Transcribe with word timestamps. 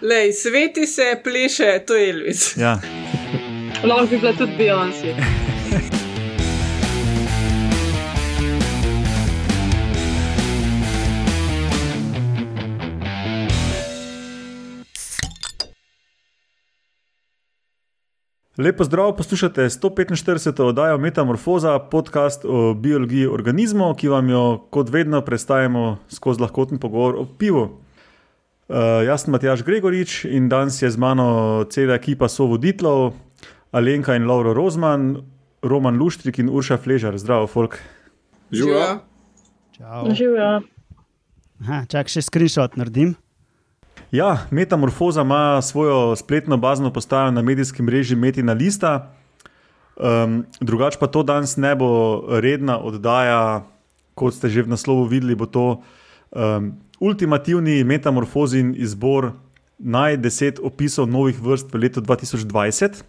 Lej, 0.00 0.32
sveti 0.32 0.86
se, 0.86 1.20
pleše, 1.24 1.84
to 1.86 1.94
je 1.94 2.10
Elvis. 2.10 2.56
Ja. 2.56 2.80
Lahko 3.84 4.06
bi 4.06 4.18
bila 4.18 4.32
tudi 4.32 4.52
Beyoncé. 4.58 5.16
Lepo 18.58 18.84
zdrav, 18.84 19.16
poslušate 19.16 19.62
145. 19.62 20.62
oddajo 20.62 20.98
Metamorfoza, 20.98 21.78
podcast 21.78 22.44
o 22.44 22.74
biologiji 22.74 23.26
organizmov, 23.26 23.94
ki 23.96 24.08
vam 24.08 24.28
jo 24.28 24.66
kot 24.70 24.92
vedno 24.92 25.20
predstavimo 25.20 25.98
skozi 26.08 26.40
lahkoten 26.40 26.78
pogovor 26.78 27.16
o 27.16 27.26
pivu. 27.38 27.85
Uh, 28.66 29.04
jaz 29.06 29.22
sem 29.22 29.30
Matjaš 29.30 29.62
Gregorič 29.62 30.24
in 30.26 30.48
danes 30.50 30.80
je 30.82 30.90
z 30.90 30.98
mano 30.98 31.62
cela 31.70 31.94
ekipa 31.94 32.26
sovoditeljev, 32.26 33.12
Alenka 33.70 34.16
in 34.18 34.26
Lauro 34.26 34.54
Rozman, 34.54 35.22
Roman 35.62 35.94
Luštrik 35.94 36.38
in 36.42 36.50
Urša 36.50 36.80
Fležar. 36.82 37.14
Zdravo, 37.18 37.46
folk. 37.46 37.78
Živijo. 38.50 39.06
Aha, 41.62 41.84
čak 41.86 42.10
še 42.10 42.24
screenshot 42.26 42.74
naredim. 42.74 43.14
Ja, 44.10 44.46
Metamorfoza 44.50 45.22
ima 45.22 45.62
svojo 45.62 46.16
spletno 46.16 46.56
bazno 46.56 46.90
postajo 46.92 47.30
na 47.30 47.42
medijskem 47.42 47.86
mreži 47.86 48.16
Metina 48.16 48.52
Lista. 48.52 49.12
Um, 49.96 50.44
drugače 50.60 50.98
pa 51.00 51.06
to 51.06 51.22
danes 51.22 51.56
ne 51.56 51.70
bo 51.74 52.24
redna 52.42 52.78
oddaja, 52.78 53.62
kot 54.14 54.34
ste 54.34 54.50
že 54.50 54.66
v 54.66 54.74
naslovu 54.74 55.06
videli, 55.06 55.38
bo 55.38 55.46
to 55.46 55.66
um, 56.30 56.74
ultimativni 57.00 57.84
metamorfozin 57.84 58.74
izbor 58.76 59.32
naj 59.78 60.16
deset 60.16 60.58
opisov 60.62 61.08
novih 61.08 61.36
vrst 61.42 61.74
v 61.74 61.84
letu 61.84 62.00
2020. 62.00 63.02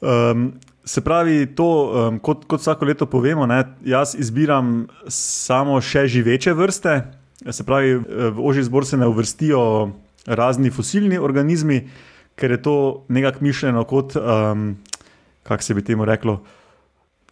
Um, 0.00 0.52
se 0.84 1.00
pravi, 1.00 1.46
to, 1.56 1.66
um, 1.66 2.18
kot, 2.18 2.44
kot 2.46 2.60
vsako 2.60 2.84
leto 2.84 3.06
povemo, 3.10 3.46
ne, 3.46 3.62
jaz 3.84 4.14
izbiram 4.18 4.86
samo 5.08 5.80
še 5.80 6.04
živeče 6.06 6.52
vrste. 6.54 6.98
Se 7.50 7.64
pravi, 7.64 7.96
v 8.04 8.36
ožji 8.38 8.66
zbor 8.68 8.86
se 8.86 8.96
ne 8.96 9.08
uvrstijo 9.08 9.62
razni 10.26 10.70
fosilni 10.70 11.18
organizmi, 11.18 11.80
ker 12.36 12.54
je 12.54 12.60
to 12.62 12.76
nekako 13.08 13.44
mišljeno 13.44 13.84
kot, 13.88 14.16
um, 14.16 14.76
kako 15.42 15.62
se 15.62 15.74
bi 15.74 15.84
temu 15.84 16.04
reklo. 16.04 16.42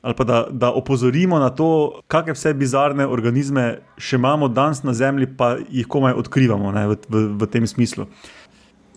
Ali 0.05 0.15
pa 0.15 0.25
da, 0.29 0.39
da 0.53 0.69
opozorimo 0.77 1.39
na 1.41 1.49
to, 1.49 2.01
kakšne 2.13 2.35
vse 2.37 2.51
bizarne 2.61 3.07
organizme 3.09 3.79
še 3.97 4.19
imamo 4.21 4.51
danes 4.53 4.83
na 4.85 4.93
Zemlji, 4.93 5.31
pa 5.39 5.55
jih 5.65 5.89
komaj 5.89 6.13
odkrivamo 6.21 6.73
ne, 6.77 6.83
v, 6.91 6.97
v, 7.09 7.23
v 7.41 7.49
tem 7.49 7.65
smislu. 7.65 8.05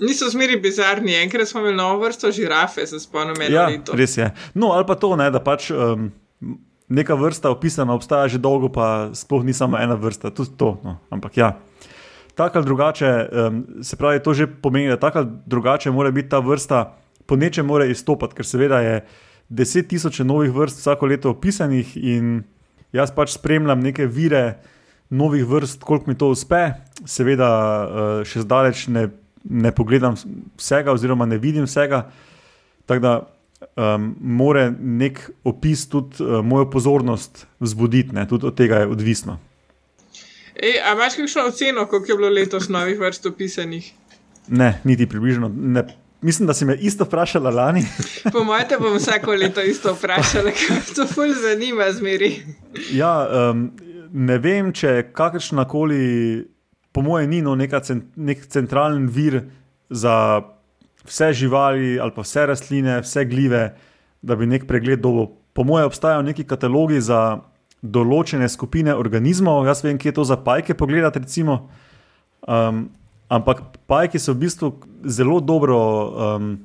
Niso 0.04 0.28
zmeri 0.30 0.60
bizarni, 0.62 1.16
enkrat 1.24 1.48
smo 1.48 1.64
imeli 1.64 1.78
novo 1.80 2.04
vrsto 2.04 2.28
žirafe, 2.36 2.84
se 2.88 3.00
spomnim, 3.00 3.40
eno 3.42 3.56
Ja, 3.56 3.68
leto. 3.72 3.96
res 3.96 4.18
je. 4.20 4.28
No, 4.54 4.74
ali 4.76 4.84
pa 4.86 4.98
to, 5.00 5.16
ne, 5.16 5.30
da 5.32 5.40
pač 5.40 5.70
um, 5.72 6.10
neka 6.92 7.16
vrsta 7.16 7.50
opisana 7.56 7.96
obstaja 7.96 8.28
že 8.28 8.38
dolgo, 8.44 8.68
pa 8.70 9.10
sploh 9.16 9.48
ni 9.48 9.56
samo 9.56 9.80
ena 9.80 9.96
vrsta, 9.96 10.30
tudi 10.36 10.54
to. 10.60 10.76
No. 10.84 11.00
Ampak 11.10 11.38
ja. 11.40 11.54
Tako 12.36 12.60
ali 12.60 12.68
drugače, 12.68 13.14
um, 13.48 13.64
se 13.80 13.96
pravi, 13.96 14.20
to 14.20 14.36
že 14.36 14.46
pomeni, 14.48 14.92
da 14.92 15.00
tako 15.00 15.24
ali 15.24 15.32
drugače 15.46 15.92
mora 15.92 16.12
biti 16.12 16.30
ta 16.36 16.44
vrsta, 16.44 16.84
po 17.26 17.40
nečem 17.40 17.66
mora 17.66 17.88
izstopati, 17.88 18.36
ker 18.36 18.46
seveda 18.46 18.84
je 18.84 19.00
deset 19.50 19.88
tisoč 19.88 20.20
novih 20.20 20.52
vrst 20.52 20.80
vsako 20.80 21.06
leto 21.06 21.32
opisanih 21.32 21.96
in 21.98 22.42
jaz 22.96 23.12
pač 23.16 23.36
spremljam 23.36 23.80
neke 23.84 24.06
vire 24.06 24.58
novih 25.10 25.46
vrst, 25.48 25.84
koliko 25.84 26.12
mi 26.12 26.18
to 26.18 26.30
uspe. 26.34 26.74
Seveda 27.06 27.50
uh, 27.50 28.28
še 28.28 28.44
zdaleč 28.44 28.88
ne, 28.92 29.08
ne 29.44 29.72
pogledam 29.72 30.18
vsega, 30.60 30.92
oziroma 30.92 31.26
ne 31.26 31.40
vidim 31.40 31.68
vsega. 31.68 32.06
Tako 32.88 33.04
da 33.04 33.14
um, 33.76 34.10
mora 34.20 34.68
nek 34.72 35.22
opis 35.48 35.88
tudi 35.92 36.24
uh, 36.24 36.42
mojo 36.44 36.70
pozornost 36.72 37.46
vzbuditi, 37.60 38.16
ne? 38.16 38.28
tudi 38.28 38.48
od 38.48 38.58
tega 38.58 38.84
je 38.84 38.92
odvisno. 38.92 39.40
Ej, 40.58 40.80
a 40.82 40.96
imaš 40.98 41.16
kakšno 41.20 41.48
oceno, 41.52 41.86
koliko 41.86 42.12
je 42.12 42.18
bilo 42.18 42.30
letos 42.34 42.70
novih 42.70 43.00
vrst 43.00 43.26
opisanih? 43.30 43.92
Ne, 44.48 44.80
niti 44.84 45.06
približno. 45.06 45.52
Ne. 45.54 45.86
Mislim, 46.28 46.48
da 46.48 46.54
si 46.54 46.66
me 46.66 46.76
isto 46.76 47.04
vprašala 47.04 47.50
lani. 47.50 47.86
Po 48.34 48.44
mojem, 48.44 48.68
te 48.68 48.78
bom 48.80 48.98
vsako 48.98 49.32
leto 49.32 49.62
isto 49.64 49.94
vprašala, 49.96 50.52
ker 50.52 50.74
me 50.76 50.96
to 50.96 51.06
ful 51.08 51.32
zanima 51.32 51.88
zmeri. 51.96 52.34
Ja, 52.92 53.14
um, 53.52 53.70
ne 54.12 54.36
vem, 54.44 54.74
če 54.76 55.06
kakršna 55.16 55.64
koli, 55.72 56.44
po 56.92 57.06
mojem, 57.06 57.32
ni 57.32 57.40
no 57.46 57.56
cent, 57.80 58.12
nek 58.16 58.44
centralen 58.52 59.08
vir 59.08 59.46
za 59.90 60.44
vse 61.08 61.32
živali 61.34 61.96
ali 62.00 62.12
pa 62.12 62.28
vse 62.28 62.46
rastline, 62.52 63.00
vse 63.08 63.24
gljive, 63.26 63.64
da 64.22 64.36
bi 64.36 64.52
nek 64.52 64.68
pregled 64.68 65.00
dobil. 65.00 65.32
Po 65.54 65.64
mojem, 65.64 65.88
obstajajo 65.88 66.28
neki 66.28 66.44
katalogi 66.44 67.00
za 67.02 67.40
določene 67.82 68.50
skupine 68.52 68.92
organizmov. 68.96 69.64
Jaz 69.64 69.86
vem, 69.86 69.96
kje 69.96 70.12
je 70.12 70.20
to 70.20 70.28
za 70.28 70.36
pajke 70.36 70.76
pogledati, 70.76 71.24
recimo. 71.24 71.70
Um, 72.44 72.90
ampak 73.30 73.62
pajki 73.88 74.20
so 74.20 74.34
v 74.34 74.48
bistvu 74.48 74.74
zelo 75.04 75.40
dobro. 75.40 75.78
Um, 76.38 76.58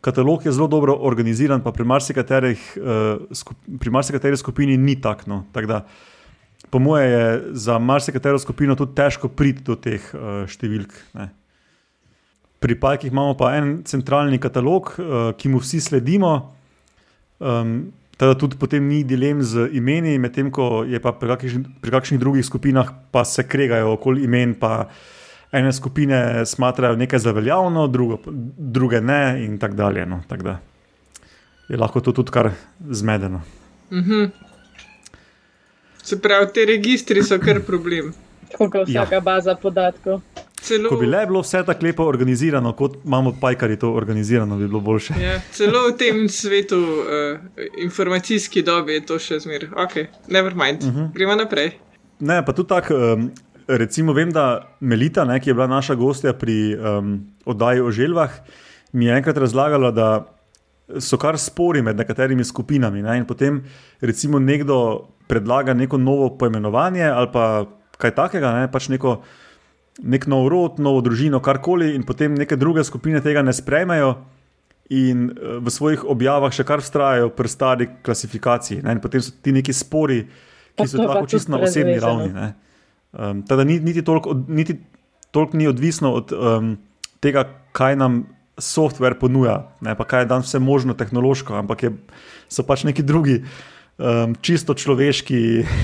Katalog 0.00 0.46
je 0.46 0.52
zelo 0.54 0.68
dobro 0.70 0.94
organiziran, 0.94 1.58
pa 1.58 1.72
pri 1.74 1.84
marsikaterih, 1.84 2.60
uh, 2.78 3.34
skup, 3.34 3.58
pri 3.80 3.90
marsikateri 3.90 4.36
skupini 4.38 4.76
ni 4.78 4.94
tako. 5.00 5.26
No. 5.26 5.38
Tak 5.52 5.66
da, 5.66 5.80
po 6.70 6.78
mojem, 6.78 7.10
je 7.10 7.42
za 7.58 7.78
marsikatero 7.78 8.38
skupino 8.38 8.76
tudi 8.78 8.94
težko 8.94 9.28
priti 9.28 9.66
do 9.66 9.74
teh 9.74 9.98
uh, 10.14 10.46
številk. 10.46 10.94
Ne. 11.18 11.28
Pri 12.62 12.78
Pajkih 12.78 13.10
imamo 13.10 13.34
pa 13.38 13.52
en 13.58 13.82
centralni 13.86 14.38
katalog, 14.38 14.94
uh, 14.98 15.18
ki 15.34 15.50
mu 15.50 15.58
vsi 15.62 15.82
sledimo, 15.82 16.32
um, 17.42 17.90
teda 18.18 18.38
tudi 18.38 18.58
potem 18.58 18.86
ni 18.86 19.02
dilem 19.06 19.42
z 19.42 19.66
imeni, 19.78 20.14
medtem 20.18 20.50
ko 20.54 20.86
je 20.86 20.98
pa 21.02 21.10
pri 21.14 21.34
kakšnih, 21.34 21.82
pri 21.82 21.90
kakšnih 21.94 22.22
drugih 22.22 22.46
skupinah 22.46 22.90
pa 23.10 23.26
se 23.26 23.46
kregajo 23.46 23.98
okoli 23.98 24.26
imen. 24.30 24.54
Ene 25.52 25.72
skupine 25.72 26.46
smatrajo 26.46 26.96
nekaj 26.96 27.18
za 27.18 27.32
veljavno, 27.32 27.86
drugo, 27.86 28.18
druge 28.56 29.00
ne, 29.00 29.44
in 29.44 29.58
tako 29.58 29.74
dalje. 29.74 30.06
No. 30.06 30.22
Tak 30.28 30.42
da 30.42 30.58
je 31.68 31.76
lahko 31.76 32.00
to 32.00 32.12
tudi 32.12 32.30
kar 32.30 32.50
zmedeno. 32.90 33.42
Mhm. 33.92 34.24
Se 36.02 36.20
pravi, 36.20 36.46
te 36.54 36.64
registri 36.64 37.22
so 37.22 37.38
kar 37.38 37.60
problem. 37.60 38.12
Koliko 38.56 38.78
je 38.78 38.84
vsaka 38.84 39.14
ja. 39.14 39.20
baza 39.20 39.54
podatkov? 39.54 40.20
Celo, 40.60 40.88
Ko 40.88 40.96
bi 40.96 41.06
le 41.06 41.26
bilo 41.26 41.40
vse 41.40 41.62
tako 41.66 41.86
lepo 41.86 42.04
organizirano, 42.04 42.72
kot 42.72 42.96
imamo 43.04 43.34
pajkari 43.40 43.76
to 43.78 43.92
organizirano, 43.92 44.56
bi 44.56 44.66
bilo 44.66 44.80
boljše. 44.80 45.14
ja, 45.22 45.40
celo 45.52 45.84
v 45.88 45.96
tem 45.96 46.28
svetu, 46.28 46.78
uh, 46.78 47.38
informacijski 47.82 48.62
dobi, 48.62 48.92
je 48.92 49.06
to 49.06 49.18
še 49.18 49.38
zmer. 49.40 49.68
Ok, 49.76 49.96
never 50.28 50.54
mind. 50.54 50.82
Uh 50.82 50.94
-huh. 50.94 51.12
Gremo 51.12 51.34
naprej. 51.34 51.70
Ne, 52.20 52.44
pa 52.46 52.52
tudi 52.52 52.68
tako, 52.68 52.94
um, 52.94 53.30
recimo, 53.68 54.12
vem, 54.16 54.32
da 54.32 54.64
Melita, 54.80 55.24
ne, 55.28 55.38
ki 55.40 55.50
je 55.50 55.54
bila 55.54 55.66
naša 55.68 55.94
gostja 55.94 56.32
pri 56.32 56.76
um, 56.76 57.14
oddaji 57.44 57.80
o 57.84 57.90
želvah, 57.90 58.32
mi 58.92 59.06
je 59.06 59.16
enkrat 59.16 59.36
razlagala, 59.36 59.90
da 59.92 60.08
so 61.04 61.18
kar 61.20 61.36
spori 61.38 61.82
med 61.84 61.96
nekaterimi 61.96 62.44
skupinami. 62.44 63.02
Ne, 63.04 63.18
in 63.20 63.26
potem, 63.28 63.60
recimo, 64.00 64.38
nekdo 64.38 65.08
predlaga 65.28 65.74
neko 65.76 65.98
novo 66.00 66.30
poimenovanje 66.40 67.04
ali 67.04 67.28
pa 67.32 67.66
kaj 68.00 68.14
takega, 68.16 68.54
ne, 68.60 68.72
pač 68.72 68.88
neko. 68.88 69.20
Nek 69.98 70.28
nov 70.30 70.44
rod, 70.46 70.76
novo 70.78 71.00
družino, 71.02 71.40
karkoli, 71.42 71.88
in 71.98 72.04
potem 72.06 72.36
neke 72.38 72.54
druge 72.54 72.84
skupine 72.86 73.18
tega 73.18 73.42
ne 73.42 73.50
sprejmejo, 73.50 74.12
in 74.88 75.30
eh, 75.30 75.58
v 75.58 75.68
svojih 75.70 76.04
objavah 76.04 76.52
še 76.54 76.64
kar 76.64 76.82
vztrajajo 76.82 77.32
pri 77.36 77.48
stari 77.50 77.88
klasifikaciji. 78.02 78.82
Ne? 78.84 78.96
In 78.96 79.02
potem 79.04 79.22
so 79.22 79.34
ti 79.42 79.52
neki 79.52 79.74
spori, 79.74 80.22
ki 80.78 80.86
so 80.86 81.02
lahko 81.02 81.26
čisto 81.26 81.52
na 81.52 81.60
osebni 81.66 81.98
ravni. 82.00 82.30
ne. 82.32 82.48
Um, 83.12 83.42
teda 83.42 83.64
ni, 83.64 83.78
niti 83.80 84.02
toliko 84.04 84.34
niti 84.48 84.76
toliko 85.30 85.56
ni 85.56 85.68
odvisno 85.68 86.12
od 86.12 86.32
um, 86.32 86.76
tega, 87.20 87.44
kaj 87.72 87.96
nam 87.96 88.26
software 88.58 89.18
ponuja, 89.20 89.70
ne? 89.80 89.94
pa 89.94 90.04
kaj 90.04 90.22
je 90.22 90.30
danes 90.32 90.46
vse 90.50 90.58
možno 90.58 90.94
tehnološko, 90.94 91.54
ampak 91.54 91.82
je, 91.82 91.92
so 92.48 92.64
pač 92.66 92.84
neki 92.84 93.02
drugi. 93.02 93.42
Um, 93.98 94.36
čisto 94.40 94.74
človeški 94.78 95.38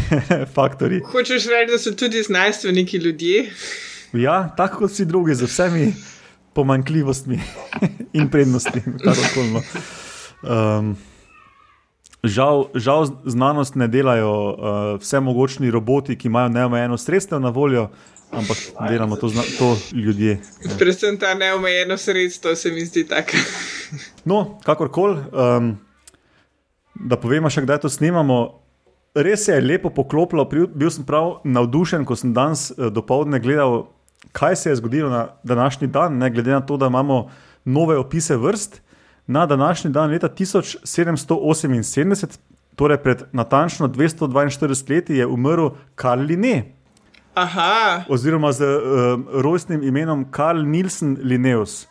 faktori. 0.57 1.01
Hočeš 1.03 1.49
reči, 1.51 1.73
da 1.73 1.79
so 1.83 1.91
tudi 1.99 2.23
znanstveniki 2.23 3.01
ljudje? 3.03 3.49
Ja, 4.15 4.55
tako 4.57 4.85
kot 4.85 4.93
vsi 4.93 5.07
drugi, 5.11 5.35
z 5.35 5.49
vsemi 5.51 5.89
pomankljivostmi 6.55 7.41
in 8.19 8.31
prednostmi. 8.31 8.83
karkoli, 9.03 9.51
no. 9.51 9.63
Um, 10.47 10.95
žal, 12.25 12.69
žal 12.75 13.07
znanost 13.25 13.75
ne 13.75 13.89
delajo 13.89 14.33
uh, 14.33 14.57
vse 15.01 15.21
mogočni 15.21 15.71
roboti, 15.71 16.17
ki 16.19 16.29
imajo 16.29 16.49
neomejeno 16.49 16.99
sredstev 16.99 17.41
na 17.41 17.49
voljo, 17.49 17.89
ampak 18.33 18.57
delamo 18.89 19.17
to, 19.17 19.29
to 19.59 19.77
ljudje. 19.93 20.41
Predvsem 20.79 21.19
ta 21.19 21.35
neomejeno 21.35 21.97
sredstvo 21.97 22.55
se 22.57 22.73
mi 22.73 22.85
zdi 22.87 23.07
tako. 23.09 23.37
No, 24.25 24.59
kakorkoli, 24.65 25.21
um, 25.33 25.75
da 26.95 27.19
povemo 27.21 27.51
še, 27.51 27.63
kdaj 27.67 27.83
to 27.83 27.91
snemamo. 27.93 28.61
res 29.15 29.49
je 29.49 29.61
lepo 29.61 29.91
poklopilo. 29.91 30.47
Bil 30.49 30.91
sem 30.91 31.05
prav 31.05 31.45
navdušen, 31.45 32.07
ko 32.09 32.17
sem 32.17 32.33
danes 32.35 32.71
eh, 32.71 32.89
dopoledne 32.91 33.39
gledal, 33.39 33.85
kaj 34.33 34.57
se 34.57 34.71
je 34.71 34.77
zgodilo 34.81 35.11
na 35.11 35.29
današnji 35.45 35.87
dan, 35.87 36.19
ne 36.19 36.31
glede 36.31 36.51
na 36.51 36.61
to, 36.61 36.77
da 36.77 36.87
imamo 36.87 37.29
nove 37.65 37.99
opise 37.99 38.37
vrst. 38.37 38.81
Na 39.27 39.47
današnji 39.47 39.91
dan, 39.91 40.11
leta 40.11 40.29
1778, 40.29 42.39
torej 42.77 43.03
pred 43.03 43.23
natančno 43.33 43.89
242 43.89 44.91
leti, 44.91 45.15
je 45.15 45.27
umrl 45.27 45.69
Karl 45.95 46.21
Linné, 46.21 46.65
Aha, 47.35 48.05
oziroma 48.09 48.53
z 48.53 48.63
um, 48.63 49.27
rojstnim 49.33 49.83
imenom 49.83 50.25
Karl 50.31 50.63
Nielsen 50.63 51.19
Linnaeus. 51.23 51.89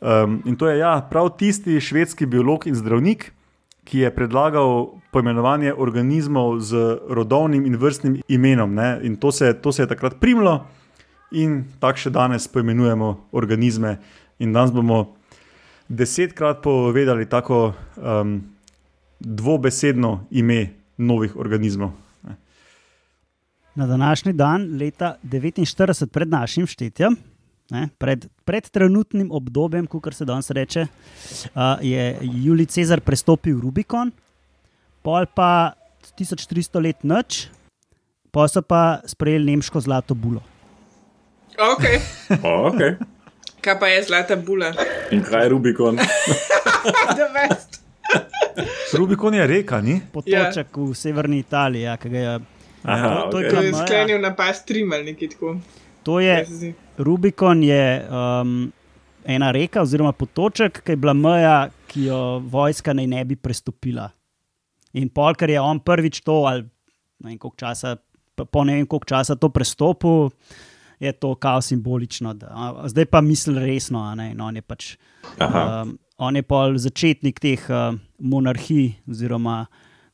Um, 0.00 0.42
in 0.44 0.56
to 0.56 0.68
je 0.68 0.78
ja, 0.78 1.08
prav 1.10 1.30
tisti 1.38 1.80
švedski 1.80 2.26
biolog 2.26 2.66
in 2.66 2.74
zdravnik, 2.74 3.32
ki 3.84 3.98
je 3.98 4.10
predlagal 4.14 5.00
poimenovanje 5.12 5.72
organizmov 5.74 6.60
z 6.60 6.98
rodovnim 7.08 7.64
in 7.66 7.76
vrstnim 7.76 8.20
imenom. 8.28 8.74
Ne? 8.74 8.98
In 9.02 9.16
to 9.16 9.32
se, 9.32 9.54
to 9.62 9.72
se 9.72 9.82
je 9.82 9.88
takrat 9.88 10.20
primlo, 10.20 10.66
in 11.30 11.64
tako 11.80 12.04
še 12.04 12.12
danes 12.12 12.48
poimenujemo 12.52 13.14
organizme. 13.32 13.96
In 14.38 14.52
danes 14.52 14.74
bomo 14.74 15.14
desetkrat 15.92 16.62
povedali 16.62 17.28
tako 17.28 17.74
um, 17.96 18.40
dvobesedno 19.20 20.26
ime 20.30 20.68
novih 20.96 21.36
organizmov. 21.36 21.90
Na 23.74 23.86
današnji 23.86 24.32
dan, 24.32 24.76
leta 24.76 25.16
49 25.24 26.06
pred 26.06 26.28
našim 26.28 26.66
štetjem, 26.66 27.16
ne, 27.70 27.88
pred, 27.98 28.26
pred 28.44 28.68
trenutnim 28.70 29.30
obdobjem, 29.32 29.86
kot 29.86 30.14
se 30.14 30.24
danes 30.24 30.50
reče, 30.50 30.86
uh, 30.86 31.60
je 31.80 32.18
Julij 32.20 32.66
Cezar 32.66 33.00
prestopil 33.00 33.60
Rubikon, 33.60 34.12
pol 35.02 35.26
pa 35.34 35.72
1300 36.18 36.82
let 36.84 37.04
noč, 37.04 37.46
pa 38.30 38.48
so 38.48 38.62
pa 38.62 39.00
sprejeli 39.06 39.52
nemško 39.52 39.80
zlato 39.80 40.14
bulo. 40.14 40.42
ok. 41.56 41.84
O, 42.44 42.52
okay. 42.72 42.96
Kaj 43.62 43.78
pa 43.78 43.86
je 43.86 44.02
zlata 44.02 44.36
bula? 44.36 44.72
In 45.14 45.22
kaj 45.22 45.44
je 45.44 45.48
Rubikon? 45.52 45.98
The 47.18 47.28
best. 47.30 47.78
Rubikon 48.98 49.34
je 49.34 49.46
reka, 49.46 49.80
ni? 49.80 50.00
Potoček 50.12 50.66
ja. 50.66 50.82
v 50.82 50.94
severni 50.98 51.38
Italiji, 51.38 51.86
ja, 51.86 51.94
ki 51.96 52.10
ga 52.10 52.18
je. 52.18 52.32
Aha, 52.82 53.08
To- 53.08 53.30
to 53.30 53.38
je 53.40 53.46
okay. 53.46 53.54
To 53.54 53.62
je 53.62 53.72
sklenil 53.86 54.18
na 54.20 54.32
pas 54.34 54.64
trim 54.66 54.90
ali 54.92 55.12
nekaj 55.12 55.30
tako. 55.36 55.54
To 56.02 56.18
je? 56.20 56.74
Rubikon 56.98 57.62
je 57.62 58.02
um, 58.10 58.72
ena 59.24 59.52
reka, 59.54 59.86
oziroma 59.86 60.10
potoček, 60.12 60.82
ki 60.82 60.92
je 60.92 60.98
bila 60.98 61.14
meja, 61.14 61.70
ki 61.86 62.08
jo 62.10 62.42
vojska 62.50 62.92
naj 62.98 63.06
ne 63.06 63.22
bi 63.24 63.38
prestopila. 63.38 64.10
In 64.98 65.06
pol, 65.08 65.38
ker 65.38 65.54
je 65.54 65.62
on 65.62 65.78
prvič 65.80 66.20
to, 66.26 66.42
ali 66.50 66.66
ne 67.22 67.30
vem 67.30 67.38
koliko 67.38 67.56
časa, 67.62 67.94
po 68.34 68.64
ne 68.66 68.80
vem 68.80 68.90
koliko 68.90 69.06
časa 69.14 69.38
to 69.38 69.48
prestopil, 69.54 70.34
je 71.02 71.12
to 71.12 71.34
kao 71.34 71.60
simbolično. 71.60 72.34
Da, 72.34 72.46
a, 72.50 72.88
zdaj 72.88 73.04
pa 73.04 73.20
misli 73.20 73.58
resno, 73.58 74.02
a 74.02 74.14
ne, 74.14 74.30
in 74.32 74.40
on 74.40 74.56
je 74.56 74.62
pač. 74.62 74.96
Aha. 75.38 75.82
Um, 75.82 75.98
on 76.18 76.36
je 76.36 76.42
pol 76.46 76.76
začetnik 76.78 77.40
teh 77.42 77.62
uh, 77.70 77.96
monarhij, 78.18 78.92
oziroma 79.10 79.64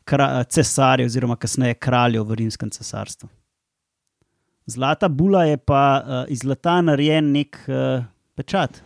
kra, 0.08 0.44
cesarjev, 0.48 1.10
oziroma 1.10 1.36
kasneje 1.36 1.76
kraljev 1.76 2.24
v 2.30 2.38
rimskem 2.40 2.70
cesarstvu. 2.72 3.28
Zlata 4.68 5.08
bula 5.08 5.44
je 5.48 5.56
pa 5.56 5.82
uh, 6.00 6.22
iz 6.32 6.40
zlata 6.44 6.78
narejen 6.84 7.32
nek 7.32 7.60
uh, 7.68 8.06
pečat. 8.36 8.80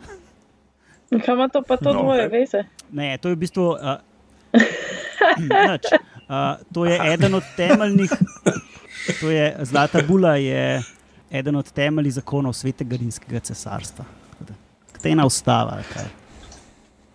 Kaj 1.12 1.34
ima 1.34 1.46
to 1.52 1.62
pa 1.62 1.76
to 1.76 1.92
No, 1.92 2.02
dvoje 2.02 2.28
veze? 2.32 2.64
Ne, 2.90 3.14
to 3.18 3.30
je 3.30 3.36
v 3.36 3.38
bistvu. 3.44 3.68
Uh, 3.76 4.00
nič. 5.38 5.86
uh, 6.26 6.58
to 6.74 6.86
je 6.88 6.98
eden 7.12 7.38
od 7.38 7.46
temeljnih. 7.56 8.10
To 9.20 9.30
je, 9.30 9.46
zlata 9.66 10.02
bula 10.08 10.36
je 10.36 10.82
eden 11.32 11.56
od 11.56 11.72
temeljnih 11.72 12.14
zakonov 12.14 12.52
svetega 12.52 12.96
rimskega 12.96 13.40
cesarstva. 13.40 14.04
To 15.02 15.08
je 15.08 15.12
ena 15.12 15.26
ustava. 15.26 15.82
kaj. 15.94 16.04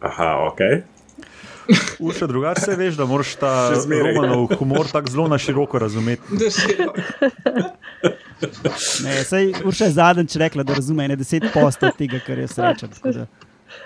Aha, 0.02 0.36
ok. 0.52 0.60
Urša, 2.00 2.28
drugače 2.28 2.62
se 2.62 2.76
veš, 2.76 2.96
da 2.96 3.06
moraš 3.06 3.36
ta 3.36 3.72
romanov 3.90 4.48
humor 4.60 4.88
tako 4.92 5.12
zelo 5.12 5.28
na 5.28 5.38
široko 5.38 5.80
razumeti. 5.80 6.22
Ne, 9.04 9.24
sej 9.24 9.54
Urša 9.66 9.86
je 9.86 9.92
zadnjič 9.92 10.36
rekla, 10.36 10.64
da 10.64 10.74
razume 10.74 11.08
ne 11.08 11.16
deset 11.16 11.44
postov 11.54 11.90
tega, 11.98 12.20
kar 12.26 12.40
jaz 12.40 12.58
rečem. 12.58 12.90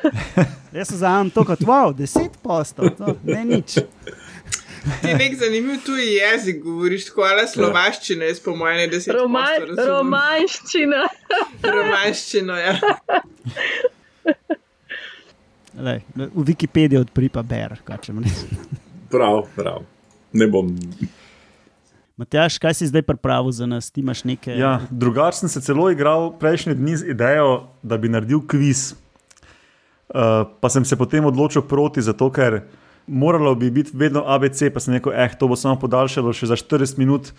Jaz 0.77 0.87
se 0.87 0.97
zavedam 0.97 1.29
to 1.29 1.43
kot 1.45 1.59
wow, 1.59 1.93
deset 1.95 2.37
postov, 2.43 2.89
to 2.97 3.15
ne 3.23 3.45
nič. 3.45 3.77
Ti 4.81 5.13
nek 5.13 5.35
zanimiv 5.37 5.79
tuji 5.85 6.07
jezik 6.15 6.63
govoriš, 6.63 7.05
tako 7.11 7.21
ali 7.29 7.47
slovaščina, 7.47 8.25
jaz 8.31 8.39
po 8.41 8.55
mojem 8.57 8.77
ne 8.81 8.87
deset. 8.89 9.13
Roman, 9.13 9.45
posto 9.45 9.67
razumem. 9.69 9.91
romanščina. 9.91 11.01
Romanščino, 11.75 12.57
ja. 12.57 12.73
Lej, 15.81 16.01
v 16.17 16.45
Wikipediji 16.49 16.99
odpri 17.01 17.29
pa 17.29 17.43
ber. 17.45 17.77
kaj 17.85 18.01
če 18.07 18.15
mu 18.15 18.25
ne. 18.25 18.33
Prav, 19.13 19.45
prav. 19.55 19.85
Ne 20.33 20.47
bom. 20.49 20.73
Matjaš, 22.19 22.57
kaj 22.61 22.75
si 22.77 22.89
zdaj 22.89 23.05
pripravil 23.05 23.53
za 23.55 23.65
nas? 23.69 23.89
Ti 23.91 24.01
imaš 24.01 24.23
nekaj. 24.27 24.57
Ja, 24.57 24.73
drugače 24.89 25.43
sem 25.43 25.49
se 25.49 25.61
celo 25.61 25.89
igral 25.91 26.31
prejšnji 26.39 26.75
dni 26.77 26.97
z 26.97 27.13
idejo, 27.13 27.71
da 27.81 27.97
bi 27.97 28.09
naredil 28.09 28.43
kviz. 28.47 28.91
Uh, 30.11 30.43
pa 30.59 30.69
sem 30.69 30.85
se 30.85 30.97
potem 30.99 31.25
odločil 31.25 31.63
proti, 31.63 32.01
zato 32.03 32.27
ker 32.33 32.61
moralo 33.07 33.55
bi 33.55 33.71
biti 33.71 33.91
vedno 33.93 34.23
ABC, 34.27 34.69
pa 34.73 34.79
sem 34.79 34.93
rekel, 34.93 35.13
eh, 35.13 35.29
to 35.39 35.47
bo 35.47 35.55
samo 35.55 35.79
podaljšalo 35.79 36.33
še 36.33 36.51
za 36.51 36.55
40 36.55 36.97
minut 36.97 37.33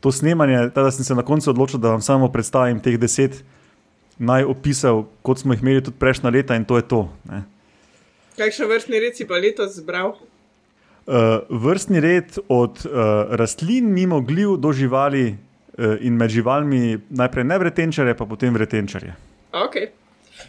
to 0.00 0.12
snemanje. 0.12 0.70
Teda 0.74 0.90
sem 0.90 1.04
se 1.04 1.14
na 1.14 1.22
koncu 1.22 1.50
odločil, 1.50 1.80
da 1.80 1.96
vam 1.96 2.02
samo 2.02 2.28
predstavim 2.32 2.80
teh 2.80 2.98
deset 2.98 3.42
najopisov, 4.18 5.06
kot 5.22 5.38
smo 5.38 5.54
jih 5.54 5.62
imeli 5.62 5.82
tudi 5.84 5.98
prejšnja 6.00 6.30
leta 6.30 6.56
in 6.56 6.64
to 6.64 6.76
je 6.76 6.88
to. 6.88 7.08
Ne. 7.28 7.42
Kakšen 8.36 8.68
vrstni 8.68 9.00
red 9.00 9.16
si 9.16 9.24
pa 9.28 9.40
letos 9.40 9.76
zbral? 9.76 10.16
Uh, 11.06 11.44
vrstni 11.48 12.00
red 12.00 12.38
od 12.48 12.82
uh, 12.84 13.30
rastlin, 13.38 13.92
mimo 13.92 14.20
gljiv 14.20 14.56
do 14.56 14.72
živali 14.72 15.28
uh, 15.32 15.94
in 16.00 16.16
med 16.16 16.30
živalmi, 16.30 16.98
najprej 17.10 17.44
nevretenčarje, 17.44 18.16
pa 18.16 18.26
potem 18.26 18.54
vretenčarje. 18.54 19.14
Ok. 19.52 19.76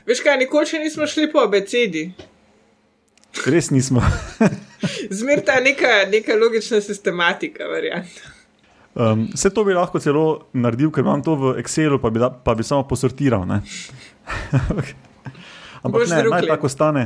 Veš 0.07 0.23
kaj, 0.23 0.39
nikoli 0.41 0.67
še 0.67 0.81
nismo 0.81 1.07
šli 1.07 1.29
po 1.31 1.43
abecedi. 1.45 2.09
Res 3.45 3.69
nismo. 3.71 4.01
Zmer 5.19 5.43
ta 5.45 5.59
neka, 5.63 6.09
neka 6.11 6.35
logična 6.35 6.81
sistematika, 6.81 7.67
varianta. 7.69 8.33
Um, 8.97 9.27
vse 9.33 9.49
to 9.53 9.61
bi 9.65 9.75
lahko 9.77 9.99
celo 10.01 10.49
naredil, 10.57 10.89
ker 10.91 11.05
imam 11.05 11.21
to 11.21 11.35
v 11.37 11.53
Excelu, 11.61 11.99
pa 12.01 12.09
bi, 12.09 12.19
da, 12.23 12.31
pa 12.33 12.55
bi 12.57 12.65
samo 12.65 12.81
posortiral. 12.89 13.45
Ampak 15.85 16.01
Boš 16.01 16.09
ne, 16.09 16.21
drug 16.23 16.33
naj 16.33 16.47
tako 16.49 16.65
ostane. 16.65 17.03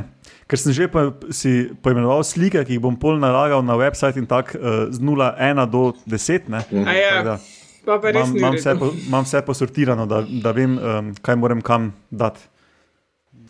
Ker 0.48 0.58
sem 0.58 0.72
že 0.72 0.88
po, 0.88 1.12
si 1.28 1.68
poimenoval 1.84 2.24
slike, 2.24 2.64
ki 2.64 2.72
jih 2.76 2.82
bom 2.82 2.96
pol 2.96 3.20
nalagal 3.20 3.60
na 3.60 3.76
website 3.76 4.16
in 4.16 4.24
tako 4.26 4.56
uh, 4.56 4.88
z 4.88 4.98
0,1 5.04 5.68
do 5.68 5.92
10. 6.08 6.48
Ne? 6.48 6.64
A 6.88 6.92
ja, 6.96 7.10
Tako 7.20 7.28
da 7.28 7.36
pa 7.84 7.98
pa 7.98 8.10
Imam, 8.10 8.36
imam, 8.36 8.54
vse, 8.54 8.74
po, 8.78 8.92
imam 9.06 9.24
vse 9.24 9.42
posortirano, 9.42 10.06
da, 10.06 10.22
da 10.42 10.52
vem, 10.52 10.78
um, 10.78 11.14
kaj 11.22 11.36
moram 11.36 11.60
kam 11.60 11.92
dati. 12.10 12.40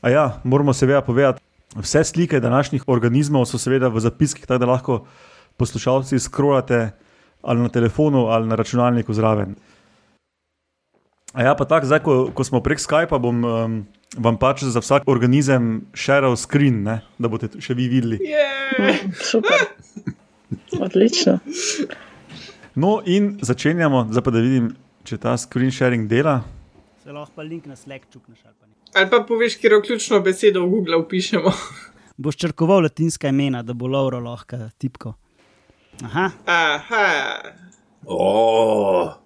A 0.03 0.11
ja, 0.11 0.41
moramo 0.45 0.73
seveda 0.75 1.01
povedati, 1.01 1.41
vse 1.77 2.05
slike 2.05 2.41
današnjih 2.41 2.85
organizmov 2.87 3.47
so 3.49 3.59
seveda 3.59 3.89
v 3.89 4.01
zapiskih, 4.01 4.47
tako 4.47 4.59
da 4.59 4.67
lahko 4.67 4.99
poslušalci 5.57 6.19
skrolate 6.19 6.91
ali 7.43 7.61
na 7.61 7.69
telefonu 7.69 8.27
ali 8.27 8.49
na 8.49 8.55
računalniku 8.55 9.15
zraven. 9.15 9.55
A 11.33 11.43
ja, 11.43 11.55
pa 11.57 11.65
tako, 11.65 11.87
zdaj, 11.87 12.01
ko, 12.05 12.15
ko 12.35 12.45
smo 12.45 12.61
prek 12.61 12.81
Skypa, 12.81 13.17
bom 13.19 13.45
um, 13.45 13.77
vam 14.21 14.37
pač 14.37 14.67
za 14.69 14.81
vsak 14.85 15.09
organizem 15.09 15.87
shareal 15.97 16.37
screen, 16.37 16.83
ne, 16.85 16.99
da 17.17 17.31
boste 17.33 17.49
še 17.57 17.73
vi 17.73 17.89
videli. 17.89 18.19
Yeah. 18.21 19.01
Super. 19.17 19.65
Odlično. 20.77 21.39
No, 22.77 23.01
in 23.09 23.39
začenjamo, 23.41 24.07
zdaj 24.13 24.25
pa 24.25 24.35
da 24.35 24.45
vidim, 24.45 24.75
če 25.09 25.17
ta 25.25 25.37
screen 25.41 25.73
sharing 25.73 26.05
dela. 26.09 26.43
Se 27.01 27.13
lahko 27.13 27.33
pa 27.37 27.49
link 27.49 27.65
na 27.65 27.77
Slack 27.81 28.13
čukneš 28.13 28.45
ali 28.45 28.57
pa 28.61 28.69
ne. 28.69 28.72
Ali 28.95 29.11
pa 29.11 29.23
poveš, 29.29 29.57
kjer 29.57 29.81
ključno 29.83 30.21
besedo 30.21 30.63
v 30.63 30.69
Google 30.69 30.97
upišemo. 30.97 31.53
Boš 32.23 32.37
črkoval 32.37 32.83
latinska 32.83 33.29
imena, 33.29 33.63
da 33.63 33.73
bo 33.73 33.87
Lauro 33.87 34.21
lahko 34.21 34.57
tipko. 34.79 35.15
Aha, 36.05 36.31
Aha. 36.47 37.09
Oh, 38.07 39.23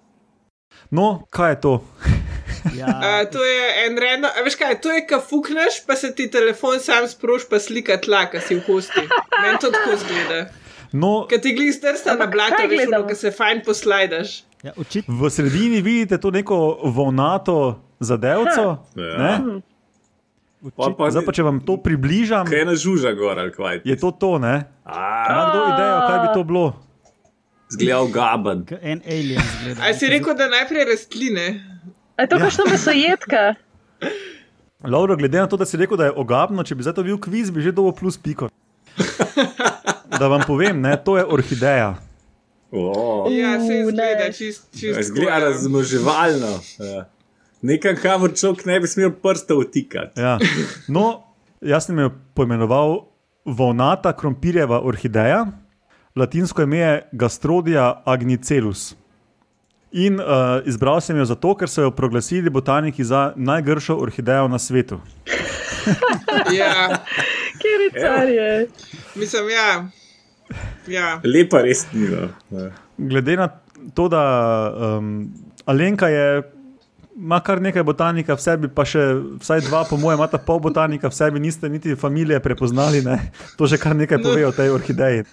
No, 0.89 1.23
kaj 1.29 1.51
je 1.51 1.61
to? 1.61 1.83
ja, 2.79 2.87
A, 3.03 3.25
to 3.31 3.43
je 3.43 3.85
en 3.85 4.25
a 4.25 4.43
veš 4.43 4.55
kaj, 4.55 4.81
to 4.81 4.91
je, 4.91 5.05
ka 5.07 5.19
fukneš, 5.19 5.83
pa 5.87 5.95
se 5.95 6.15
ti 6.15 6.29
telefon 6.31 6.79
sam 6.79 7.07
sproš, 7.07 7.49
pa 7.49 7.59
slika 7.59 7.97
tla, 7.97 8.25
ki 8.31 8.39
si 8.39 8.55
v 8.55 8.63
hosti. 8.67 9.03
Meni 9.41 9.57
to 9.61 9.71
tako 9.71 9.97
zgleda. 9.97 10.47
No, 10.91 11.25
Ker 11.27 11.41
ti 11.43 11.51
glih 11.55 11.73
strsta 11.75 12.15
na 12.15 12.25
blato, 12.25 12.55
kaj 12.55 12.67
veš, 12.67 12.93
ki 13.09 13.15
se 13.15 13.31
fajn 13.31 13.61
poslajdaš. 13.65 14.43
ja, 14.63 14.71
očitno. 14.77 15.15
V 15.19 15.29
sredini 15.29 15.81
vidite 15.81 16.17
to 16.17 16.31
neko 16.31 16.79
volnato 16.83 17.86
zadevco. 17.99 18.77
Ja. 18.95 19.17
ne? 19.17 19.61
pa, 20.75 20.89
pa, 20.97 21.09
Zdaj 21.11 21.25
pa, 21.25 21.31
če 21.35 21.45
vam 21.45 21.61
to 21.63 21.77
približam, 21.81 22.47
kaj 22.49 22.59
je 22.59 22.65
na 22.65 22.75
žuža 22.75 23.13
gor 23.17 23.39
ali 23.39 23.53
kaj? 23.53 23.81
je 23.85 23.95
to 23.99 24.11
to. 24.11 24.37
Ne? 24.41 24.65
Ima 24.85 25.43
kdo 25.51 25.59
idejo, 25.73 25.97
kaj 26.07 26.19
bi 26.19 26.27
to 26.33 26.43
bilo? 26.43 26.67
Zgledal 27.69 28.07
gaben. 28.07 28.63
En 28.81 29.01
alien 29.03 29.43
zgleda. 29.43 29.83
A 29.83 29.93
si 29.93 30.07
rekel, 30.07 30.35
da 30.39 30.47
najprej 30.47 30.87
rastline? 30.87 31.47
A 32.15 32.23
je 32.23 32.29
to 32.31 32.39
kakšna 32.39 32.63
mesojedka? 32.71 33.41
Lauro, 34.93 35.17
glede 35.17 35.39
na 35.41 35.47
to, 35.47 35.57
da 35.57 35.65
si 35.65 35.77
rekel, 35.77 35.97
da 35.97 36.07
je 36.07 36.15
ogabno, 36.15 36.63
če 36.63 36.77
bi 36.77 36.85
zdaj 36.85 36.95
to 36.95 37.03
bil 37.03 37.19
kviz, 37.19 37.51
bi 37.51 37.65
že 37.65 37.75
dobil 37.75 37.91
plus 37.97 38.17
piko. 38.17 38.49
Da 40.17 40.25
vam 40.31 40.41
povem, 40.47 40.79
ne, 40.81 40.95
to 40.97 41.17
je 41.17 41.25
orhideja. 41.25 41.91
Oh. 42.71 43.27
Ja, 43.31 43.59
se 43.59 43.75
izgleda 43.83 44.31
čist, 44.33 44.63
čist 44.79 45.03
Zgleda 45.11 45.51
tako, 45.51 46.63
ja. 46.79 47.03
Ja. 47.61 47.67
Nekam, 47.67 47.95
kamor 48.01 48.33
človek 48.37 48.65
ne 48.65 48.79
bi 48.79 48.87
smel 48.87 49.11
prsta 49.11 49.55
vtikati. 49.57 50.21
Ja. 50.21 50.37
No, 50.87 51.23
jaz 51.61 51.87
sem 51.87 51.99
jo 51.99 52.11
poimenoval 52.37 52.99
volnata 53.45 54.13
krompirjeva 54.13 54.81
orhideja, 54.85 55.45
latinsko 56.15 56.61
ime 56.67 56.77
je 56.77 57.03
Gastrodia 57.11 58.01
agnicelus. 58.05 58.95
In 59.91 60.19
uh, 60.19 60.59
izbral 60.67 60.99
sem 61.01 61.17
jo 61.17 61.25
zato, 61.25 61.55
ker 61.55 61.69
so 61.71 61.81
jo 61.81 61.91
proglasili 61.95 62.49
botaniki 62.49 63.03
za 63.03 63.31
najgršo 63.35 63.95
orhidejo 63.97 64.47
na 64.47 64.59
svetu. 64.59 64.99
Ja, 66.53 66.99
Kjer 67.57 67.81
je 67.81 68.01
carje? 68.01 68.67
mislim, 69.15 69.49
ja. 69.49 69.87
ja. 70.87 71.21
Lepa 71.23 71.61
res 71.61 71.85
ni. 71.93 72.05
Ja. 72.11 72.69
Glede 72.97 73.35
na 73.39 73.47
to, 73.95 74.09
da 74.11 74.21
um, 74.97 75.33
Alenka 75.65 76.07
je. 76.07 76.53
Ma 77.17 77.39
kar 77.41 77.57
nekaj 77.61 77.81
botanika 77.81 78.35
v 78.37 78.41
sebi, 78.41 78.67
pa 78.69 78.85
še 78.85 79.01
vsaj 79.41 79.63
dva, 79.65 79.81
po 79.89 79.97
mojem, 79.97 80.19
imata 80.19 80.37
pol 80.37 80.59
botanika 80.61 81.09
v 81.09 81.17
sebi, 81.17 81.41
niste 81.41 81.65
niti 81.69 81.95
familije 81.97 82.37
prepoznali. 82.39 83.01
Ne? 83.01 83.31
To 83.57 83.65
že 83.65 83.81
kar 83.81 83.97
nekaj 83.97 84.21
pove 84.21 84.45
o 84.45 84.53
tej 84.53 84.69
orhideji. 84.69 85.25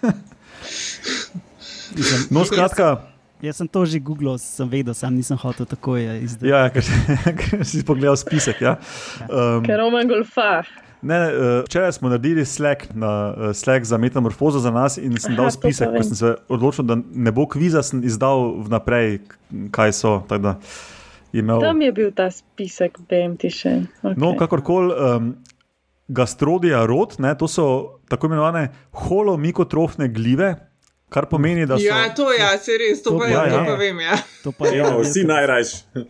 No, 2.33 2.45
skratka, 2.49 3.05
Jaz 3.45 3.61
sem 3.61 3.69
to 3.69 3.85
že 3.85 4.00
googlal, 4.00 4.41
sem 4.41 4.64
vedel, 4.64 4.97
sam 4.97 5.12
nisem 5.12 5.37
hotel 5.37 5.69
tako 5.69 6.00
izdati. 6.00 6.49
ja, 6.49 6.64
ker, 6.73 6.81
ker 7.45 7.61
si 7.69 7.85
pogledal 7.85 8.17
spisek. 8.17 8.64
Ja. 8.64 8.81
Um, 9.29 9.61
Ker 9.61 9.85
Roman 9.85 10.09
golfa. 10.09 10.64
ne, 11.05 11.19
uh, 11.29 11.61
včeraj 11.69 11.93
smo 12.00 12.09
naredili 12.09 12.47
Slack, 12.49 12.88
na, 12.97 13.35
uh, 13.37 13.53
Slack 13.53 13.85
za 13.85 14.00
metamorfozo 14.00 14.64
za 14.64 14.73
nas 14.73 14.97
in 14.97 15.21
sem 15.21 15.37
dal 15.37 15.53
Aha, 15.53 15.59
spisek, 15.61 15.93
vem. 15.93 16.09
sem 16.09 16.17
se 16.17 16.33
odločil, 16.49 16.88
da 16.88 16.97
ne 16.97 17.33
bo 17.37 17.45
kviza, 17.45 17.85
sem 17.85 18.00
izdal 18.00 18.64
vnaprej, 18.64 19.21
kaj 19.69 19.93
so. 19.93 20.23
tako 20.25 20.43
da 20.43 20.57
je 20.57 20.94
Imel, 21.35 21.61
Tam 21.61 21.81
je 21.83 21.91
bil 21.93 22.12
ta 22.14 22.29
spisek, 22.31 23.00
ti 23.38 23.50
še. 23.50 23.73
Okay. 24.03 24.14
No, 24.21 24.35
kakorkoli, 24.38 24.95
um, 24.95 25.33
gastrodija 26.09 26.85
rod, 26.87 27.17
ne, 27.19 27.33
to 27.38 27.49
so 27.50 27.64
tako 28.09 28.31
imenovane 28.31 28.69
holomikotrofne 29.07 30.09
glive, 30.14 30.53
kar 31.11 31.26
pomeni, 31.31 31.67
da 31.67 31.79
so, 31.79 31.87
ja, 31.87 32.07
to 32.14 32.29
je, 32.33 32.38
ja, 32.38 32.53
se 32.59 32.79
res, 32.79 33.03
to, 33.03 33.17
To 33.17 33.19
pa, 33.19 33.26
pa 33.26 33.33
ja, 33.33 33.43
je. 33.49 33.57
to 33.57 33.64
pa 33.67 33.75
vem. 33.81 34.00
Ja. 34.05 34.19
To 34.45 34.53
pa 34.53 34.71
je. 34.71 34.79
Ja, 34.79 34.93
vsi 34.99 35.25
najrajši. 35.26 36.05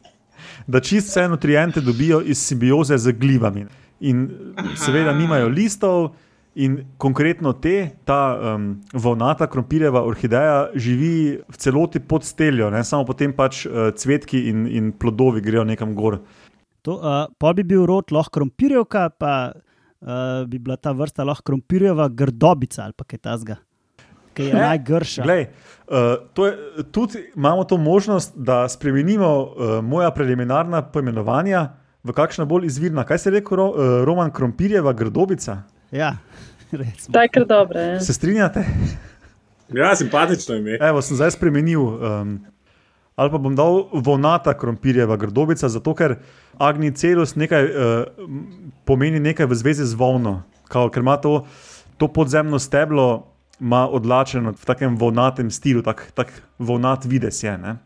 da 0.67 0.81
čist 0.81 1.09
vse 1.09 1.29
nutriente 1.29 1.81
dobijo 1.81 2.21
iz 2.21 2.39
simbioze 2.39 2.99
z 2.99 3.13
glivami. 3.13 3.67
In 4.01 4.29
Aha. 4.57 4.77
seveda 4.77 5.13
nimajo 5.17 5.49
listov, 5.49 6.11
in 6.55 6.79
konkretno 6.99 7.53
te, 7.53 7.91
ta 8.07 8.55
um, 8.55 8.69
volnata 8.93 9.47
krompirjeva 9.51 10.05
orhideja, 10.07 10.71
živi 10.75 11.41
v 11.43 11.59
celoti 11.59 12.01
pod 12.01 12.25
steljo, 12.25 12.71
ne? 12.71 12.85
samo 12.87 13.07
potem 13.09 13.35
pač 13.35 13.65
uh, 13.67 13.91
cvetki 13.97 14.47
in, 14.51 14.65
in 14.71 14.93
plodovi 14.95 15.43
grejo 15.43 15.65
nekam 15.67 15.95
gor. 15.99 16.21
To, 16.87 16.99
uh, 17.01 17.27
pa 17.39 17.53
bi 17.57 17.65
bil 17.67 17.87
rod 17.89 18.15
lahko 18.15 18.39
krompirjevka, 18.39 19.09
pa 19.19 19.35
uh, 19.51 20.45
bi 20.47 20.61
bila 20.63 20.77
ta 20.77 20.95
vrsta 20.95 21.27
lahko 21.27 21.51
krompirjeva 21.51 22.09
grdobica 22.09 22.87
ali 22.87 23.07
kaj 23.07 23.23
tasga, 23.25 23.59
ki 24.35 24.51
je 24.51 24.55
najgrša. 24.55 25.27
Glej, 25.27 25.49
uh, 25.91 26.15
to 26.39 26.47
je, 26.47 26.57
tudi 26.95 27.27
imamo 27.35 27.67
to 27.67 27.81
možnost, 27.83 28.37
da 28.37 28.69
spremenimo 28.69 29.35
uh, 29.43 29.79
moja 29.83 30.15
preliminarna 30.15 30.85
poimenovanja 30.87 31.73
v 32.05 32.15
kakšna 32.15 32.47
bolj 32.47 32.69
izvirna. 32.71 33.03
Kaj 33.09 33.25
se 33.25 33.33
je 33.33 33.41
rekel, 33.41 33.59
ro, 33.59 33.71
uh, 33.73 34.03
Roman 34.07 34.31
Krompirjeva 34.31 34.93
grdobica? 34.93 35.65
Ja. 35.95 36.17
Ta 37.13 37.23
je 37.23 37.29
kar 37.29 37.47
dobra. 37.47 37.81
Ja. 37.81 38.01
Se 38.01 38.13
strinjate? 38.13 38.65
Ja, 39.75 39.97
simpatično 39.97 40.55
ime. 40.55 40.79
Evo, 40.81 41.03
sem 41.03 41.17
zdaj 41.17 41.31
spremenil. 41.31 41.81
Um, 41.81 42.41
ali 43.17 43.31
pa 43.31 43.39
bom 43.39 43.55
dal 43.57 43.85
vonata 43.93 44.57
krompirjeva 44.59 45.17
grdobica, 45.17 45.69
zato 45.69 45.95
ker 45.95 46.17
Agni 46.59 46.91
celus 46.95 47.35
nekaj 47.39 47.65
uh, 47.65 47.71
pomeni 48.85 49.21
nekaj 49.23 49.47
v 49.47 49.55
zvezi 49.55 49.87
z 49.87 49.95
volno. 49.99 50.43
Kao, 50.69 50.91
ker 50.91 51.03
ima 51.03 51.17
to, 51.17 51.45
to 51.97 52.09
podzemno 52.09 52.59
steblo 52.59 53.31
odlačeno 53.71 54.53
v 54.53 54.67
takem 54.67 54.97
vonatem 54.99 55.51
stilu, 55.51 55.83
tak, 55.83 56.11
tak 56.15 56.33
vonat 56.59 57.07
vides 57.07 57.43
je. 57.43 57.55
Ne? 57.59 57.77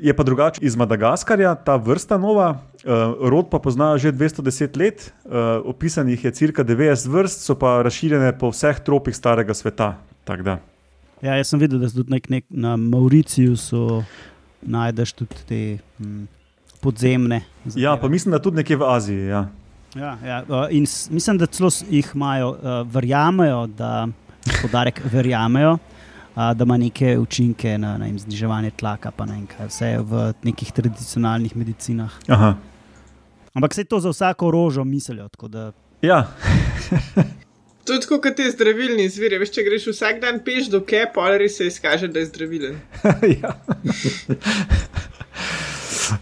Je 0.00 0.12
pa 0.16 0.22
drugače 0.22 0.60
iz 0.62 0.76
Madagaskarja, 0.76 1.54
ta 1.54 1.76
vrsta 1.76 2.18
nova, 2.18 2.50
uh, 2.84 2.92
rod 3.30 3.48
pa 3.50 3.58
poznajo 3.58 3.98
že 3.98 4.12
210 4.12 4.76
let, 4.76 5.12
uh, 5.24 5.32
opisanih 5.64 6.24
je 6.24 6.30
cirka 6.30 6.64
90 6.64 7.08
vrst, 7.08 7.44
so 7.44 7.54
pa 7.54 7.82
razširjene 7.82 8.38
po 8.38 8.50
vseh 8.52 8.80
tropih 8.80 9.16
starega 9.16 9.54
sveta. 9.54 9.96
Ja, 11.22 11.36
jaz 11.38 11.48
sem 11.48 11.60
videl, 11.60 11.78
da 11.80 11.88
so 11.88 12.02
tudi 12.02 12.12
nek, 12.12 12.28
nek, 12.28 12.44
na 12.50 12.76
Mauriciju 12.76 13.54
najdeš 14.66 15.12
tudi 15.12 15.44
te 15.48 15.60
hm, 15.98 16.26
podzemne. 16.82 17.40
Ja, 17.74 17.96
pa 17.96 18.08
mislim, 18.08 18.32
da 18.32 18.42
tudi 18.42 18.60
nekje 18.60 18.76
v 18.76 18.90
Aziji. 18.90 19.26
Ja. 19.30 19.46
Ja, 19.96 20.18
ja, 20.24 20.42
uh, 20.48 20.66
in 20.70 20.84
mislim, 21.10 21.38
da 21.38 21.46
celo 21.46 21.70
jih 21.90 22.10
imajo, 22.14 22.50
uh, 22.50 22.80
verjamejo, 22.92 23.66
da, 23.66 24.08
podarek, 24.60 25.00
verjamejo, 25.12 25.78
uh, 26.36 26.52
da 26.54 26.64
ima 26.64 26.76
neke 26.76 27.18
učinke 27.18 27.78
na, 27.78 27.96
na 27.98 28.04
vem, 28.04 28.18
zniževanje 28.18 28.70
tlaka, 28.76 29.10
pa 29.10 29.26
ne 29.26 29.40
vem 29.40 29.46
kaj, 29.50 29.70
vse 29.72 29.90
v 30.04 30.30
nekih 30.44 30.72
tradicionalnih 30.72 31.56
medicinah. 31.56 32.12
Aha. 32.28 32.54
Ampak 33.56 33.74
se 33.74 33.84
to 33.84 34.00
za 34.00 34.12
vsako 34.12 34.50
rožo 34.50 34.84
mislijo. 34.84 35.28
tako 35.28 35.48
Da, 35.48 35.72
Ja. 36.02 36.26
To 37.86 37.92
je 37.92 38.00
tako 38.00 38.16
kot 38.18 38.34
te 38.34 38.48
zdravilni 38.50 39.04
izviri. 39.06 39.38
Veš, 39.38 39.52
če 39.54 39.62
greš 39.62 39.84
vsak 39.92 40.16
dan 40.18 40.40
peš 40.42 40.66
do 40.72 40.80
kepa, 40.82 41.22
ali 41.22 41.44
res 41.44 41.54
se 41.60 41.68
izkaže, 41.70 42.08
da 42.10 42.18
je 42.18 42.26
zdravilen. 42.26 42.80
ja. 43.38 43.52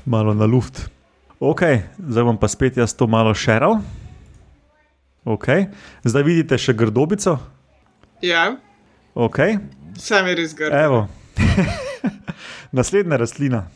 malo 0.05 0.35
na 0.37 0.45
luft. 0.45 0.83
Ok, 1.41 1.63
zdaj 1.97 2.27
bom 2.29 2.37
pa 2.37 2.53
spet 2.53 2.77
jaz 2.77 2.93
to 2.93 3.09
malo 3.09 3.33
šeral. 3.33 3.79
Okay. 5.25 5.71
Zdaj 6.05 6.23
vidite 6.29 6.59
še 6.61 6.77
grdobico. 6.77 7.39
Ja, 8.21 8.59
Okay. 9.15 9.59
sam 9.99 10.27
je 10.27 10.35
res 10.35 10.55
grd. 10.55 10.75
Evo. 10.75 11.07
Naslednja 12.77 13.17
rastlina. 13.17 13.69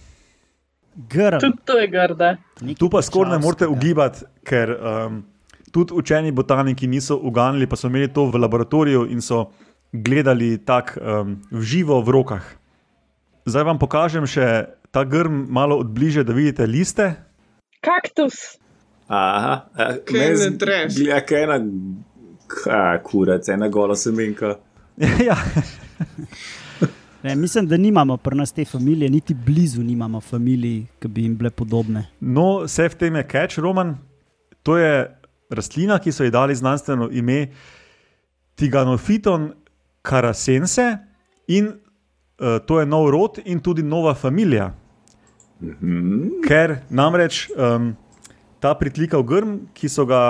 grm, 0.95 1.39
Tudi 1.39 1.59
to 1.65 1.79
je 1.79 1.87
nekaj 1.87 2.79
Tu 2.79 2.91
pa 2.91 3.03
skoraj 3.03 3.33
ne 3.33 3.39
morete 3.39 3.67
ugibati, 3.67 4.25
ker 4.43 4.75
um, 4.75 5.23
tudi 5.71 5.95
učeni 5.95 6.33
botaniki 6.33 6.87
niso 6.87 7.17
uganili, 7.17 7.67
pa 7.67 7.77
so 7.77 7.87
imeli 7.87 8.11
to 8.13 8.27
v 8.27 8.39
laboratoriju 8.39 9.07
in 9.11 9.23
so 9.23 9.51
gledali 9.93 10.59
tako 10.65 11.01
um, 11.01 11.37
v 11.51 11.63
živo 11.63 12.03
v 12.03 12.11
rokah. 12.11 12.45
Zdaj 13.47 13.65
vam 13.65 13.79
pokažem 13.79 14.27
še 14.27 14.67
ta 14.91 15.05
grm 15.05 15.47
malo 15.49 15.79
od 15.79 15.87
bliže, 15.87 16.25
da 16.25 16.35
vidite 16.35 16.67
liste. 16.67 17.15
Kaktus. 17.81 18.59
Aha, 19.09 19.71
Kaj 20.05 20.35
ne 20.35 20.51
dreš? 20.51 20.99
Gleda, 20.99 21.21
kaj 21.25 21.43
ena, 21.47 21.57
kaj 22.51 22.99
kurac, 23.07 23.49
ena 23.49 23.69
gola 23.73 23.97
semenka. 23.97 24.59
ja. 25.29 25.37
Ne, 27.23 27.37
mislim, 27.37 27.67
da 27.67 27.77
nimamo 27.77 28.17
pri 28.17 28.37
nas 28.37 28.53
te 28.53 28.65
familije, 28.65 29.11
niti 29.11 29.35
blizu 29.35 29.83
nimamo 29.83 30.21
familij, 30.21 30.85
ki 30.99 31.09
bi 31.09 31.23
jim 31.23 31.37
bile 31.37 31.51
podobne. 31.51 32.07
No, 32.21 32.65
vse 32.65 32.89
v 32.89 32.99
tem 32.99 33.17
je 33.17 33.25
catch, 33.31 33.59
Roman. 33.59 33.97
To 34.63 34.77
je 34.79 35.07
rastlina, 35.51 35.99
ki 35.99 36.13
so 36.13 36.25
ji 36.25 36.31
dali 36.31 36.55
znanstveno 36.55 37.09
ime 37.13 37.47
Tiganophyton 38.59 39.53
carasense 40.09 40.97
in 41.47 41.67
uh, 41.69 42.59
to 42.67 42.81
je 42.81 42.87
nov 42.87 43.11
rod 43.11 43.39
in 43.45 43.61
tudi 43.61 43.83
nova 43.83 44.15
familija. 44.15 44.73
Ker 46.47 46.79
namreč 46.91 47.49
um, 47.51 47.93
ta 48.63 48.75
pritlikav 48.79 49.23
grm, 49.27 49.59
ki 49.75 49.89
so 49.91 50.07
ga 50.07 50.21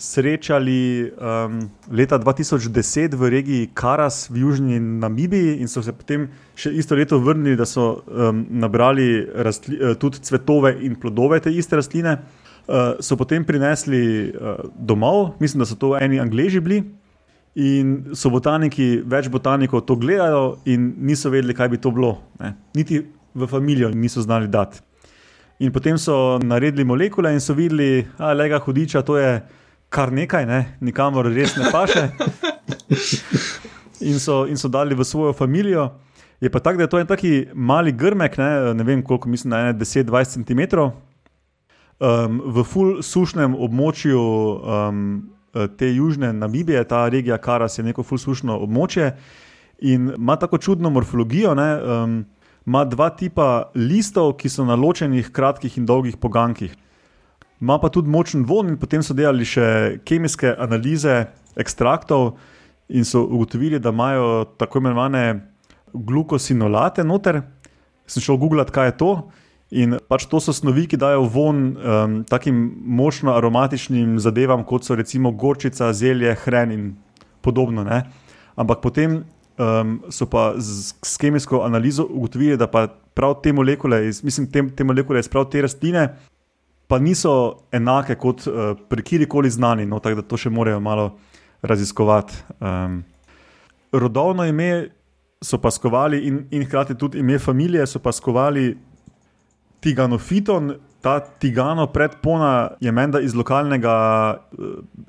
srečali 0.00 1.12
um, 1.12 1.70
leta 1.92 2.18
2010 2.18 3.14
v 3.14 3.28
regiji 3.28 3.68
Karas 3.74 4.30
v 4.30 4.40
južni 4.40 4.80
Namibiji 4.80 5.60
in 5.60 5.68
so 5.68 5.82
se 5.84 5.92
potem 5.92 6.28
še 6.56 6.72
isto 6.72 6.96
leto 6.96 7.20
vrnili, 7.20 7.56
da 7.56 7.68
so 7.68 8.00
um, 8.08 8.46
nabrali 8.50 9.28
rastli, 9.44 9.76
eh, 9.76 9.94
tudi 10.00 10.22
cvetove 10.24 10.72
in 10.80 10.96
plodove 10.96 11.40
te 11.44 11.52
iste 11.52 11.76
rastline, 11.76 12.16
uh, 12.16 12.96
so 13.00 13.16
potem 13.20 13.44
prinesli 13.44 14.32
uh, 14.32 14.64
domov, 14.74 15.36
mislim, 15.40 15.60
da 15.60 15.68
so 15.68 15.76
to 15.76 15.92
eni 16.00 16.20
Angleži 16.20 16.64
bili. 16.64 16.80
In 17.60 18.14
so 18.14 18.30
botaniki, 18.30 19.02
več 19.04 19.28
botanikov 19.28 19.84
to 19.84 19.98
gledajo, 20.00 20.60
in 20.70 20.94
niso 21.04 21.32
vedeli, 21.32 21.54
kaj 21.54 21.68
bi 21.68 21.80
to 21.82 21.90
bilo. 21.92 22.14
Ne. 22.40 22.54
Niti 22.78 23.02
v 23.34 23.46
familijo 23.50 23.90
niso 23.92 24.22
znali 24.22 24.48
dati. 24.48 24.80
In 25.60 25.72
potem 25.74 25.98
so 26.00 26.38
naredili 26.40 26.86
molekule 26.88 27.34
in 27.34 27.40
so 27.40 27.52
videli, 27.52 28.06
da 28.16 28.30
je 28.30 28.38
lega 28.38 28.58
hudiča, 28.64 29.02
to 29.04 29.18
je 29.18 29.40
kar 29.90 30.12
nekaj, 30.12 30.46
ne? 30.46 30.60
nikamor 30.80 31.26
res 31.34 31.56
ne 31.58 31.70
paše. 31.72 32.08
In 34.00 34.16
so, 34.16 34.46
in 34.48 34.56
so 34.56 34.70
dali 34.72 34.96
v 34.96 35.04
svojo 35.04 35.34
familijo. 35.36 35.90
Je 36.40 36.48
pa 36.50 36.60
tako, 36.60 36.80
da 36.80 36.86
je 36.86 36.88
to 36.88 36.98
en 36.98 37.06
taki 37.06 37.32
mali 37.54 37.92
grmek, 37.92 38.38
ne, 38.38 38.74
ne 38.74 38.84
vem 38.84 39.02
koliko, 39.04 39.28
mislim, 39.28 39.50
da 39.50 39.58
je 39.58 39.74
10-20 39.74 40.40
cm. 40.40 40.62
Um, 42.00 42.40
v 42.56 42.64
full 42.64 43.02
sušnem 43.04 43.52
območju 43.52 44.20
um, 44.20 45.02
te 45.76 45.90
južne 45.92 46.32
Namibije, 46.32 46.80
ta 46.88 47.08
regija 47.12 47.36
Karas 47.38 47.76
je 47.78 47.84
neko 47.84 48.02
full 48.02 48.18
sušno 48.18 48.56
območje 48.64 49.10
in 49.84 50.12
ima 50.16 50.36
tako 50.40 50.58
čudno 50.58 50.90
morfologijo. 50.90 51.52
Ne, 51.54 51.68
um, 51.76 52.24
ima 52.66 52.84
dva 52.84 53.10
tipa 53.10 53.70
listov, 53.74 54.32
ki 54.40 54.48
so 54.48 54.64
na 54.64 54.78
ločenih, 54.80 55.28
kratkih 55.28 55.76
in 55.76 55.86
dolgih 55.86 56.16
pogankih. 56.16 56.72
Ima 57.60 57.76
pa 57.78 57.90
tudi 57.92 58.08
močen 58.08 58.44
von, 58.48 58.68
in 58.72 58.78
potem 58.80 59.02
so 59.04 59.14
delali 59.16 59.44
še 59.44 60.00
kemijske 60.08 60.54
analize 60.56 61.26
ekstraktov 61.60 62.38
in 62.88 63.04
so 63.04 63.22
ugotovili, 63.26 63.78
da 63.78 63.92
imajo 63.92 64.44
tako 64.58 64.80
imenovane 64.80 65.24
glukosinolate 65.92 67.04
noter. 67.04 67.42
Sem 68.06 68.24
šel 68.24 68.40
googlat, 68.40 68.72
kaj 68.72 68.90
je 68.90 68.96
to. 69.02 69.12
In 69.70 69.98
pač 70.10 70.24
to 70.26 70.40
so 70.42 70.54
snovi, 70.56 70.88
ki 70.90 70.98
dajo 70.98 71.28
von 71.30 71.60
um, 71.76 72.16
takim 72.26 72.56
močno 72.82 73.36
aromatičnim 73.36 74.16
zadevam, 74.18 74.64
kot 74.66 74.88
so 74.88 74.96
recimo 74.98 75.30
gorčica, 75.30 75.92
zelje, 75.94 76.32
hren 76.42 76.72
in 76.74 76.88
podobno. 77.44 77.84
Ne? 77.86 78.02
Ampak 78.58 78.80
potem 78.82 79.20
um, 79.60 80.00
so 80.10 80.26
pa 80.26 80.54
z, 80.58 80.96
s 81.04 81.14
kemijsko 81.22 81.62
analizo 81.62 82.08
ugotovili, 82.08 82.58
da 82.58 82.66
pa 82.66 82.88
prav 83.14 83.36
te 83.44 83.52
molekule, 83.54 84.02
iz, 84.08 84.24
mislim, 84.26 84.48
te, 84.50 84.64
te 84.74 84.84
molekule 84.84 85.22
iz 85.22 85.30
prav 85.30 85.46
te 85.52 85.62
rastline, 85.62 86.08
pa 86.90 86.98
niso 86.98 87.32
enake 87.72 88.16
kot 88.18 88.46
uh, 88.50 88.74
pri 88.90 89.02
kjerkoli 89.06 89.50
znani, 89.50 89.86
no, 89.86 90.00
tako 90.02 90.18
da 90.18 90.26
to 90.26 90.38
še 90.40 90.50
morajo 90.50 90.80
malo 90.82 91.12
raziskovati. 91.62 92.34
Um, 92.58 93.04
rodovno 93.92 94.46
ime 94.48 94.88
so 95.42 95.60
pa 95.62 95.70
skovali, 95.70 96.18
in, 96.26 96.40
in 96.50 96.64
hkrati 96.66 96.96
tudi 96.98 97.22
ime 97.22 97.38
familije 97.38 97.86
so 97.86 98.02
pa 98.02 98.12
skovali 98.12 98.74
Tiganofiton. 99.80 100.74
Ta 101.00 101.20
Tigano 101.20 101.86
predpona 101.88 102.76
je 102.80 102.92
menda 102.92 103.20
iz, 103.24 103.32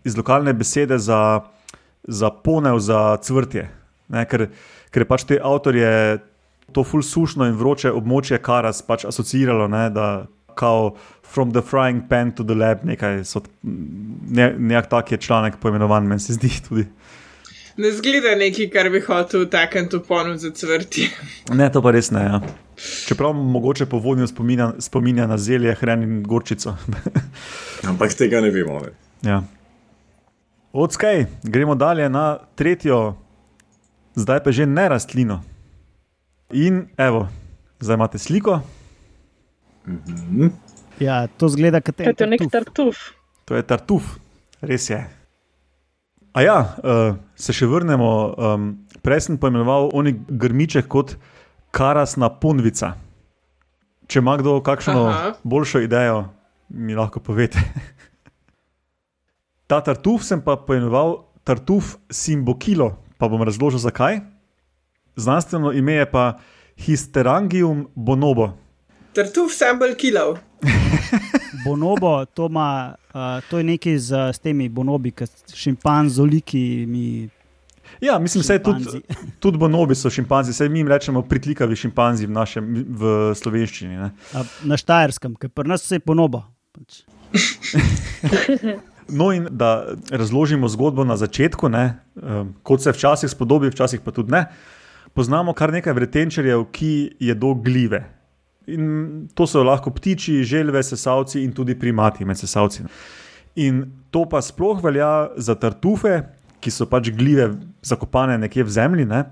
iz 0.04 0.18
lokalne 0.18 0.54
besede 0.54 1.00
za, 1.00 1.42
za 2.08 2.30
ponev, 2.30 2.80
za 2.80 3.18
cvrtje. 3.18 3.66
Ne, 4.08 4.24
ker, 4.30 4.46
ker 4.92 5.08
pač 5.10 5.26
te 5.28 5.40
avtorje 5.44 6.22
to 6.72 6.84
ful 6.88 7.04
sušno 7.04 7.50
in 7.50 7.58
vroče 7.60 7.92
območje 7.92 8.40
Karas 8.40 8.80
pač 8.88 9.04
asociiralo, 9.10 9.68
ne, 9.68 9.90
da 9.92 10.06
kao 10.56 10.96
from 11.34 11.52
the 11.52 11.62
frying 11.62 12.02
pan 12.10 12.32
to 12.32 12.44
the 12.44 12.56
lab, 12.56 12.84
nekaj 12.84 13.24
so, 13.26 13.42
ne, 13.64 14.54
nek 14.58 14.90
tak 14.90 15.12
je 15.12 15.18
članek 15.18 15.58
poimenovan, 15.62 16.08
meni 16.08 16.20
se 16.20 16.34
zdi 16.34 16.52
tudi. 16.68 16.86
Ne 17.78 17.92
zgleda 17.92 18.36
neki, 18.36 18.68
kar 18.70 18.90
bi 18.90 19.00
hotel 19.02 19.46
takem 19.50 19.88
tu 19.90 20.02
ponovno 20.04 20.38
zacvrti. 20.38 21.08
Ne, 21.60 21.70
to 21.72 21.82
pa 21.82 21.92
res 21.92 22.12
ne. 22.12 22.24
Ja. 22.24 22.42
Čeprav 23.08 23.34
mogoče 23.34 23.86
po 23.86 24.00
vodnju 24.00 24.28
spominja, 24.28 24.74
spominja 24.80 25.28
na 25.28 25.38
zelje, 25.38 25.74
hren 25.80 26.04
in 26.04 26.22
gorčico. 26.24 26.76
Ampak 27.90 28.14
tega 28.18 28.42
ne 28.42 28.52
vemo. 28.52 28.82
Ne. 28.82 28.92
Ja. 29.30 29.44
Odskaj, 30.74 31.26
gremo 31.44 31.76
dalje 31.76 32.10
na 32.10 32.40
tretjo, 32.56 33.16
zdaj 34.16 34.44
pa 34.44 34.52
že 34.52 34.66
ne 34.66 34.90
rastlino. 34.90 35.42
In 36.52 36.86
evo, 36.98 37.28
zdaj 37.80 37.96
imate 37.96 38.18
sliko. 38.18 38.60
Mhm. 39.88 40.52
Ja, 41.02 41.28
to 41.28 41.50
zgleda 41.50 41.82
kot 41.82 41.98
To 41.98 42.04
je 42.06 42.28
nek 42.30 42.46
tartuf. 42.52 42.98
To 43.46 43.58
je 43.58 43.64
tartuf, 43.66 44.20
res 44.62 44.90
je. 44.90 45.02
A 46.32 46.42
ja, 46.46 46.58
uh, 46.64 47.18
se 47.36 47.54
še 47.56 47.68
vrnemo. 47.68 48.10
Um, 48.38 48.68
prej 49.04 49.26
sem 49.28 49.40
poimenoval 49.42 49.90
oni 49.98 50.14
grmiček 50.14 50.88
kot 50.88 51.18
karasna 51.76 52.30
punvica. 52.30 52.94
Če 54.08 54.22
ima 54.22 54.38
kdo 54.40 54.60
kakšno 54.64 55.02
Aha. 55.08 55.34
boljšo 55.44 55.82
idejo, 55.84 56.30
mi 56.70 56.96
lahko 56.96 57.20
povete. 57.24 57.60
Ta 59.72 59.80
tartuf 59.84 60.24
sem 60.28 60.44
pa 60.44 60.58
poimenoval 60.60 61.24
tartuf 61.48 61.96
simbokilo, 62.12 62.94
pa 63.18 63.32
bom 63.32 63.44
razložil 63.44 63.80
zakaj. 63.80 64.20
Znanstveno 65.16 65.72
ime 65.76 66.00
je 66.00 66.08
pa 66.12 66.26
Hysterangium 66.80 67.88
bonobo. 67.96 68.52
Tartuf 69.14 69.52
sem 69.54 69.80
bolj 69.80 69.96
kilov. 70.00 70.38
Bonobo, 71.66 72.26
to, 72.26 72.48
ima, 72.48 72.96
uh, 73.14 73.44
to 73.50 73.60
je 73.60 73.64
nekaj 73.68 73.98
z, 73.98 74.24
s 74.34 74.40
temi 74.40 74.70
bonobi, 74.70 75.12
kot 75.12 75.54
šimpanzoliki. 75.54 76.86
Mi, 76.88 77.30
Ja, 78.02 78.20
mislim, 78.20 78.44
da 78.48 78.64
tudi, 78.64 79.02
tudi 79.44 79.58
bonobi 79.58 79.96
so 79.96 80.10
šimpanzi, 80.10 80.54
saj 80.54 80.70
mi 80.70 80.80
jim 80.80 80.88
rečemo 80.88 81.22
pritlikavi 81.22 81.76
šimpanzi 81.76 82.26
v, 82.26 82.32
našem, 82.32 82.70
v 82.88 83.12
slovenščini. 83.36 83.98
Ne. 83.98 84.10
A, 84.34 84.46
na 84.64 84.78
Štajerskem, 84.80 85.36
ker 85.36 85.52
pri 85.54 85.70
nas 85.70 85.84
je 85.92 86.00
bonobo. 86.06 86.46
Pač. 86.72 87.04
No, 89.12 89.34
in 89.36 89.48
da 89.52 89.92
razložimo 90.08 90.70
zgodbo 90.72 91.04
na 91.04 91.18
začetku, 91.20 91.68
ne, 91.68 91.98
um, 92.16 92.54
kot 92.64 92.80
se 92.80 92.94
včasih 92.96 93.28
spodobi, 93.28 93.68
včasih 93.68 94.00
pa 94.00 94.14
tudi 94.16 94.32
ne. 94.32 94.46
Poznamo 95.12 95.52
kar 95.52 95.74
nekaj 95.74 95.94
vretenčarjev, 95.98 96.64
ki 96.72 96.92
jedo 97.20 97.52
glive. 97.60 98.00
In 98.68 99.28
to 99.34 99.48
so 99.50 99.64
lahko 99.66 99.92
ptiči, 99.92 100.44
želve, 100.46 100.84
sesalci 100.84 101.42
in 101.44 101.54
tudi 101.54 101.76
primati 101.80 102.26
med 102.26 102.38
sesalci. 102.38 102.84
In 103.56 103.84
to 104.12 104.26
pa 104.30 104.42
sploh 104.42 104.84
velja 104.84 105.32
za 105.38 105.56
tartufe, 105.56 106.22
ki 106.62 106.72
so 106.72 106.86
pač 106.86 107.10
glive 107.16 107.50
zakopane 107.82 108.38
nekje 108.38 108.64
v 108.64 108.74
zemlji, 108.76 109.06
ne, 109.10 109.24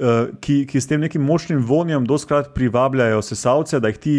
eh, 0.00 0.32
ki, 0.42 0.64
ki 0.66 0.80
s 0.80 0.90
tem 0.90 1.00
nekim 1.00 1.22
močnim 1.22 1.62
vonjem 1.62 2.06
doskrat 2.06 2.50
privabljajo 2.54 3.22
sesalce, 3.22 3.80
da 3.80 3.92
jih 3.92 4.00
ti 4.02 4.16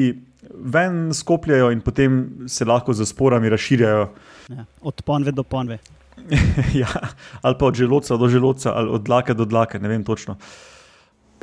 ven 0.53 1.11
skopljajo 1.13 1.71
in 1.71 1.81
potem 1.81 2.47
se 2.47 2.65
lahko 2.65 2.93
z 2.93 3.05
sporami 3.05 3.51
razširjajo. 3.51 4.07
Ja, 4.49 4.65
od 4.81 5.03
ponve 5.03 5.31
do 5.31 5.43
ponve. 5.43 5.79
ja, 6.81 6.87
ali 7.41 7.55
pa 7.59 7.65
od 7.65 7.75
želodca 7.75 8.17
do 8.17 8.27
želodca, 8.27 8.73
ali 8.75 8.89
od 8.89 9.03
dlake 9.03 9.33
do 9.33 9.45
dlake, 9.45 9.79
ne 9.79 9.89
vem 9.89 10.03
točno. 10.03 10.37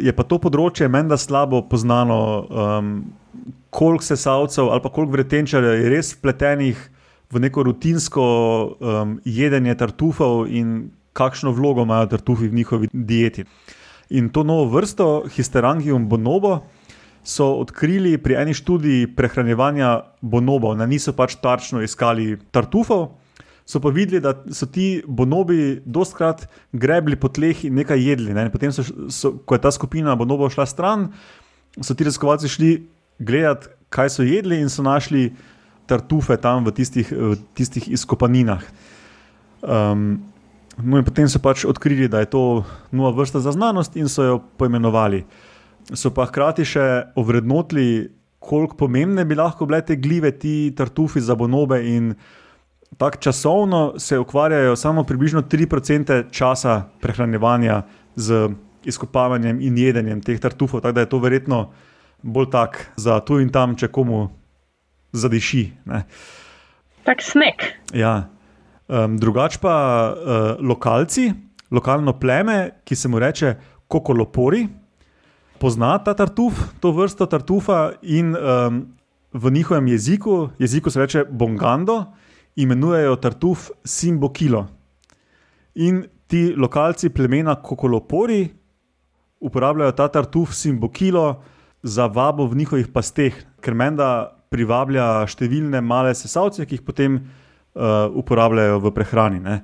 Je 0.01 0.13
pa 0.17 0.25
to 0.25 0.41
področje 0.41 0.89
menda 0.89 1.19
slabo 1.21 1.63
poznano, 1.69 2.21
um, 2.49 2.95
koliko 3.71 4.05
sesalcev 4.05 4.71
ali 4.73 4.83
pa 4.83 4.91
koliko 4.91 5.15
vretenčarjev 5.19 5.77
je 5.77 5.91
res 5.93 6.15
vpletenih 6.17 6.81
v 7.31 7.43
neko 7.45 7.63
rutinsko 7.69 8.25
um, 8.25 9.19
jedenje 9.25 9.77
tartufov 9.79 10.49
in 10.51 10.91
kakšno 11.13 11.53
vlogo 11.55 11.85
imajo 11.87 12.11
tartufi 12.17 12.49
v 12.49 12.55
njihovi 12.55 12.91
dieti. 12.93 13.45
In 14.11 14.31
to 14.35 14.43
novo 14.43 14.67
vrsto, 14.73 15.23
Hysterangium 15.31 16.09
bonobo, 16.09 16.65
so 17.23 17.53
odkrili 17.61 18.17
pri 18.19 18.41
eni 18.41 18.55
študiji 18.55 19.13
prehranjevanja 19.17 20.01
bonobov. 20.21 20.75
Ne, 20.79 20.87
niso 20.87 21.13
pač 21.13 21.37
tarčno 21.43 21.83
iskali 21.85 22.39
tartufov, 22.51 23.20
so 23.71 23.79
pa 23.81 23.93
videli, 23.95 24.19
da 24.21 24.35
so 24.51 24.67
ti 24.67 25.03
bonobi 25.07 25.79
dostkrat 25.87 26.49
grebli 26.73 27.15
po 27.17 27.31
tleh 27.31 27.65
in 27.69 27.77
nekaj 27.79 28.03
jedli. 28.03 28.35
Ne. 28.35 28.49
In 28.49 28.55
Potem, 28.55 28.73
so, 28.75 28.83
so, 29.07 29.37
ko 29.47 29.55
je 29.55 29.63
ta 29.63 29.71
skupina 29.71 30.17
bonobov 30.19 30.51
šla 30.51 30.67
stran, 30.67 31.11
so 31.79 31.95
ti 31.95 32.07
raziskovalci 32.09 32.51
šli 32.51 32.71
gledati, 33.23 33.71
kaj 33.95 34.11
so 34.17 34.27
jedli, 34.27 34.59
in 34.59 34.73
so 34.73 34.83
našli 34.83 35.29
tartufe 35.91 36.35
tam 36.43 36.67
v 36.67 36.75
tistih, 36.75 37.07
v 37.11 37.39
tistih 37.55 37.87
izkopaninah. 37.95 38.65
Um, 39.63 40.19
no, 40.79 40.99
in 40.99 41.07
potem 41.07 41.31
so 41.31 41.39
pač 41.43 41.63
odkrili, 41.69 42.11
da 42.11 42.25
je 42.25 42.31
to 42.35 42.45
nova 42.91 43.15
vrsta 43.15 43.43
za 43.43 43.55
znanost, 43.55 43.95
in 43.95 44.11
so 44.11 44.27
jo 44.27 44.43
poimenovali. 44.59 45.23
So 45.95 46.11
pa 46.15 46.27
hkrati 46.27 46.67
še 46.67 46.87
ovrednotili, 47.19 48.11
koliko 48.41 48.79
pomembne 48.87 49.23
bi 49.29 49.39
lahko 49.39 49.67
bile 49.69 49.83
te 49.87 49.99
glive, 50.01 50.33
ti 50.33 50.73
tartufi 50.75 51.23
za 51.23 51.37
bonobe. 51.39 51.83
In 51.87 52.15
tako 52.97 53.17
časovno 53.17 53.99
se 53.99 54.19
ukvarjajo 54.19 54.77
samo 54.77 55.05
približno 55.05 55.43
3% 55.43 56.25
časa 56.31 56.83
prehranevanja 57.01 57.83
z 58.17 58.49
izkopavanjem 58.85 59.61
in 59.61 59.79
jedenjem 59.79 60.21
teh 60.23 60.41
tartufov. 60.41 60.81
Tako 60.81 60.93
da 60.93 61.01
je 61.01 61.09
to 61.09 61.19
verjetno 61.19 61.71
bolj 62.23 62.51
tak 62.51 62.93
za 62.97 63.21
tu 63.21 63.41
in 63.41 63.49
tam, 63.49 63.77
če 63.77 63.89
komu 63.89 64.29
zadiši. 65.13 65.65
Ne. 65.85 66.05
Tak 67.05 67.23
snek. 67.25 67.65
Ja. 67.97 68.31
Um, 68.91 69.17
drugač 69.23 69.61
pa 69.63 69.75
uh, 70.11 70.59
lokalci, 70.59 71.31
lokalno 71.71 72.17
pleme, 72.19 72.83
ki 72.85 72.97
se 72.97 73.09
mu 73.09 73.21
reče 73.23 73.55
kokolopori, 73.91 74.67
pozna 75.63 75.99
ta 76.03 76.15
tartuf, 76.15 76.59
to 76.81 76.91
vrsto 76.93 77.27
tartufa 77.31 77.93
in 78.03 78.35
um, 78.35 78.83
v 79.33 79.53
njihovem 79.55 79.89
jeziku, 79.89 80.51
jeziku 80.59 80.91
se 80.91 81.01
reče 81.01 81.25
bongando, 81.31 82.05
imenujejo 82.57 83.17
tartuf 83.17 83.71
simbokilo. 83.85 84.67
In 85.75 86.05
ti 86.27 86.51
lokalci 86.57 87.11
plemena 87.11 87.55
kokolopori 87.63 88.49
uporabljajo 89.41 89.93
ta 89.93 90.09
tartuf 90.09 90.53
simbokilo 90.55 91.43
za 91.83 92.07
vabo 92.07 92.47
v 92.47 92.57
njihovih 92.57 92.89
pasteh, 92.93 93.35
ker 93.61 93.75
menda 93.75 94.37
privablja 94.51 95.25
številne 95.31 95.81
male 95.81 96.13
sesalce, 96.15 96.67
ki 96.67 96.77
jih 96.77 96.85
potem 96.85 97.17
uh, 97.17 98.11
uporabljajo 98.21 98.81
v 98.85 98.93
prehrani. 98.95 99.41
ne. 99.41 99.63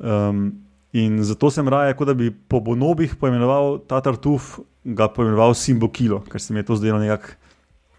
Um, 0.00 0.64
in 0.92 1.22
zato 1.24 1.50
sem 1.50 1.68
raje, 1.68 1.94
kot 1.94 2.10
da 2.10 2.14
bi 2.14 2.30
po 2.30 2.60
bonobih 2.60 3.14
poimenoval 3.16 3.78
ta 3.88 4.00
tartuf 4.00 4.58
ga 4.84 5.08
poimenoval 5.08 5.54
Simbokilo, 5.54 6.20
ker 6.28 6.40
se 6.40 6.52
mi 6.52 6.60
je 6.60 6.68
to 6.68 6.76
zdelo 6.76 6.98
nekako 6.98 7.38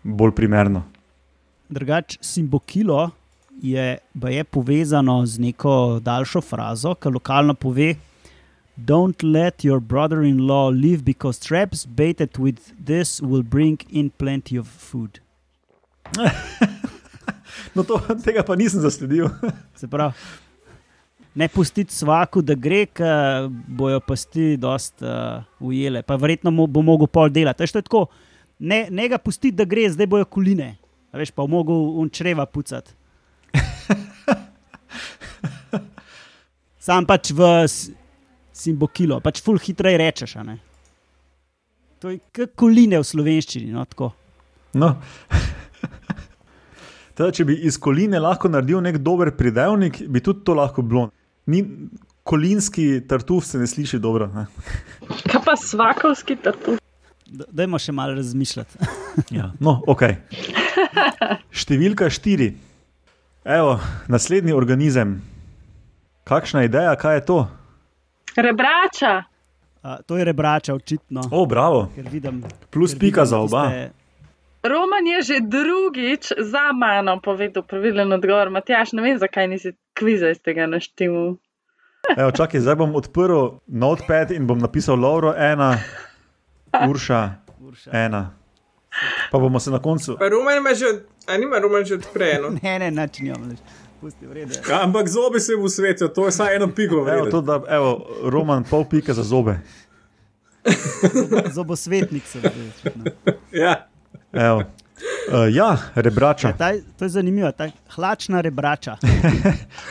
bolj 0.03 0.33
primerno. 0.35 0.83
Drugač, 1.71 2.17
simbokilo 2.21 3.07
je, 3.63 3.97
je 4.29 4.43
povezano 4.43 5.25
z 5.25 5.39
neko 5.39 5.99
daljšo 6.03 6.41
frazo, 6.41 6.95
ki 6.95 7.09
lokalno 7.15 7.53
pove: 7.55 7.95
Don't 8.75 9.23
let 9.23 9.63
your 9.63 9.79
brother-in-law 9.79 10.69
live 10.69 11.03
because 11.03 11.39
traps 11.39 11.85
baited 11.85 12.37
with 12.37 12.73
this 12.85 13.21
will 13.21 13.43
bring 13.43 13.79
in 13.89 14.09
plenty 14.09 14.59
of 14.59 14.67
food. 14.67 15.19
No, 17.73 17.83
to, 17.83 17.97
tega 18.21 18.43
pa 18.45 18.55
nisem 18.57 18.81
zasledil. 18.83 19.29
Se 19.79 19.87
pravi, 19.89 20.13
ne 21.35 21.47
pustiti 21.49 21.93
svaku, 21.93 22.43
da 22.45 22.55
gre, 22.57 22.83
ker 22.85 23.49
bojo 23.49 24.01
pasti 24.05 24.53
dost 24.61 25.01
uh, 25.01 25.41
ujele, 25.59 26.03
pa 26.05 26.17
verjetno 26.21 26.53
mo, 26.53 26.67
bo 26.69 26.83
mogel 26.85 27.09
pol 27.09 27.31
delati. 27.33 27.65
Veš, 27.65 27.77
tako, 27.79 28.05
ne, 28.59 28.85
ne 28.93 29.07
ga 29.09 29.17
pustiti, 29.21 29.55
da 29.57 29.65
gre, 29.69 29.87
zdaj 29.93 30.09
bojo 30.09 30.29
kuline. 30.29 30.75
A 31.13 31.21
Veš, 31.21 31.33
pa 31.33 31.45
bo 31.45 31.49
mogel 31.55 31.87
unčreva 32.03 32.45
pucati. 32.49 32.93
Sam 36.83 37.05
pač 37.07 37.31
v 37.31 37.47
simbokilo, 38.53 39.21
pač 39.23 39.39
ful 39.41 39.55
hitreje 39.57 39.97
rečeš. 40.01 40.35
a 40.35 40.43
ne. 40.43 40.57
To 42.03 42.11
je 42.11 42.19
kot 42.35 42.51
koline 42.59 42.99
v 42.99 43.07
slovenščini. 43.07 43.71
No, 43.71 43.85
tako. 43.87 44.11
No. 44.75 44.97
Teda, 47.15 47.29
če 47.31 47.45
bi 47.45 47.55
iz 47.63 47.77
koline 47.79 48.19
lahko 48.19 48.49
naredil 48.51 48.81
nek 48.83 48.97
dober 48.99 49.31
pridevnik, 49.37 50.01
bi 50.09 50.19
tudi 50.19 50.43
to 50.43 50.55
lahko 50.57 50.81
bilo. 50.83 51.07
Ni, 51.47 51.61
kolinski 52.25 53.03
tartuf 53.07 53.45
se 53.45 53.59
ne 53.61 53.67
sliši 53.69 53.99
dobro. 54.01 54.27
Ne? 54.33 54.47
Kaj 55.29 55.41
pa 55.45 55.55
svakovski 55.59 56.35
tartuf? 56.41 56.81
Da- 57.33 57.47
Dajmo 57.63 57.79
še 57.79 57.95
malo 57.95 58.19
razmišljati. 58.19 58.77
Ja. 59.29 59.51
No, 59.61 59.75
ok. 59.85 60.07
Številka 61.53 62.07
štiri. 62.09 62.47
Evo, 63.45 63.75
naslednji 64.09 64.55
organizem. 64.57 65.19
Kakšna 66.23 66.63
ideja, 66.63 66.95
kaj 66.95 67.15
je 67.15 67.25
to? 67.25 67.47
Rebrača. 68.37 69.23
A, 69.81 70.01
to 70.01 70.17
je 70.17 70.23
rebrača, 70.23 70.73
očitno. 70.73 71.21
O, 71.31 71.45
bravo, 71.45 71.89
Ker 71.95 72.05
vidim, 72.07 72.43
plus 72.69 72.91
pika 72.93 73.21
vidim 73.21 73.25
za 73.25 73.37
oba. 73.39 73.63
tiste- 73.63 73.91
Roman 74.63 75.03
je 75.05 75.21
že 75.21 75.37
drugič 75.41 76.31
za 76.39 76.71
mano 76.71 77.19
povedal 77.19 77.63
pravilen 77.63 78.07
odgovor. 78.09 78.49
Matjaš, 78.49 78.93
ne 78.93 79.01
vem, 79.01 79.17
zakaj 79.17 79.47
nisi 79.47 79.73
kviza 79.93 80.29
iz 80.29 80.39
tega 80.39 80.65
naštimal. 80.65 81.35
Evo, 82.17 82.31
čakaj, 82.31 82.59
zdaj 82.59 82.75
bom 82.75 82.95
odprl 82.95 83.47
notepad 83.67 84.31
in 84.31 84.47
bom 84.47 84.57
napisal 84.57 84.95
Lauro 84.95 85.33
ena, 85.33 85.77
Urša 86.81 87.31
Urša. 87.59 87.89
ena. 87.93 88.31
Pa 89.31 89.39
bomo 89.39 89.59
se 89.59 89.71
na 89.71 89.79
koncu. 89.79 90.15
Pa 90.17 90.29
Roman 90.29 90.57
ima 90.57 90.69
že, 90.71 90.85
a 91.27 91.37
nima 91.37 91.59
Roman 91.59 91.83
že 91.83 91.95
odprejeno. 91.95 92.49
Ne, 92.63 92.79
ne, 92.79 92.91
načinjam. 92.91 93.55
Pusti, 94.03 94.27
vrede. 94.27 94.59
Ja, 94.69 94.83
ampak 94.83 95.07
zobi 95.07 95.39
se 95.39 95.55
v 95.55 95.69
svetu, 95.69 96.07
to 96.07 96.25
je 96.25 96.31
samo 96.31 96.49
eno 96.51 96.67
piko. 96.67 97.05
Evo, 97.07 97.25
to, 97.31 97.41
da, 97.41 97.61
evo, 97.69 98.07
Roman, 98.23 98.63
pol 98.63 98.83
pike 98.83 99.13
za 99.13 99.23
zobe. 99.23 99.59
Zobosvetnik 101.55 102.23
sem 102.27 102.41
bil. 102.41 102.67
očitno. 102.75 103.03
Ja. 103.51 103.87
Evo. 104.33 104.63
Uh, 105.31 105.55
ja, 105.55 105.77
rebrača. 105.95 106.47
Ja, 106.47 106.57
ta, 106.57 106.71
to 106.99 107.05
je 107.05 107.09
zanimivo, 107.09 107.51
ta 107.51 107.69
hlačna 107.95 108.41
rebrača. 108.41 108.97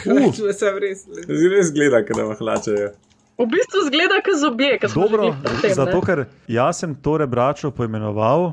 Uh, 0.04 0.78
res. 0.80 1.06
Res 1.28 1.72
gleda, 1.72 2.02
da 2.16 2.24
me 2.28 2.34
hlačejo. 2.34 2.90
V 3.38 3.46
bistvu 3.48 3.86
zgleda 3.86 4.20
kot 4.24 4.36
zobje, 4.40 4.78
Dobro, 4.94 5.32
tem, 5.62 5.72
zato 5.74 6.00
ker 6.04 6.24
jaz 6.48 6.84
sem 6.84 6.94
to 6.94 7.16
rebračo 7.16 7.70
poimenoval 7.70 8.52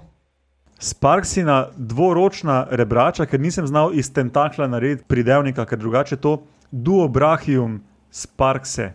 Sparksina 0.80 1.68
dvoročna 1.76 2.68
rebrača, 2.72 3.26
ker 3.26 3.40
nisem 3.40 3.68
znal 3.68 3.92
iz 3.94 4.08
tentakla 4.14 4.68
narediti 4.68 5.04
pridevnika, 5.08 5.66
ker 5.66 5.78
drugače 5.78 6.16
to 6.16 6.38
duobrachium 6.72 7.82
sparkse. 8.12 8.94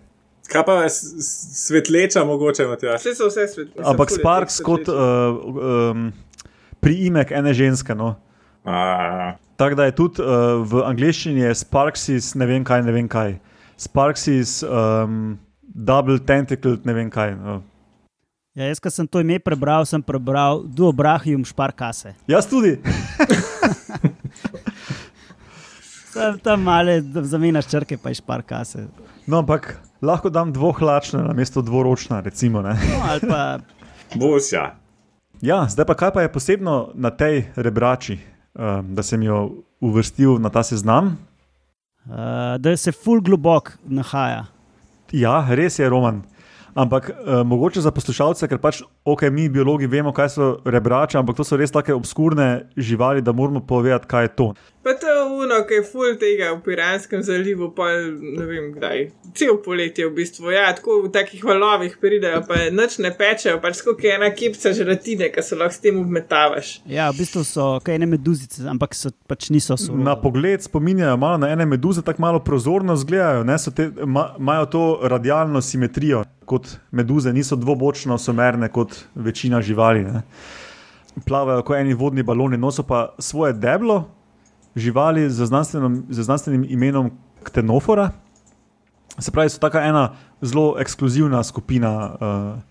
Kaj 0.49 0.65
pa 0.65 0.79
s- 0.89 1.05
svetleča, 1.61 2.25
mogoče, 2.25 2.67
Matjaš? 2.67 3.01
Vse 3.01 3.15
so 3.15 3.29
vse 3.29 3.47
svetli. 3.49 3.83
Ampak 3.85 4.11
sparks 4.11 4.61
kot 4.61 4.89
uh, 4.89 4.97
um, 5.93 6.13
priimek 6.81 7.31
ene 7.33 7.53
ženske. 7.55 7.95
No. 7.95 8.15
Tako 9.57 9.75
da 9.75 9.85
je 9.85 9.95
tudi 9.95 10.23
uh, 10.23 10.65
v 10.65 10.83
angleščini 10.85 11.41
je 11.41 11.55
Sparksis, 11.55 12.35
ne 12.35 12.47
vem 12.47 12.65
kaj, 12.65 12.83
ne 12.83 12.93
vem 12.93 13.09
kaj. 13.09 13.37
Sparksis, 13.77 14.63
um, 14.63 15.37
double 15.63 16.19
tentacled, 16.19 16.85
ne 16.87 16.93
vem 16.93 17.11
kaj. 17.11 17.35
No. 17.37 17.61
Ja, 18.55 18.69
jaz, 18.71 18.79
ko 18.79 18.87
sem 18.91 19.07
to 19.11 19.19
ime 19.19 19.41
prebral, 19.43 19.83
sem 19.83 19.99
prebral 19.99 20.61
Duobrahium 20.63 21.43
šparkase. 21.43 22.13
Jaz 22.31 22.47
tudi. 22.47 22.77
Tam, 26.15 26.39
tam 26.39 26.63
male 26.63 27.01
zamenjaš 27.03 27.67
črke, 27.67 27.97
pa 27.99 28.13
je 28.13 28.21
šparkase. 28.21 28.85
No, 29.27 29.41
ampak 29.43 29.81
lahko 29.99 30.31
dam 30.31 30.53
dvohlačna 30.55 31.25
na 31.27 31.33
mesto 31.35 31.59
dvoročna, 31.63 32.21
recimo. 32.23 32.63
Ne? 32.63 32.77
No, 32.79 33.01
ali 33.03 33.21
pa 33.27 33.59
boš 34.21 34.53
ja. 35.43 35.67
Zdaj 35.69 35.87
pa 35.87 35.95
kaj 35.95 36.13
pa 36.15 36.23
je 36.23 36.31
posebno 36.33 36.95
na 36.95 37.11
tej 37.11 37.51
rebrači, 37.59 38.21
um, 38.55 38.95
da 38.95 39.03
sem 39.03 39.23
jo 39.27 39.65
uvrstil 39.83 40.39
na 40.39 40.55
ta 40.55 40.63
seznam. 40.63 41.19
uh, 42.07 42.15
da 42.63 42.77
se 42.77 42.93
ful 42.93 43.19
globok 43.21 43.75
nahaja. 43.85 44.47
Ja, 45.13 45.43
res 45.51 45.79
je 45.79 45.89
roman. 45.91 46.23
Ampak 46.75 47.11
uh, 47.11 47.43
mogoče 47.47 47.81
za 47.81 47.95
poslušalce, 47.95 48.49
ker 48.51 48.59
pač, 48.59 48.83
ok, 49.05 49.23
mi 49.23 49.49
biologi 49.49 49.87
vemo, 49.87 50.13
kaj 50.13 50.29
so 50.29 50.47
rebrače, 50.65 51.19
ampak 51.19 51.37
to 51.37 51.45
so 51.45 51.57
res 51.61 51.73
tako 51.73 51.99
obskurne 51.99 52.69
živali, 52.77 53.23
da 53.23 53.33
moramo 53.33 53.61
povedati, 53.67 54.07
kaj 54.09 54.25
je 54.25 54.37
to. 54.37 54.55
Pa 54.85 54.93
to 55.01 55.09
je 55.09 55.23
uno, 55.25 55.63
ki 55.69 55.75
je 55.75 55.83
full 55.93 56.17
tega 56.21 56.51
v 56.53 56.61
Piranskem 56.65 57.23
zalivu, 57.25 57.71
pa 57.77 57.87
ne 58.21 58.45
vem 58.45 58.67
kdaj. 58.75 59.07
Cel 59.35 59.57
poletje 59.65 60.05
v 60.09 60.13
bistvu, 60.19 60.51
ja, 60.53 60.67
tako 60.77 60.99
v 61.07 61.13
takih 61.13 61.45
valovih 61.45 61.97
pridejo, 62.01 62.43
pa 62.49 62.67
noč 62.73 62.99
ne 63.01 63.09
pečejo, 63.17 63.63
pač 63.65 63.81
kot 63.85 64.05
je 64.05 64.13
ena 64.13 64.29
kipca 64.37 64.75
želatine, 64.77 65.31
ki 65.33 65.43
se 65.43 65.57
lahko 65.57 65.77
s 65.77 65.81
tem 65.81 66.01
obmetavaš. 66.01 66.75
Ja, 66.89 67.09
v 67.13 67.23
bistvu 67.23 67.47
so 67.49 67.71
kaj 67.85 67.97
ene 67.97 68.11
meduzice, 68.13 68.61
ampak 68.69 68.97
so, 68.97 69.13
pač 69.29 69.49
niso 69.53 69.77
surove. 69.81 70.05
Na 70.05 70.19
pogled 70.21 70.65
spominjajo 70.65 71.17
malo 71.17 71.41
na 71.45 71.53
ene 71.53 71.65
meduze, 71.69 72.05
tako 72.05 72.25
malo 72.25 72.45
prozorno 72.45 72.97
izgledajo, 72.97 73.45
ne, 73.49 73.57
so 73.61 73.73
te, 73.73 73.89
ma, 74.05 74.35
imajo 74.37 74.69
to 74.77 74.85
radialno 75.09 75.65
simetrijo, 75.65 76.27
kot 76.45 76.77
meduze, 76.93 77.33
niso 77.33 77.57
dvobočno 77.57 78.19
somerne 78.21 78.69
kot 78.69 78.94
večina 79.15 79.63
živali. 79.63 80.05
Ne. 80.05 80.23
Plavajo 81.27 81.63
kot 81.63 81.77
eni 81.77 81.95
vodni 81.95 82.23
baloni, 82.23 82.57
nosijo 82.57 82.85
pa 82.87 83.15
svoje 83.19 83.53
deblo, 83.53 84.05
živali 84.77 85.31
z 85.31 85.47
znanstvenim, 85.47 86.05
z 86.11 86.23
znanstvenim 86.23 86.67
imenom 86.69 87.11
Ktenofora. 87.45 88.11
Se 89.19 89.31
pravi, 89.31 89.51
so 89.51 89.61
tako 89.61 89.79
ena 89.79 90.15
zelo 90.43 90.75
ekskluzivna 90.79 91.43
skupina 91.45 92.15
uh, 92.15 92.63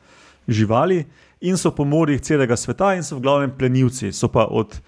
živali 0.48 1.06
in 1.42 1.58
so 1.58 1.72
po 1.72 1.86
morjih 1.86 2.22
celega 2.22 2.56
sveta 2.56 2.94
in 2.96 3.04
so 3.04 3.16
v 3.16 3.22
glavnem 3.22 3.52
plenilci. 3.58 4.12
So 4.12 4.28
pa 4.28 4.48
od, 4.50 4.82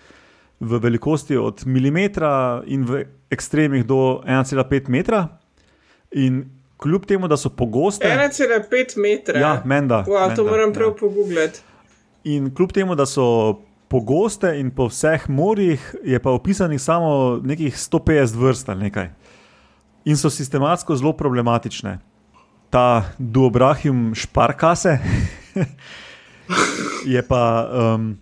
v 0.60 0.80
velikosti 0.80 1.38
od 1.38 1.66
milimetra 1.66 2.64
in 2.66 2.86
v 2.86 3.06
ekstremih 3.30 3.86
do 3.86 4.22
1,5 4.26 4.90
metra. 4.90 5.28
In 6.12 6.55
kljub 6.78 7.06
temu, 7.06 7.28
da 7.28 7.38
so 7.38 7.50
pogoste, 7.50 8.08
1,5 8.08 8.98
metra. 9.02 9.40
ja, 9.40 9.62
menda. 9.66 10.04
Wow, 10.08 10.36
to 10.36 10.44
menda, 10.44 10.52
moram 10.52 10.70
ja. 10.70 10.74
prav 10.74 10.96
pogooglati. 11.00 11.62
In 12.24 12.56
kljub 12.56 12.72
temu, 12.72 12.96
da 12.96 13.06
so 13.06 13.56
pogoste 13.88 14.60
in 14.60 14.72
po 14.76 14.90
vseh 14.90 15.30
morjih, 15.30 15.96
je 16.04 16.20
pa 16.20 16.32
opisanih 16.32 16.82
samo 16.82 17.40
nekih 17.44 17.76
150 17.76 18.36
vrst 18.36 18.70
ali 18.70 18.84
nekaj. 18.84 19.10
In 20.06 20.18
so 20.18 20.30
sistematsko 20.30 20.96
zelo 20.96 21.14
problematične. 21.14 22.00
Ta 22.70 23.04
duobrahium 23.18 24.16
šparkase 24.16 24.98
je 27.14 27.22
pa 27.28 27.70
um, 27.72 28.18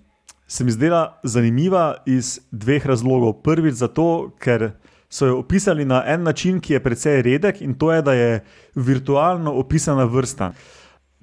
se 0.47 0.63
mi 0.63 0.71
zdela 0.71 1.19
zanimiva 1.23 1.95
iz 2.05 2.39
dveh 2.51 2.85
razlogov. 2.85 3.33
Prvič 3.41 3.73
zato, 3.73 4.31
ker 4.39 4.71
so 5.13 5.27
jo 5.29 5.37
opisali 5.37 5.85
na 5.85 6.01
en 6.07 6.23
način, 6.23 6.59
ki 6.59 6.73
je 6.73 6.79
precej 6.83 7.21
redek, 7.21 7.61
in 7.61 7.73
to 7.77 7.91
je, 7.93 8.01
da 8.01 8.13
je 8.13 8.43
virtualno 8.75 9.51
opisana 9.61 10.07
vrsta. 10.09 10.51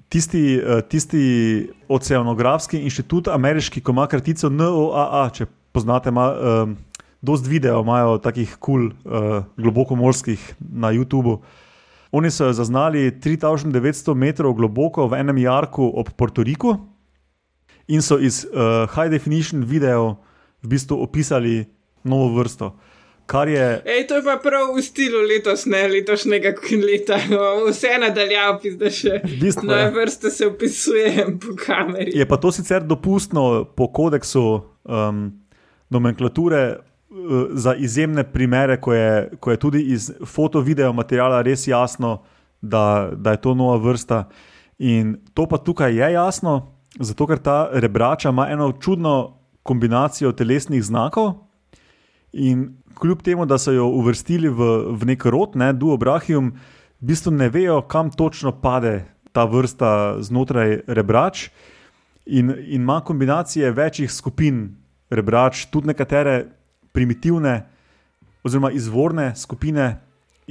Tisti, 0.09 0.55
eh, 0.55 0.81
tisti 0.89 1.23
oceanografski 1.89 2.79
inštitut, 2.79 3.27
ameriški, 3.27 3.81
ko 3.81 3.91
ima 3.91 4.07
kratico 4.07 4.49
NOAA, 4.49 5.25
če 5.33 5.45
poznate, 5.71 6.09
ima 6.09 6.29
um, 6.31 6.77
dost 7.21 7.47
videov, 7.47 7.83
imajo 7.83 8.17
takih 8.17 8.55
kul, 8.59 8.89
cool, 8.89 9.19
uh, 9.19 9.43
globokomorskih 9.57 10.55
na 10.59 10.91
YouTubu. 10.95 11.41
Oni 12.11 12.31
so 12.31 12.47
jo 12.47 12.53
zaznali 12.53 13.11
3900 13.11 14.15
metrov 14.15 14.55
globoko 14.55 15.07
v 15.07 15.19
enem 15.19 15.37
jarku 15.37 15.91
ob 15.95 16.11
Portoriku 16.15 16.77
in 17.87 18.01
so 18.01 18.19
iz 18.19 18.45
uh, 18.45 18.87
high 18.95 19.11
definition 19.11 19.63
videov 19.63 20.15
v 20.63 20.73
bistvu 20.75 20.99
opisali 21.03 21.65
novo 22.03 22.39
vrsto. 22.39 22.71
Kar 23.25 23.47
je. 23.47 23.81
Ej, 23.85 24.07
to 24.07 24.15
je 24.15 24.23
pa 24.23 24.37
prav 24.43 24.73
v 24.75 24.81
stilu 24.83 25.21
letos, 25.27 25.65
ne 25.65 25.87
letošnjega 25.87 26.53
leta. 26.83 27.17
No, 27.31 27.67
vse 27.69 27.95
nadaljavo, 28.01 28.73
da 28.79 28.91
še 28.91 29.21
V 29.23 29.39
bistvu, 29.41 29.67
nove 29.69 29.81
ja. 29.81 29.91
vrste 29.95 30.29
se 30.29 30.47
opisujem 30.47 31.37
po 31.39 31.55
kameri. 31.59 32.11
Je 32.15 32.27
pa 32.27 32.37
to 32.37 32.51
sicer 32.51 32.83
dopustno 32.83 33.65
po 33.75 33.87
kodeksu 33.87 34.43
um, 34.83 35.25
nomenklature 35.89 36.63
uh, 36.75 37.47
za 37.53 37.75
izjemne 37.75 38.23
primere, 38.23 38.79
ko 38.81 38.93
je, 38.93 39.29
ko 39.39 39.51
je 39.51 39.57
tudi 39.59 39.83
iz 39.95 40.11
foto-video 40.25 40.93
materiala 40.93 41.41
res 41.41 41.67
jasno, 41.67 42.21
da, 42.61 43.11
da 43.15 43.31
je 43.31 43.41
to 43.41 43.55
nova 43.57 43.77
vrsta. 43.81 44.25
In 44.81 45.15
to 45.33 45.45
pa 45.49 45.57
tukaj 45.57 45.93
je 45.93 46.13
jasno, 46.13 46.75
zato 46.99 47.27
ker 47.27 47.39
ta 47.39 47.69
rebrača 47.73 48.29
ima 48.29 48.47
eno 48.49 48.71
čudno 48.71 49.37
kombinacijo 49.63 50.31
telesnih 50.31 50.83
znakov. 50.83 51.50
In 52.33 52.69
kljub 52.95 53.21
temu, 53.21 53.45
da 53.45 53.57
so 53.57 53.71
jo 53.71 53.87
uvrstili 53.87 54.49
v, 54.49 54.69
v 54.95 55.09
nek 55.13 55.25
rod, 55.25 55.55
ne, 55.55 55.71
Duo 55.73 55.97
Brachium, 55.97 56.53
v 57.01 57.11
bistvu 57.11 57.33
ne 57.35 57.49
vejo, 57.49 57.81
kam 57.81 58.11
točno 58.11 58.53
pade 58.61 59.05
ta 59.31 59.45
vrsta 59.45 60.21
znotraj 60.21 60.81
rebrač. 60.87 61.49
In, 62.25 62.51
in 62.51 62.83
ima 62.83 63.01
kombinacije 63.01 63.71
večjih 63.71 64.11
skupin 64.11 64.69
rebrač, 65.09 65.65
tudi 65.71 65.91
nekatere 65.91 66.45
primitivne, 66.91 67.65
oziroma 68.43 68.71
izvorne 68.71 69.33
skupine, 69.35 69.97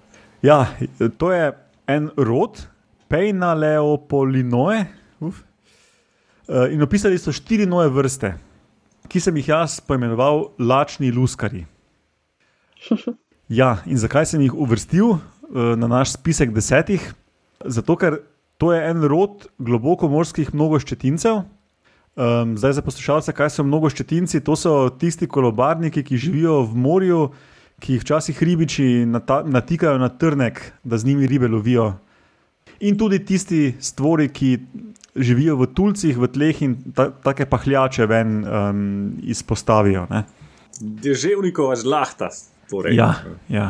Ja, 0.45 0.69
to 1.17 1.33
je 1.33 1.53
en 1.89 2.11
rod, 2.17 2.61
Pejnaleopolinoe. 3.09 4.85
Uf. 5.25 5.41
Eh, 6.49 6.75
In 6.77 6.83
opisali 6.85 7.17
so 7.19 7.33
štiri 7.33 7.65
nove 7.69 7.89
vrste, 7.89 8.35
ki 9.09 9.21
sem 9.21 9.37
jih 9.41 9.49
jaz 9.55 9.79
poimenoval 9.81 10.51
lačni 10.61 11.13
luskari. 11.13 11.65
Ja, 13.49 13.83
in 13.85 14.01
zakaj 14.01 14.25
sem 14.29 14.41
jih 14.41 14.55
uvrstil 14.57 15.17
eh, 15.17 15.75
na 15.77 15.89
naš 15.89 16.15
spisek 16.17 16.53
desetih? 16.57 17.03
Zato, 17.61 17.97
ker 17.97 18.23
to 18.57 18.73
je 18.73 18.81
en 18.81 19.05
rod 19.05 19.45
globokomorskih 19.61 20.55
mnogoščetincev. 20.57 21.43
Um, 22.15 22.55
zdaj 22.55 22.77
za 22.79 22.83
poslušalce, 22.87 23.33
kaj 23.35 23.51
so 23.51 23.65
mnogoščetinci? 23.67 24.41
To 24.47 24.55
so 24.55 24.73
tisti 25.01 25.27
kolobarniki, 25.27 26.05
ki 26.07 26.21
živijo 26.21 26.61
v 26.63 26.79
morju, 26.79 27.23
ki 27.85 27.99
jih 27.99 28.05
včasih 28.05 28.43
ribiči 28.43 28.87
nata, 29.07 29.43
natikajo 29.45 29.99
na 30.01 30.09
trnek, 30.09 30.61
da 30.85 30.99
z 30.99 31.11
njimi 31.11 31.29
ribe 31.29 31.49
lovijo. 31.53 31.93
In 32.81 32.97
tudi 32.99 33.21
tisti 33.25 33.75
stvori, 33.81 34.31
ki 34.33 34.57
živijo 35.17 35.59
v 35.61 35.69
tulcih, 35.77 36.17
v 36.19 36.31
tleh 36.33 36.63
in 36.65 36.79
ta, 36.97 37.11
take 37.13 37.47
pahljače 37.47 38.09
ven 38.09 38.41
um, 38.41 38.81
izpostavijo. 39.23 40.07
Ne? 40.11 40.25
Deževnikova 40.81 41.77
žlahta. 41.77 42.33
Torej. 42.71 42.97
Ja, 42.97 43.13
ja. 43.53 43.69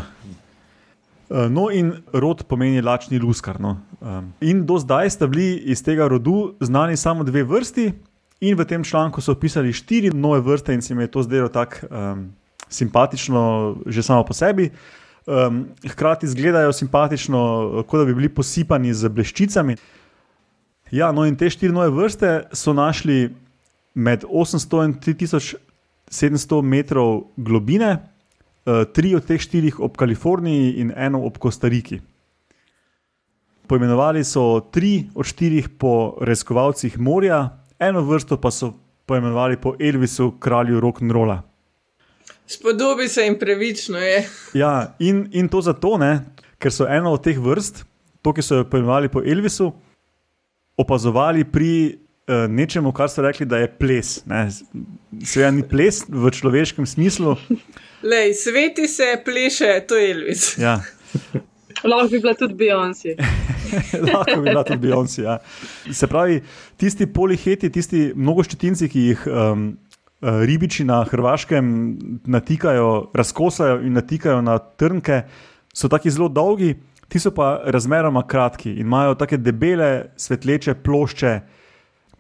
Eh, 1.31 1.49
No, 1.51 1.67
in 1.73 1.93
rod 2.13 2.45
pomeni 2.49 2.83
lačni 2.83 3.19
luskar. 3.19 3.61
No. 3.61 3.81
Um, 4.01 4.33
In 4.41 4.63
do 4.67 4.79
zdaj 4.79 5.11
sta 5.11 5.27
bili 5.27 5.57
iz 5.75 5.83
tega 5.83 6.07
rodu 6.09 6.55
znani 6.61 6.97
samo 6.97 7.25
dve 7.25 7.43
vrsti, 7.43 7.91
in 8.41 8.57
v 8.57 8.65
tem 8.65 8.85
članku 8.85 9.21
so 9.21 9.33
opisali 9.33 9.73
štiri 9.73 10.11
nove 10.15 10.41
vrste, 10.41 10.75
in 10.75 10.83
se 10.83 10.95
mi 10.95 11.03
je 11.03 11.11
to 11.11 11.23
zdelo 11.23 11.49
tako 11.49 11.87
um, 11.91 12.29
simpatično, 12.75 13.77
že 13.87 14.03
samo 14.03 14.25
po 14.27 14.35
sebi. 14.35 14.71
Um, 15.27 15.65
hkrati 15.89 16.27
izgledajo 16.27 16.73
simpatično, 16.73 17.85
kot 17.89 18.01
da 18.01 18.05
bi 18.05 18.15
bili 18.15 18.29
posipani 18.29 18.93
z 18.95 19.09
bleščicami. 19.09 19.77
Ja, 20.93 21.13
no, 21.13 21.25
in 21.25 21.37
te 21.37 21.49
štiri 21.51 21.73
nove 21.73 21.89
vrste 21.95 22.43
so 22.53 22.75
našli 22.77 23.31
med 23.95 24.27
800 24.29 24.85
in 24.85 24.93
3700 25.01 26.61
metrov 26.63 27.23
globine, 27.37 27.95
uh, 27.97 28.85
tri 28.93 29.15
od 29.17 29.25
teh 29.25 29.41
štirih 29.41 29.81
ob 29.81 29.97
Kaliforniji 29.97 30.75
in 30.83 30.93
eno 30.93 31.25
ob 31.25 31.39
Kostariki. 31.41 32.03
Poimenovali 33.65 34.21
so 34.29 34.61
tri 34.61 35.07
od 35.15 35.25
štirih 35.25 35.73
po 35.81 36.19
raziskovalcih 36.21 36.99
morja, 37.01 37.65
eno 37.81 38.05
vrsto 38.05 38.37
pa 38.37 38.53
so 38.53 38.75
poimenovali 39.09 39.57
po 39.57 39.73
Elvisu, 39.81 40.35
kralju 40.41 40.85
rock'n'rolla. 40.85 41.41
Spodobi 42.47 43.09
se 43.09 43.23
jim 43.25 43.39
pravično 43.39 43.99
je. 43.99 44.29
Ja, 44.55 44.95
in, 44.99 45.29
in 45.33 45.49
to 45.49 45.61
zato, 45.61 45.97
ne, 45.99 46.21
ker 46.59 46.73
so 46.73 46.87
eno 46.89 47.13
od 47.13 47.25
teh 47.25 47.39
vrst, 47.41 47.85
to, 48.23 48.33
ki 48.33 48.43
so 48.45 48.61
jo 48.61 48.67
poimenovali 48.69 49.09
po 49.09 49.23
Elvisu, 49.25 49.71
opazovali 50.77 51.45
pri 51.45 51.71
uh, 51.95 52.45
nečemu, 52.51 52.93
kar 52.93 53.09
so 53.09 53.25
rekli, 53.25 53.47
da 53.47 53.63
je 53.63 53.71
ples. 53.79 54.19
ne. 54.27 54.47
Seveda 55.25 55.51
ni 55.51 55.65
ples 55.69 56.03
v 56.09 56.31
človeškem 56.31 56.87
smislu. 56.87 57.37
Lej, 58.03 58.35
sveti 58.35 58.89
se, 58.89 59.15
pleše, 59.25 59.81
to 59.89 59.97
je 59.97 60.11
Elvis. 60.11 60.59
Ja, 60.59 60.81
Lahko 61.85 62.09
bi 62.09 62.21
bila 62.21 62.35
tudi 62.35 62.55
Beyoncé. 62.55 63.17
lahko 64.07 64.41
bi 64.41 64.49
bila 64.49 64.65
tudi 64.65 64.79
Beyoncé. 64.87 65.23
Ja. 65.23 65.39
Se 65.93 66.07
pravi, 66.07 66.41
tisti 66.81 67.07
poliheti, 67.07 67.71
tisti 67.71 68.07
mnogoščetinci, 68.17 68.89
ki 68.89 69.05
jih 69.09 69.27
um, 69.29 69.67
ribiči 70.25 70.85
na 70.85 71.03
Hrvaškem 71.05 71.67
natikajo, 72.25 73.11
razkosajo 73.15 73.81
in 73.85 73.93
natikajo 73.93 74.41
na 74.43 74.59
trnke, 74.59 75.23
so 75.75 75.89
tako 75.89 76.11
zelo 76.11 76.29
dolgi, 76.29 76.75
ti 77.09 77.21
so 77.21 77.31
pa 77.35 77.61
razmeroma 77.67 78.25
kratki 78.27 78.73
in 78.73 78.87
imajo 78.87 79.15
tako 79.15 79.37
debele, 79.37 80.07
svetleče 80.17 80.75
plošče 80.75 81.41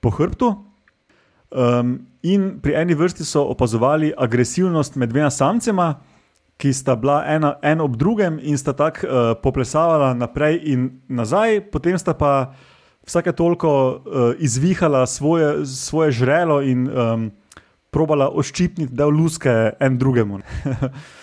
po 0.00 0.10
hrbtu. 0.10 0.54
Um, 1.54 1.98
in 2.22 2.58
pri 2.62 2.74
eni 2.74 2.94
vrsti 2.94 3.24
so 3.24 3.44
opazovali 3.44 4.12
agresivnost 4.18 4.96
med 4.96 5.08
dvema 5.08 5.30
samcema, 5.30 5.94
ki 6.56 6.72
sta 6.72 6.96
bila 6.96 7.22
ena, 7.26 7.54
en 7.62 7.80
ob 7.80 7.96
drugem 7.96 8.38
in 8.42 8.58
sta 8.58 8.72
tako 8.72 9.06
uh, 9.06 9.30
poplesavala 9.42 10.14
naprej 10.14 10.60
in 10.70 10.88
nazaj, 11.08 11.60
potem 11.70 11.98
sta 11.98 12.14
pa 12.14 12.54
vsake 13.06 13.32
toliko 13.32 13.70
uh, 13.70 14.34
izvihala 14.38 15.06
svoje, 15.06 15.66
svoje 15.66 16.12
žrelo 16.12 16.62
in 16.62 16.88
um, 16.88 17.30
probala 17.94 18.26
oščipniti 18.34 18.94
del 18.94 19.14
luske 19.14 19.52
en 19.80 19.98
drugemu. 19.98 20.40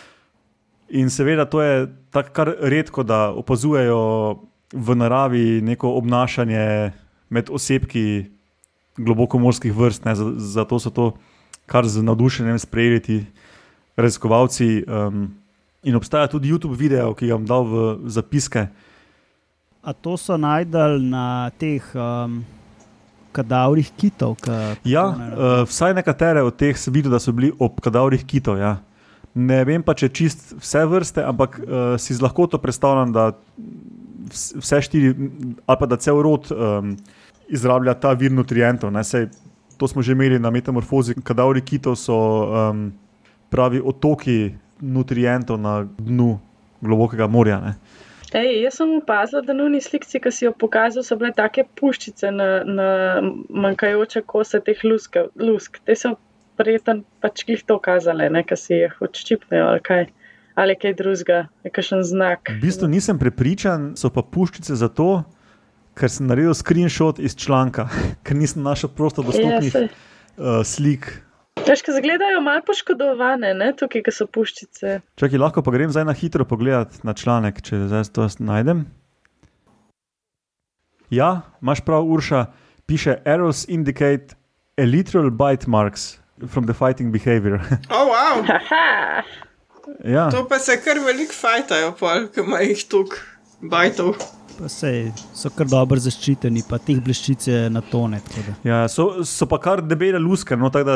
in 1.02 1.12
seveda 1.12 1.46
to 1.46 1.62
je 1.62 1.88
tako 2.12 2.34
kar 2.36 2.54
redko, 2.60 3.04
da 3.04 3.30
opazujejo 3.36 4.00
v 4.72 4.96
naravi 4.96 5.62
neko 5.62 5.92
obnašanje 6.00 6.92
med 7.30 7.52
osebki 7.52 8.32
globokomorskih 8.98 9.76
vrst. 9.76 10.06
Ne, 10.06 10.16
za- 10.16 10.34
zato 10.38 10.80
so 10.80 10.90
to 10.90 11.12
kar 11.66 11.88
z 11.88 12.04
navdušenjem 12.04 12.60
sprejeli 12.60 13.00
ti 13.00 13.26
raziskovalci. 13.96 14.84
Um, 14.88 15.36
in 15.84 15.96
obstaja 15.96 16.28
tudi 16.28 16.52
YouTube 16.52 16.78
video, 16.78 17.14
ki 17.14 17.28
ga 17.28 17.38
bom 17.38 17.46
dal 17.46 17.64
v 17.66 17.76
zapiske. 18.06 18.68
A 19.82 19.94
to 19.94 20.18
so 20.18 20.38
najdel 20.38 21.00
na 21.02 21.50
teh 21.58 21.82
um, 21.98 22.44
kadavrih 23.32 23.92
kitov? 23.98 24.36
Ka, 24.42 24.76
Ja, 24.84 25.12
ne- 25.18 25.32
uh, 25.34 25.64
vsaj 25.66 25.94
nekatere 25.94 26.44
od 26.44 26.56
teh 26.56 26.78
sem 26.78 26.94
videl, 26.94 27.12
da 27.12 27.20
so 27.20 27.32
bili 27.32 27.52
ob 27.60 27.80
kadavrih 27.82 28.26
kitov. 28.26 28.60
Ja. 28.60 28.78
Ne 29.34 29.62
vem 29.64 29.84
pa, 29.84 29.94
če 29.96 30.10
čist 30.12 30.54
vse 30.60 30.84
vrste, 30.86 31.24
ampak 31.24 31.56
uh, 31.60 31.96
si 31.96 32.12
z 32.14 32.20
lahkoto 32.22 32.60
predstavljam, 32.60 33.14
da 33.16 33.30
vs- 34.28 34.60
vse 34.60 34.82
štiri, 34.84 35.14
ali 35.66 35.78
pa 35.80 35.86
da 35.88 35.96
cel 35.96 36.20
rod 36.22 36.52
um, 36.52 36.98
izrablja 37.48 37.94
ta 37.96 38.12
vir 38.14 38.32
nutrientov. 38.32 38.92
Ne, 38.92 39.04
sej, 39.04 39.30
to 39.80 39.88
smo 39.88 40.04
že 40.04 40.12
imeli 40.14 40.40
na 40.40 40.52
metamorfozi, 40.52 41.16
kadavri 41.24 41.64
kitov 41.64 41.96
so 41.96 42.16
um, 42.52 42.92
pravi 43.50 43.80
otoki 43.80 44.52
nutrientov 44.82 45.58
na 45.60 45.82
dnu 45.98 46.36
globokega 46.82 47.28
morja. 47.28 47.60
Ne. 47.62 47.74
Ej, 48.34 48.62
jaz 48.64 48.78
sem 48.80 48.92
opazila, 48.96 49.42
da 49.44 49.54
na 49.54 49.66
uni 49.68 49.82
slikci, 49.84 50.20
ki 50.24 50.32
si 50.32 50.46
jo 50.46 50.54
pokazal, 50.56 51.04
so 51.04 51.18
bile 51.20 51.34
take 51.36 51.66
puščice 51.80 52.32
na, 52.32 52.50
na 52.64 52.88
manjkajoče 53.52 54.22
kose 54.24 54.62
teh 54.64 54.80
lusk. 54.88 55.18
lusk. 55.36 55.82
Te 55.86 55.98
so 56.00 56.14
verjetno 56.60 57.02
pač 57.24 57.44
jih 57.48 57.64
to 57.68 57.76
kazale, 57.84 58.30
ne, 58.32 58.44
ki 58.48 58.58
si 58.60 58.78
jih 58.84 58.96
odščipnejo 59.04 59.68
ali 59.74 59.84
kaj. 59.84 60.08
Ali 60.60 60.76
kaj 60.76 60.92
drugega, 61.00 61.38
nekakšen 61.64 62.02
znak. 62.04 62.50
V 62.52 62.60
bistvu 62.60 62.90
nisem 62.92 63.16
prepričan, 63.20 63.94
so 63.96 64.10
pa 64.12 64.20
puščice 64.20 64.76
zato, 64.76 65.24
ker 65.96 66.12
sem 66.12 66.28
naredil 66.28 66.52
screenshot 66.56 67.22
iz 67.24 67.38
članka, 67.40 67.88
ker 68.28 68.36
nisem 68.36 68.64
našel 68.64 68.92
prosto 68.96 69.24
Ja, 69.24 69.30
dostopnih 69.32 69.72
saj. 69.72 69.88
uh, 69.88 70.60
slik. 70.68 71.08
Težko 71.60 71.92
izgledajo 71.92 72.42
malo 72.42 72.62
poškodovane, 72.66 73.54
ne, 73.54 73.74
tukaj, 73.78 74.06
ki 74.06 74.14
so 74.16 74.26
puščice. 74.28 75.02
Čakaj, 75.20 75.40
lahko 75.42 75.64
pa 75.66 75.74
grem 75.76 75.92
zdaj 75.92 76.08
na 76.08 76.16
hitro 76.16 76.46
pogledat 76.48 77.02
na 77.04 77.14
članek, 77.14 77.60
če 77.62 77.84
zdaj 77.92 78.08
to 78.16 78.28
najdem. 78.40 78.86
Ja, 81.12 81.42
imaš 81.62 81.84
prav, 81.86 82.08
Urša, 82.08 82.46
piše 82.88 83.18
Arrows 83.28 83.66
indicate 83.68 84.38
elytral 84.80 85.28
bite 85.30 85.68
marks 85.68 86.22
from 86.48 86.66
the 86.66 86.74
fighting 86.74 87.12
behavior. 87.12 87.60
Oh, 87.92 88.08
wow. 88.08 88.42
Ja, 90.08 90.30
To 90.32 90.48
pa 90.48 90.58
se 90.60 90.80
kar 90.82 90.98
veliko 91.04 91.36
fajtajo, 91.36 91.92
pol, 92.00 92.30
ki 92.34 92.42
ima 92.42 92.64
jih 92.64 92.80
tuk 92.90 93.20
bajtov. 93.62 94.16
Sej, 94.68 95.12
so 95.34 95.50
kar 95.50 95.66
dobro 95.66 95.98
zaščiteni, 95.98 96.62
pa 96.70 96.78
teh 96.78 97.00
bleščic 97.02 97.48
je 97.48 97.70
na 97.70 97.82
tone. 97.82 98.20
ja 98.64 98.88
so, 98.88 99.24
so 99.26 99.46
pa 99.46 99.58
kar 99.58 99.82
debele 99.82 100.20
luske, 100.20 100.56
no, 100.56 100.70
tako 100.70 100.86
da 100.86 100.96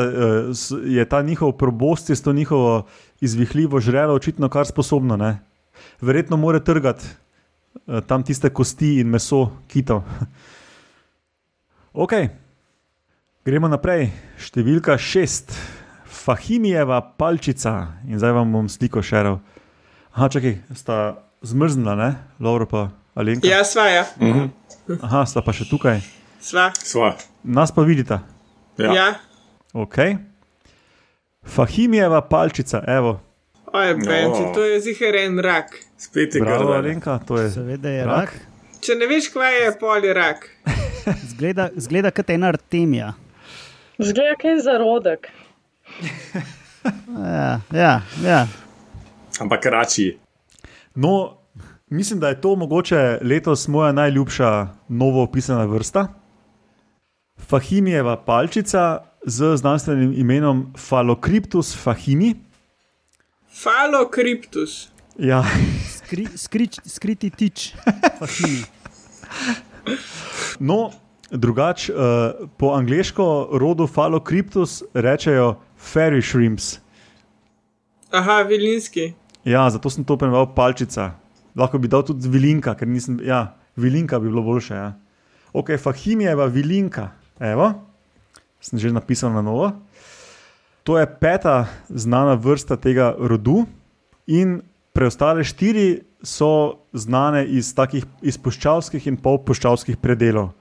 s- 0.53 0.75
je 0.85 1.05
ta 1.05 1.21
njihov 1.21 1.51
probost, 1.57 2.11
to 2.23 2.33
njihovo 2.33 2.85
izvihljivo 3.21 3.79
žrelo 3.79 4.13
očitno 4.13 4.49
kar 4.49 4.65
sposobno. 4.65 5.17
Ne? 5.17 5.39
Verjetno 6.01 6.37
more 6.37 6.59
trgati 6.59 7.05
uh, 7.87 7.99
tam 8.01 8.23
tiste 8.23 8.49
kosti 8.49 8.99
in 8.99 9.07
meso 9.07 9.49
kitov. 9.67 10.03
ok, 11.93 12.13
gremo 13.45 13.67
naprej. 13.67 14.11
Številka 14.37 14.97
šest, 14.97 15.55
Fahimijeva 16.15 17.01
palčica. 17.17 17.99
In 18.07 18.17
zdaj 18.17 18.31
vam 18.33 18.51
bom 18.51 18.69
sliko 18.69 19.01
šeril. 19.03 19.39
Aha, 20.15 20.29
čakaj, 20.31 20.55
sta 20.73 20.97
zmrznila, 21.45 21.93
ne, 21.95 22.07
Laura 22.39 22.65
pa 22.65 22.85
Alenka. 23.15 23.47
Ja, 23.47 23.63
sva, 23.63 23.87
ja. 23.89 24.05
Mhm. 24.19 24.49
Aha, 25.01 25.25
sta 25.25 25.41
pa 25.41 25.53
še 25.55 25.65
tukaj. 25.69 26.01
Sva. 26.41 26.69
Sva. 26.77 27.13
Nas 27.43 27.71
pa 27.71 27.81
vidita. 27.81 28.19
Ja. 28.77 28.91
Ja. 28.93 29.07
Ok. 29.73 29.97
Fahimijeva 31.45 32.21
palčica, 32.21 32.83
evo, 32.87 33.19
Oj, 33.75 33.93
Benji, 33.95 34.39
No. 34.45 34.51
to 34.53 34.63
je 34.63 34.79
ziher 34.81 35.15
en 35.15 35.39
rak. 35.39 35.73
Spet 35.97 36.35
je 36.35 36.41
bravo, 36.41 36.63
grdo. 36.63 36.73
Alenka, 36.77 37.19
to 37.27 37.37
je. 37.37 37.49
Seveda 37.51 37.89
je 37.89 38.05
Rak? 38.05 38.29
rak. 38.31 38.79
Če 38.81 38.95
ne 38.95 39.07
veš, 39.09 39.27
kva 39.33 39.49
je, 39.51 39.71
pol 39.79 40.03
je 40.05 40.13
rak. 40.13 40.45
Zgleda, 41.31 41.69
zgleda 41.75 42.11
kot 42.11 42.29
ena 42.29 42.47
artemija. 42.47 43.13
zgleda 43.99 44.35
kaj 44.39 44.59
zarodek. 44.63 45.27
Ja, 47.19 47.59
ja, 47.73 48.01
ja. 48.23 48.47
Ampak 49.41 49.65
rači. 49.65 50.17
No, 50.95 51.37
mislim, 51.87 52.19
da 52.19 52.27
je 52.29 52.41
to 52.41 52.55
mogoče 52.55 53.19
letos 53.21 53.67
moja 53.67 53.91
najljubša 53.91 54.67
novo 54.87 55.23
opisana 55.23 55.65
vrsta. 55.65 56.07
Fahimijeva 57.37 58.17
palčica 58.17 59.01
z 59.25 59.57
znanstvenim 59.57 60.13
imenom 60.17 60.73
Phalocriptus 60.89 61.83
fahimi. 61.83 62.35
Falokriptus. 63.63 64.89
Ja, 65.19 65.43
Skri, 65.95 66.27
skrič, 66.35 66.79
skriti 66.85 67.29
tič, 67.29 67.73
fahimi. 68.19 68.63
no, 70.59 70.91
drugače 71.31 71.93
uh, 71.93 71.99
po 72.57 72.73
angliško 72.75 73.49
rodu 73.51 73.87
Phalocriptus 73.87 74.83
rečejo 74.93 75.55
fairy 75.93 76.21
shrimps. 76.21 76.79
Aha, 78.11 78.41
vilinski. 78.41 79.13
Ja, 79.43 79.69
zato 79.69 79.89
sem 79.89 80.03
to 80.03 80.17
premenoval 80.17 80.53
palčica. 80.55 81.11
Lahko 81.55 81.79
bi 81.79 81.87
dal 81.87 82.03
tudi 82.03 82.29
vilinka, 82.29 82.75
ker 82.75 82.87
nisem. 82.87 83.19
Ja, 83.23 83.55
vilinka 83.79 84.19
bi 84.19 84.29
bilo 84.29 84.43
boljše. 84.43 84.75
Ja. 84.75 84.91
Ok, 85.53 85.75
Fahimijeva 85.79 86.45
vilinka. 86.51 87.09
Evo, 87.39 87.71
sem 88.59 88.79
že 88.79 88.91
napisal 88.91 89.31
na 89.35 89.41
novo. 89.41 89.71
To 90.83 90.99
je 90.99 91.07
peta 91.07 91.65
znana 91.89 92.35
vrsta 92.37 92.77
tega 92.77 93.15
rodu, 93.17 93.65
in 94.27 94.61
preostale 94.93 95.43
štiri 95.43 96.01
so 96.23 96.81
znane 96.93 97.45
iz 97.45 97.73
takih 97.75 98.05
iz 98.21 98.37
puščavskih 98.41 99.07
in 99.07 99.17
polpuščavskih 99.21 99.97
predelov. 100.01 100.53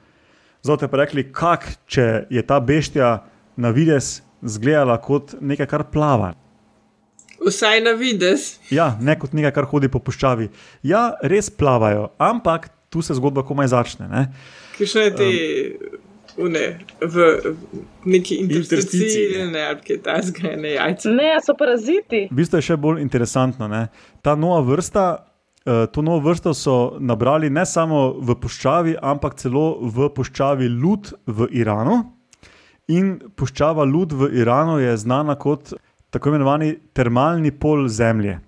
Zato 0.65 0.89
ste 0.89 0.97
rekli, 0.97 1.27
kak, 1.33 1.67
če 1.87 2.27
je 2.33 2.43
ta 2.43 2.61
beštja 2.61 3.19
na 3.57 3.71
vides 3.71 4.23
zgledala 4.41 4.97
kot 5.01 5.37
nekaj, 5.41 5.69
kar 5.69 5.85
plava. 5.93 6.33
Vsaj 7.43 7.81
na 7.83 7.93
vides. 7.99 8.61
Ja, 8.71 8.95
ne 9.01 9.17
kot 9.19 9.35
nekaj, 9.35 9.53
kar 9.57 9.67
hodi 9.71 9.91
po 9.91 9.99
puščavi. 9.99 10.49
Ja, 10.87 11.15
res 11.23 11.51
plavajo, 11.51 12.13
ampak 12.23 12.71
tu 12.93 13.03
se 13.03 13.15
zgodba 13.19 13.43
komaj 13.43 13.73
začne. 13.75 14.07
Ne? 14.09 14.23
Kišne 14.79 15.09
te, 15.19 15.29
une, 16.39 16.65
v 17.03 17.27
neki 18.07 18.39
Intersticije. 18.45 19.27
interstici, 19.27 19.53
ne, 19.53 19.67
ali 19.67 19.81
kaj 19.87 20.01
ta 20.07 20.17
zgrajene 20.23 20.73
jajce. 20.77 21.13
Ne, 21.15 21.35
so 21.43 21.55
paraziti. 21.59 22.25
V 22.31 22.39
bistvu 22.39 22.63
je 22.63 22.69
še 22.71 22.77
bolj 22.81 23.03
interesantno. 23.03 23.69
Ne? 23.71 23.89
Ta 24.23 24.35
nova 24.39 24.63
vrsta, 24.67 25.05
uh, 25.67 25.85
to 25.91 26.03
novo 26.03 26.23
vrsto 26.31 26.55
so 26.55 26.97
nabrali 27.01 27.51
ne 27.51 27.67
samo 27.67 28.13
v 28.19 28.39
puščavi, 28.41 28.97
ampak 29.03 29.39
celo 29.43 29.81
v 29.83 30.11
puščavi 30.15 30.71
Lud 30.71 31.13
v 31.27 31.51
Iranu. 31.51 32.03
In 32.93 33.15
puščava 33.33 33.87
Lud 33.89 34.13
v 34.13 34.29
Iranu 34.43 34.77
je 34.83 34.93
znana 35.01 35.39
kot 35.41 35.73
tako 36.15 36.33
imenovani 36.33 36.73
termalni 36.95 37.51
pol 37.51 37.89
Zemlje. 37.89 38.39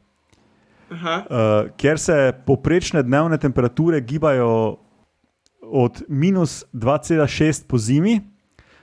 Aha. 0.87 1.15
uh, 1.27 1.71
kjer 1.77 1.99
se 1.99 2.17
poprečne 2.47 3.03
dnevne 3.03 3.39
temperature 3.43 4.01
gibajo 4.01 4.77
od 5.63 6.03
minus 6.09 6.65
2,6 6.73 7.67
po 7.67 7.79
zimi 7.79 8.21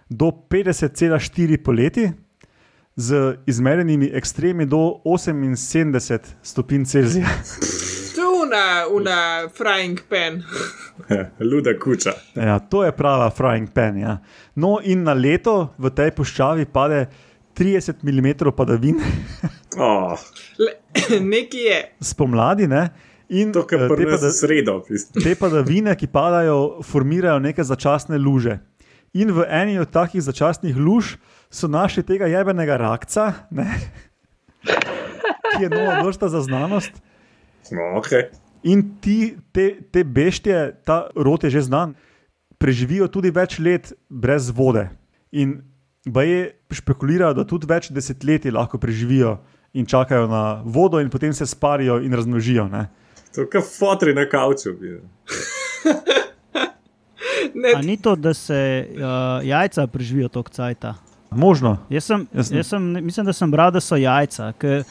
do 0.09 0.31
50,4 0.49 1.63
poleti, 1.63 2.11
z 2.95 3.37
izmerjenimi 3.45 4.11
ekstremi 4.13 4.65
do 4.65 4.77
78 5.05 6.19
stopinj 6.41 6.85
Celzija. 6.85 7.27
To 8.15 8.21
je 8.21 8.43
una, 8.43 8.87
una 8.91 9.49
frying 9.49 9.99
pan. 10.09 10.43
Luda 11.51 11.79
kuča. 11.79 12.11
Ja, 12.35 12.59
to 12.59 12.83
je 12.83 12.91
prava 12.91 13.29
frying 13.29 13.69
pan. 13.73 13.97
Ja. 13.97 14.17
No, 14.55 14.79
in 14.83 15.03
na 15.03 15.13
leto 15.13 15.73
v 15.77 15.89
tej 15.89 16.11
puščavi 16.11 16.65
pade 16.65 17.07
30 17.53 18.01
mm 18.01 18.51
padavin 18.51 18.97
Oh, 19.75 20.13
Le, 20.57 20.71
nekaj 21.33 21.59
je. 21.61 21.79
spomladi. 21.99 22.67
Ne? 22.67 22.89
In 23.29 23.49
to, 23.51 23.63
kar 23.63 23.79
eh, 23.79 23.87
te 23.87 23.95
prvo 23.95 24.11
pada- 24.11 24.31
sredo. 24.31 24.83
mislim. 24.85 25.23
te 25.23 25.35
padavine, 25.35 25.95
ki 25.95 26.07
padajo, 26.07 26.57
formirajo 26.83 27.39
neke 27.39 27.63
začasne 27.63 28.17
luže. 28.17 28.59
In 29.13 29.29
v 29.29 29.45
eni 29.45 29.77
od 29.77 29.89
takih 29.89 30.21
začasnih 30.21 30.73
luž 30.75 31.17
so 31.49 31.67
našli 31.67 32.03
tega 32.03 32.25
jebenega 32.25 32.77
rakca, 32.77 33.33
ne, 33.51 33.65
ki 35.51 35.63
je 35.63 35.69
nova 35.69 36.01
vrsta 36.01 36.29
za 36.29 36.41
znanost. 36.41 36.91
No, 37.71 37.97
okay. 37.97 38.29
In 38.63 38.97
ti, 38.97 39.37
te, 39.51 39.77
te 39.83 40.03
beštje, 40.03 40.81
ta 40.81 41.09
rod 41.15 41.43
je 41.43 41.49
že 41.49 41.61
znan, 41.61 41.93
preživijo 42.57 43.07
tudi 43.07 43.29
več 43.29 43.59
let 43.59 43.93
brez 44.09 44.49
vode. 44.49 44.89
In 45.31 45.61
baje 46.05 46.39
špekulirajo, 46.71 47.33
da 47.33 47.43
tudi 47.43 47.67
več 47.67 47.91
desetletij 47.91 48.51
lahko 48.51 48.77
preživijo 48.77 49.37
in 49.73 49.85
čakajo 49.85 50.27
na 50.27 50.61
vodo, 50.65 50.99
in 50.99 51.09
potem 51.09 51.33
se 51.33 51.45
sparijo 51.45 51.99
in 51.99 52.13
razmnožijo. 52.13 52.67
Ne. 52.67 52.87
To 53.35 53.41
je 53.41 53.49
kot 53.49 53.63
fotri 53.69 54.13
na 54.13 54.25
kavču. 54.25 54.73
bi. 54.73 54.97
Ne, 57.55 57.73
A 57.75 57.81
ni 57.81 57.97
to, 57.97 58.15
da 58.15 58.33
se 58.33 58.57
uh, 58.89 58.99
jajca 59.43 59.87
preživijo 59.87 60.27
tok 60.27 60.49
cajta? 60.49 60.95
Možno. 61.31 61.77
Jaz 61.89 62.03
sem, 62.03 62.27
Jaz 62.33 62.47
sem- 62.47 62.57
jaz 62.57 62.67
sem, 62.67 62.83
mislim, 63.03 63.25
da 63.25 63.33
sem 63.33 63.51
bral, 63.51 63.71
da 63.71 63.79
so 63.79 63.95
jajca. 63.95 64.51
ker 64.53 64.83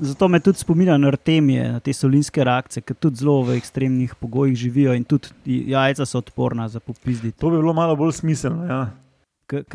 Zato 0.00 0.28
me 0.28 0.40
tudi 0.40 0.58
spominja 0.58 0.96
na 0.96 1.08
artemije, 1.08 1.72
na 1.72 1.80
te 1.80 1.92
solinske 1.92 2.44
reakcije, 2.44 2.82
ki 2.82 2.94
tudi 2.94 3.16
zelo 3.16 3.42
v 3.42 3.56
ekstremnih 3.56 4.14
pogojih 4.14 4.56
živijo 4.56 4.94
in 4.94 5.04
tudi 5.04 5.28
jajca 5.68 6.06
so 6.06 6.18
odporna 6.18 6.68
za 6.68 6.80
popizditi. 6.80 7.38
To 7.38 7.50
bi 7.50 7.56
bilo 7.56 7.72
malo 7.72 7.96
bolj 7.96 8.12
smiselno. 8.12 8.64
Ja. 8.64 8.90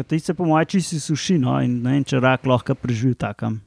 Ti 0.07 0.19
se 0.19 0.33
po 0.33 0.45
mojem 0.45 0.65
čisti 0.65 0.99
suši, 0.99 1.39
no, 1.41 1.55
in 1.61 1.79
ne 1.81 1.95
vem, 1.95 2.03
če 2.05 2.19
rak 2.21 2.45
lahko 2.45 2.75
preživi 2.77 3.15
takam. 3.17 3.57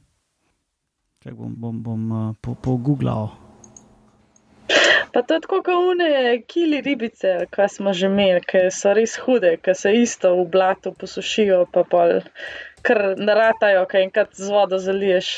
Čak 1.23 1.35
bom, 1.35 1.51
bom, 1.51 1.81
bom 1.83 2.11
uh, 2.11 2.29
po, 2.39 2.55
pogooglal. 2.55 3.33
Pa 5.11 5.23
to 5.25 5.35
je 5.35 5.41
tako 5.43 5.59
kot 5.65 5.91
une 5.91 6.37
kili 6.47 6.79
ribice, 6.85 7.47
ki 7.51 7.67
smo 7.73 7.91
že 7.91 8.07
imeli, 8.07 8.39
ki 8.47 8.67
so 8.71 8.93
res 8.95 9.17
hude, 9.25 9.57
ki 9.59 9.75
se 9.75 9.91
isto 9.97 10.31
v 10.37 10.45
blatu 10.51 10.93
posušijo, 10.95 11.65
pa 11.73 11.83
pol 11.83 12.21
kar 12.85 13.17
naratajo, 13.19 13.83
kaj 13.89 14.07
enkrat 14.07 14.35
z 14.37 14.51
vodo 14.51 14.79
zaliješ. 14.79 15.31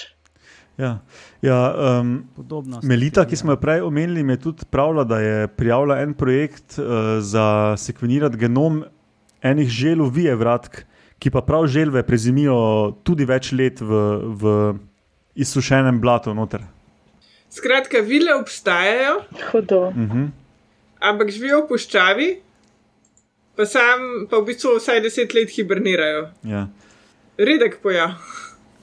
Ja. 0.77 0.99
Ja, 1.41 1.59
um, 1.99 2.29
Podobno. 2.35 2.79
Melita, 2.83 3.25
ki 3.25 3.35
smo 3.39 3.55
jo 3.55 3.59
prej 3.59 3.81
omenili, 3.87 4.23
mi 4.23 4.37
je 4.37 4.43
tudi 4.45 4.69
pravila, 4.69 5.03
da 5.03 5.19
je 5.19 5.47
prijavila 5.47 5.99
en 6.03 6.13
projekt 6.13 6.77
uh, 6.77 7.19
za 7.19 7.75
sekvenirati 7.77 8.37
genom 8.37 8.83
enih 9.41 9.69
želv 9.69 10.09
vijevratk, 10.13 10.83
ki 11.19 11.31
pa 11.31 11.41
prav 11.41 11.67
želve 11.67 12.03
prezimijo 12.03 12.55
tudi 13.03 13.25
več 13.27 13.51
let 13.51 13.81
v, 13.81 14.03
v 14.39 14.73
izsušenem 15.35 15.99
blatu 16.01 16.33
noter. 16.33 16.63
Skratka, 17.49 17.99
vile 18.05 18.35
obstajajo, 18.35 19.23
Hudo. 19.51 19.87
Uh 19.87 19.95
-huh. 19.95 20.29
ampak 20.99 21.29
živijo 21.29 21.63
v 21.63 21.67
puščavi, 21.67 22.41
pa, 23.55 23.65
sam, 23.65 24.27
pa 24.29 24.37
v 24.37 24.45
bistvu 24.45 24.77
vsaj 24.77 25.01
deset 25.01 25.33
let 25.33 25.49
hibernirajo. 25.49 26.29
ja. 26.43 26.67
Redek 27.37 27.79
pojav. 27.81 28.09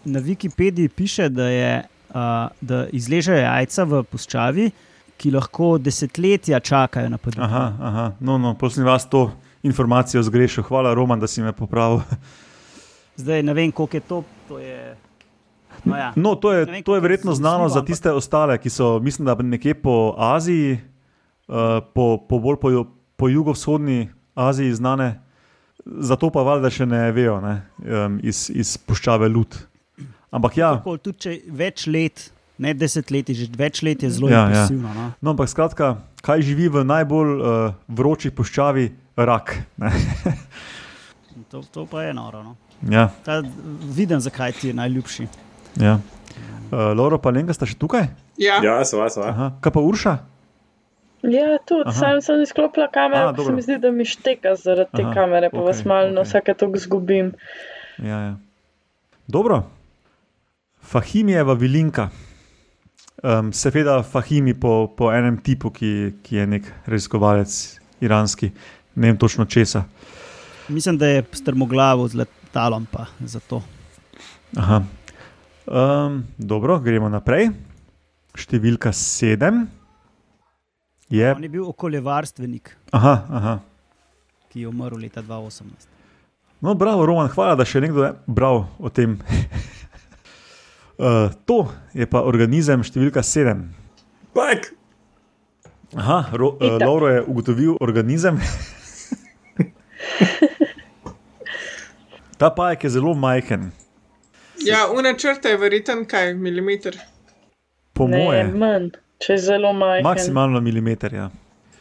Na 0.04 0.20
Wikipediji 0.20 0.88
piše, 0.88 1.28
da, 1.28 1.48
je, 1.48 1.84
uh, 2.08 2.16
da 2.60 2.86
izležejo 2.92 3.36
jajca 3.36 3.84
v 3.84 4.02
puščavi, 4.02 4.70
ki 5.16 5.30
lahko 5.30 5.78
desetletja 5.78 6.60
čakajo 6.60 7.08
na 7.08 7.18
podvig. 7.18 7.44
Aha, 7.44 7.72
aha. 7.80 8.12
No, 8.20 8.38
no, 8.38 8.54
prosim 8.54 8.84
vas 8.84 9.08
to 9.10 9.30
informacijo 9.62 10.22
zgrešil. 10.22 10.64
Hvala, 10.64 10.94
Roman, 10.94 11.20
da 11.20 11.26
si 11.26 11.42
me 11.42 11.52
popravil. 11.52 12.00
Zdaj 13.16 13.42
ne 13.42 13.54
vem, 13.54 13.72
koliko 13.72 13.96
je 13.96 14.00
to. 14.00 14.24
to 14.48 14.58
je... 14.58 14.96
No, 15.84 15.96
ja. 15.96 16.12
No, 16.16 16.34
to 16.34 16.52
je, 16.52 16.64
vem, 16.64 16.82
to 16.82 16.94
je 16.94 17.00
verjetno 17.00 17.32
je 17.32 17.36
znano 17.36 17.68
za 17.68 17.80
ampak- 17.80 17.86
tiste 17.86 18.12
ostale, 18.12 18.58
ki 18.58 18.70
so, 18.70 19.00
mislim, 19.00 19.26
da 19.26 19.34
nekje 19.34 19.74
po 19.74 20.14
Aziji, 20.18 20.78
uh, 21.48 21.54
po, 21.94 22.18
po 22.18 22.38
bolj 22.38 22.56
po, 22.56 22.68
po 23.16 23.28
jugovzhodni 23.28 24.08
Aziji 24.34 24.74
znane, 24.74 25.20
zato 25.84 26.30
pa 26.30 26.42
valjda 26.42 26.70
še 26.70 26.86
ne 26.86 27.12
vejo 27.12 27.40
ne, 27.40 27.62
um, 27.78 28.18
iz, 28.22 28.50
iz 28.50 28.76
puščave 28.78 29.28
Lut. 29.28 29.56
Ampak 30.30 30.56
ja, 30.56 30.72
Tako, 30.80 30.96
tudi 30.98 31.18
če 31.18 31.32
več 31.48 31.86
let, 31.86 32.32
ne 32.58 32.74
desetletij, 32.74 33.36
že 33.36 33.46
več 33.56 33.82
let 33.82 34.02
je 34.02 34.10
zelo 34.10 34.28
Ja, 34.28 34.32
ja. 34.32 34.44
impresivno. 34.48 34.90
No? 34.94 35.04
no, 35.20 35.30
ampak 35.30 35.48
skratka, 35.48 35.96
kaj 36.24 36.42
živi 36.42 36.68
v 36.68 36.82
najbolj 36.84 37.30
uh, 37.36 37.76
vroči 37.88 38.32
puščavi? 38.34 38.88
Rak. 39.16 39.56
ne. 39.76 39.90
To, 41.46 41.60
to 41.62 41.84
pa 41.86 42.02
je 42.02 42.14
noro. 42.14 42.42
No? 42.42 42.56
ja, 42.82 43.10
Ta, 43.22 43.42
vidim, 43.86 44.20
zakaj 44.20 44.52
ti 44.52 44.68
je 44.68 44.74
najljubši. 44.74 45.26
ja. 45.76 45.98
Uh, 46.66 46.90
Loro 46.96 47.18
pa 47.18 47.30
Lenga 47.30 47.54
sta 47.54 47.62
še 47.62 47.76
tukaj? 47.76 48.08
Ja, 48.36 48.56
Ja, 48.58 48.80
sva, 48.84 49.06
sva. 49.06 49.28
Aha. 49.30 49.46
Kaj 49.60 49.70
pa 49.70 49.80
Urša? 49.80 50.14
Ja, 51.22 51.58
tudi, 51.62 51.84
Aha. 51.86 51.94
sam 51.94 52.18
sem 52.20 52.42
izklopila 52.42 52.88
kamero, 52.88 53.28
A, 53.28 53.34
ker 53.34 53.46
se 53.46 53.52
mi 53.52 53.62
zdi, 53.62 53.76
da 53.78 53.90
mi 53.90 54.04
šteka 54.04 54.56
zaradi 54.56 54.90
te 54.92 55.04
Aha, 55.04 55.12
kamere, 55.14 55.50
pa 55.50 55.60
vas 55.60 55.78
okej, 55.78 55.88
malo 55.88 56.10
na 56.10 56.20
okej. 56.20 56.30
vsake 56.32 56.54
toliko 56.54 56.78
zgubim. 56.78 57.30
Ja, 57.98 58.18
ja. 58.24 58.34
Dobro. 59.28 59.62
Fahimijeva 60.82 61.54
vilinka. 61.54 62.08
Um, 63.22 63.52
seveda, 63.52 64.02
Fahimi 64.02 64.54
po, 64.54 64.88
po 64.88 65.12
enem 65.12 65.38
tipu, 65.38 65.70
ki, 65.70 65.92
ki 66.22 66.36
je 66.36 66.46
nek 66.46 66.64
raziskovalec 66.86 67.54
iranski, 68.00 68.50
ne 68.96 69.10
vem 69.12 69.18
točno 69.20 69.44
česa. 69.44 69.84
Mislim, 70.68 70.98
da 70.98 71.06
je 71.06 71.24
strmoglavo 71.32 72.08
z 72.08 72.14
letalom, 72.24 72.86
pa 72.90 73.06
zato. 73.20 73.62
Aha. 74.56 74.82
Um, 75.66 76.24
dobro, 76.38 76.78
gremo 76.80 77.08
naprej. 77.08 77.50
Številka 78.36 78.92
sedem 78.92 79.64
je. 81.08 81.28
On 81.32 81.42
je 81.42 81.48
bil 81.48 81.64
okoljevarstvenik, 81.68 82.70
Aha, 82.92 83.14
aha. 83.30 83.54
ki 84.52 84.60
je 84.64 84.68
umrl 84.68 84.98
leta 85.00 85.22
2018. 85.22 85.88
No, 86.60 86.74
bravo, 86.74 87.06
Roman, 87.06 87.28
hvala, 87.32 87.54
da 87.56 87.64
še 87.68 87.80
nekdo 87.84 88.04
je 88.04 88.12
bral 88.26 88.64
o 88.78 88.90
tem. 88.90 89.18
uh, 90.98 91.32
to 91.48 91.66
je 91.94 92.06
pa 92.10 92.24
organizem 92.26 92.82
številka 92.84 93.22
sedem. 93.22 93.68
Pajk! 94.36 94.72
Aha, 95.96 96.26
ro, 96.34 96.56
uh. 96.60 96.78
Lauro 96.82 97.08
je 97.08 97.22
ugotovil 97.24 97.76
organizem. 97.80 98.40
Ta 102.38 102.50
pajek 102.50 102.84
je 102.84 102.90
zelo 102.90 103.14
majhen, 103.14 103.70
ja 104.58 104.86
una 104.90 105.14
črta 105.14 105.48
je 105.48 105.56
verjeten 105.56 106.04
kaj, 106.04 106.34
milimeter. 106.34 106.96
po 107.92 108.08
Ne, 108.08 108.18
moje, 108.18 108.44
manj, 108.44 108.90
če 109.18 109.32
je 109.32 109.38
zelo 109.38 109.72
majhen. 109.72 110.02
maksimalno 110.04 110.60
milimeter. 110.60 111.14
Ja. 111.14 111.30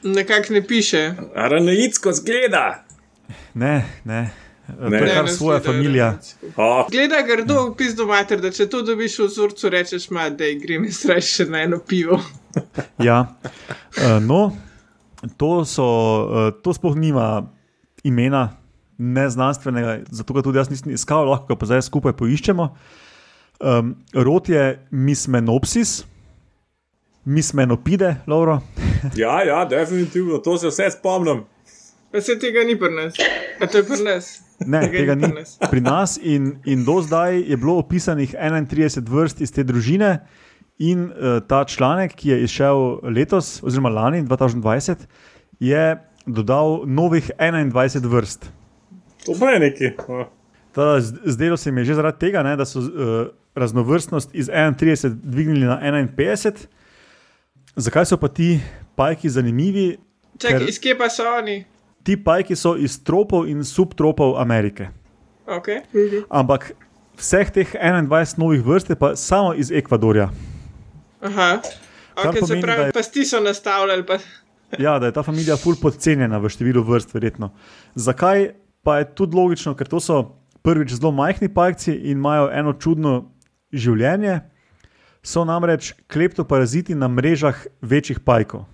Nekako 0.03 0.53
ne 0.53 0.61
piše. 0.67 1.13
Aranojitsko 1.35 2.11
zgleda. 2.13 2.83
Ne, 3.53 3.85
ne, 4.03 4.29
Ne. 4.67 4.89
to 4.89 4.95
je 4.95 5.01
Ne, 5.01 5.13
kar 5.13 5.29
svoja 5.29 5.59
familija. 5.59 6.17
Oh, 6.57 6.87
Gleda 6.91 7.21
grdo 7.21 7.69
v 7.69 7.75
pizdu 7.77 8.05
mater, 8.07 8.41
da 8.41 8.49
če 8.51 8.65
to 8.65 8.81
dobiš 8.81 9.19
v 9.19 9.25
vzorcu, 9.25 9.69
rečeš, 9.69 10.09
ma, 10.09 10.29
da 10.29 10.45
grem 10.61 10.85
in 10.85 10.91
straš 10.91 11.25
še 11.35 11.45
na 11.45 11.61
eno 11.61 11.77
pivo. 11.79 12.17
Ja. 12.97 13.35
Uh, 13.97 14.17
no, 14.21 14.57
to, 15.37 15.65
so, 15.65 15.85
uh, 15.85 16.49
to 16.63 16.73
sploh 16.73 16.95
nima 16.97 17.45
imena, 18.03 18.57
ne 18.97 19.29
znanstvenega, 19.29 19.99
zato 20.11 20.33
ga 20.33 20.41
tudi 20.41 20.57
jaz 20.57 20.69
nisem 20.69 20.93
iskal, 20.95 21.27
lahko 21.29 21.53
ga 21.53 21.59
pa 21.59 21.69
zdaj 21.69 21.85
skupaj 21.89 22.15
poiščemo. 22.19 22.69
Um, 23.59 23.95
rod 24.13 24.49
je 24.49 24.87
Mismenopsis, 24.91 26.03
Mismenopide, 27.25 28.15
Lauro. 28.27 28.59
ja, 29.23 29.43
ja, 29.43 29.65
definitivno, 29.65 30.37
to 30.37 30.57
se 30.57 30.69
vse 30.69 30.89
spomnim. 30.97 31.45
Pa 32.11 32.21
se 32.21 32.39
tega 32.39 32.63
ni 32.63 32.77
pri 32.79 32.91
nas. 32.95 33.13
A 33.59 33.67
to 33.67 33.77
je 33.81 33.85
pri 33.87 34.03
nas. 34.03 34.27
Ne, 34.59 34.85
Tega 34.85 34.97
tega 34.97 35.15
ni 35.19 35.27
nas. 35.33 35.57
pri 35.69 35.81
nas, 35.83 36.19
in, 36.21 36.53
in 36.65 36.85
do 36.87 37.01
zdaj 37.03 37.41
je 37.43 37.57
bilo 37.57 37.75
opisanih 37.81 38.35
31 38.39 39.09
vrst 39.09 39.41
iz 39.41 39.51
te 39.51 39.63
družine. 39.67 40.19
In 40.79 41.09
uh, 41.09 41.39
ta 41.47 41.63
članek, 41.67 42.15
ki 42.15 42.29
je 42.29 42.43
izšel 42.43 42.99
letos, 43.15 43.59
oziroma 43.63 43.89
lani, 43.89 44.23
2020, 44.27 45.07
je 45.59 45.83
dodal 46.25 46.83
novih 46.85 47.31
21 47.39 48.07
vrst. 48.11 48.47
To 49.25 49.33
pa 49.39 49.49
je 49.49 49.59
neki. 49.59 49.91
Tada, 50.71 51.01
z- 51.01 51.13
zdelo 51.25 51.57
se 51.57 51.71
mi 51.71 51.81
je 51.81 51.85
že 51.85 51.95
zaradi 51.95 52.19
tega, 52.19 52.43
ne, 52.43 52.55
da 52.55 52.65
so 52.65 52.79
uh, 52.79 52.87
raznovrstnost 53.55 54.29
iz 54.33 54.49
31 54.49 55.09
dvignili 55.13 55.65
na 55.65 55.79
51. 55.81 56.67
Zakaj 57.75 58.05
so 58.05 58.17
pa 58.17 58.27
ti 58.27 58.59
pajki 58.95 59.29
zanimivi? 59.29 59.97
Čakaj, 60.37 60.67
iz 60.67 60.79
kje 60.79 60.97
pa 60.97 61.09
so 61.09 61.23
oni? 61.23 61.65
Ti 62.03 62.17
pajki 62.17 62.55
so 62.55 62.75
iz 62.75 63.03
tropov 63.03 63.47
in 63.47 63.63
subtropov 63.63 64.37
Amerike. 64.37 64.87
Okay. 65.47 65.81
Ampak 66.29 66.71
vseh 67.17 67.49
teh 67.51 67.75
21 67.75 68.37
novih 68.37 68.65
vrst 68.65 68.89
je 68.89 68.95
pa 68.95 69.15
samo 69.15 69.53
iz 69.53 69.71
Ekvadorja. 69.71 70.29
Aha. 71.21 71.61
Kar 72.15 72.31
Okay, 72.31 72.33
se 72.33 72.39
pomeni, 72.39 72.61
da 72.61 72.67
pravi, 72.67 72.83
je- 72.83 72.91
pasti 72.93 73.25
so 73.25 73.39
nastavljali. 73.39 74.05
Pa... 74.05 74.17
Ja, 74.79 74.99
da 74.99 75.05
je 75.05 75.11
ta 75.11 75.23
familija 75.23 75.57
ful 75.57 75.75
podcenjena 75.81 76.37
v 76.37 76.49
številu 76.49 76.83
vrst, 76.83 77.13
verjetno. 77.13 77.51
Zakaj 77.95 78.53
pa 78.85 79.01
je 79.01 79.09
tudi 79.17 79.37
logično, 79.37 79.73
ker 79.73 79.89
to 79.89 79.99
so 79.99 80.37
prvič 80.61 80.93
zelo 80.99 81.11
majhni 81.11 81.49
pajci 81.49 81.93
in 81.93 82.19
imajo 82.21 82.49
eno 82.53 82.73
čudno 82.77 83.15
življenje. 83.73 84.39
So 85.25 85.41
namreč 85.45 85.95
kleptoparaziti 86.05 86.93
na 86.95 87.09
mrežah 87.09 87.57
večjih 87.81 88.21
pajkov. 88.21 88.67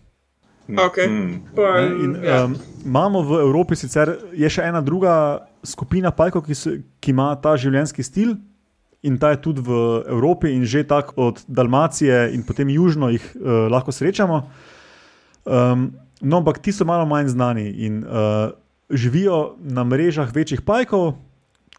Okay. 0.68 1.08
Mm. 1.08 1.56
Pa, 1.56 1.80
In, 1.80 2.16
ja. 2.24 2.44
um, 2.46 2.56
imamo 2.86 3.24
v 3.24 3.40
Evropi 3.44 3.76
sicer 3.76 4.14
je 4.36 4.50
še 4.52 4.68
ena 4.68 4.82
druga 4.84 5.48
skupina 5.64 6.12
pajkov, 6.12 6.46
ki, 6.48 6.56
so, 6.56 6.76
ki 7.04 7.16
ima 7.16 7.32
ta 7.40 7.56
življenjski 7.60 8.04
stil. 8.04 8.36
In 9.02 9.18
ta 9.18 9.32
je 9.34 9.42
tudi 9.42 9.64
v 9.66 9.74
Evropi, 10.14 10.52
in 10.54 10.68
že 10.68 10.84
tako 10.86 11.32
od 11.32 11.42
Dalmacije 11.50 12.36
in 12.36 12.44
potem 12.46 12.70
južno 12.70 13.10
jih 13.10 13.24
uh, 13.34 13.66
lahko 13.72 13.96
srečamo. 13.96 14.44
Um, 15.42 15.90
no, 16.22 16.44
ampak 16.44 16.62
ti 16.62 16.70
so 16.70 16.86
malo 16.86 17.08
manj 17.10 17.34
znani 17.34 17.66
in 17.82 18.04
uh, 18.06 18.54
živijo 18.92 19.56
na 19.60 19.84
mrežah 19.84 20.36
večjih 20.36 20.62
pajkov. 20.62 21.14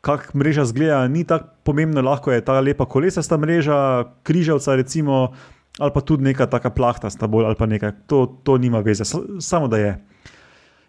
Kak 0.03 0.35
mreža 0.35 0.65
zgleda, 0.65 1.07
ni 1.09 1.23
tako 1.25 1.47
pomembno, 1.63 2.03
lahko 2.03 2.33
je 2.33 2.43
ta 2.43 2.61
lepa 2.61 2.87
kolesasta 2.91 3.37
mreža, 3.39 4.05
križavca, 4.27 4.75
recimo, 4.75 5.33
ali 5.79 5.91
pa 5.95 6.01
tudi 6.01 6.25
neka 6.27 6.47
taka 6.47 6.71
plahtasta, 6.71 7.27
bolj 7.27 7.47
ali 7.47 7.59
pa 7.59 7.67
nekaj. 7.67 7.93
To, 8.11 8.27
to 8.43 8.59
nima 8.59 8.81
veze, 8.83 9.05
sa- 9.05 9.23
samo 9.39 9.69
da 9.69 9.79
je. 9.79 9.93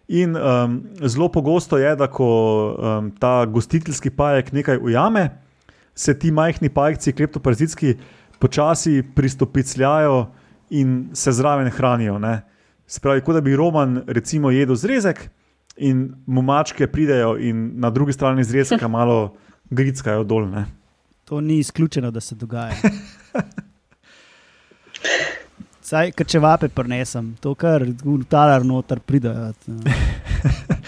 In 0.08 0.34
um, 0.36 0.82
zelo 1.00 1.28
pogosto 1.32 1.78
je, 1.78 1.96
da 1.96 2.10
ko 2.10 2.26
um, 2.74 3.10
ta 3.18 3.46
gostiteljski 3.46 4.10
pajek 4.10 4.52
nekaj 4.52 4.82
ujame, 4.82 5.30
se 5.94 6.18
ti 6.18 6.30
majhni 6.30 6.68
pajci, 6.68 7.12
kleptoparazitski, 7.12 7.94
počasi 8.38 9.02
pristopicljajo 9.14 10.26
in 10.70 11.08
se 11.14 11.32
zraven 11.32 11.70
hranijo. 11.70 12.18
Ne? 12.18 12.42
Se 12.86 13.00
pravi, 13.00 13.22
kot 13.22 13.34
da 13.34 13.40
bi 13.40 13.56
Roman 13.56 14.02
recimo 14.06 14.50
jedel 14.50 14.74
zrezek 14.76 15.30
in 15.76 16.14
mu 16.26 16.42
mačke 16.42 16.86
pridejo 16.86 17.36
in 17.38 17.72
na 17.80 17.90
drugi 17.90 18.12
strani 18.12 18.44
zrezka 18.44 18.88
malo 18.98 19.34
grickajo 19.70 20.24
dol. 20.24 20.48
Ne? 20.50 20.66
To 21.24 21.40
ni 21.40 21.58
izključeno, 21.58 22.10
da 22.10 22.20
se 22.20 22.34
dogaja. 22.34 22.76
Saj, 25.84 26.14
ker 26.16 26.26
če 26.26 26.40
vape 26.40 26.68
prinesem, 26.72 27.34
to 27.44 27.52
kar 27.60 27.82
talar 28.28 28.64
noter 28.64 29.00
pridejo. 29.04 29.52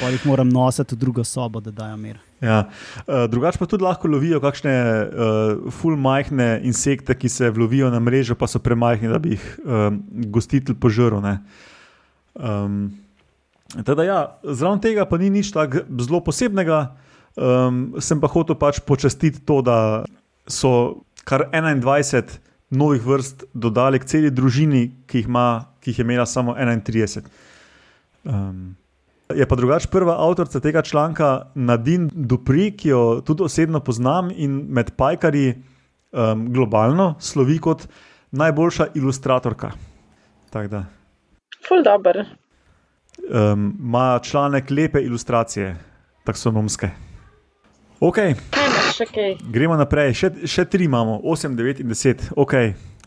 Pa 0.01 0.09
jih 0.13 0.25
moram 0.29 0.49
nositi 0.53 0.97
v 0.97 1.01
drugo 1.01 1.25
sobo, 1.25 1.61
da 1.61 1.71
dajo 1.73 1.97
mir. 2.01 2.19
Ja. 2.41 2.67
Uh, 3.05 3.25
drugače 3.33 3.61
pa 3.61 3.69
tudi 3.69 3.85
lahko 3.85 4.09
lovijo 4.13 4.41
kakšne 4.45 4.73
uh, 4.73 5.71
full 5.73 5.97
majhne 6.01 6.61
insekte, 6.69 7.17
ki 7.17 7.29
se 7.33 7.51
vlovijo 7.51 7.89
na 7.93 8.01
mrežo, 8.01 8.37
pa 8.37 8.49
so 8.49 8.61
premajhni, 8.61 9.09
da 9.13 9.21
bi 9.21 9.37
jih 9.37 9.47
um, 9.65 10.01
gostitelj 10.33 10.77
požrl. 10.81 11.21
ne. 11.25 11.39
Um, 12.35 12.91
teda 13.75 14.05
ja, 14.07 14.21
zraven 14.43 14.81
tega 14.81 15.07
pa 15.09 15.19
ni 15.19 15.31
nič 15.31 15.51
tako 15.55 15.85
zelo 16.03 16.23
posebnega. 16.25 16.97
Um, 17.37 17.99
sem 18.01 18.21
pa 18.21 18.31
hotel 18.33 18.57
pač 18.57 18.81
počastiti 18.81 19.43
to, 19.45 19.61
da 19.61 20.07
so 20.49 21.05
kar 21.29 21.51
21 21.53 22.39
novih 22.71 23.03
vrst 23.05 23.45
dodali 23.53 24.01
k 24.01 24.09
celi 24.09 24.31
družini, 24.33 25.05
ki 25.07 25.21
jih, 25.21 25.29
ima, 25.29 25.69
ki 25.83 25.93
jih 25.93 26.01
je 26.01 26.07
imela 26.07 26.27
samo 26.27 26.55
31. 26.57 27.29
Um, 28.25 28.75
je 29.35 29.47
pa 29.47 29.59
drugač 29.59 29.89
prva 29.91 30.17
avtorica 30.23 30.63
tega 30.63 30.83
članka 30.83 31.51
Nadine 31.55 32.09
Dupri, 32.15 32.71
ki 32.73 32.89
jo 32.89 33.03
tudi 33.27 33.45
osebno 33.47 33.83
poznam 33.85 34.31
in 34.31 34.63
med 34.71 34.95
pajkarji 34.97 35.53
um, 35.53 36.49
globalno 36.55 37.15
slovi 37.21 37.59
kot 37.59 37.87
najboljša 38.31 38.93
ilustratorka. 38.95 39.75
Tako 40.51 40.69
da 40.73 40.85
Ful 41.67 41.83
dobr. 41.83 42.23
Um, 43.19 43.77
ima 43.81 44.19
članek 44.23 44.71
lepe 44.71 45.01
ilustracije, 45.01 45.77
taksonomske. 46.25 46.91
Ok, 48.01 48.17
gremo 49.53 49.77
naprej. 49.77 50.13
Še, 50.15 50.31
še 50.45 50.65
tri 50.69 50.85
imamo, 50.85 51.21
8, 51.25 51.57
9 51.57 51.81
in 51.81 51.89
10. 51.93 52.27
Ok, 52.37 52.55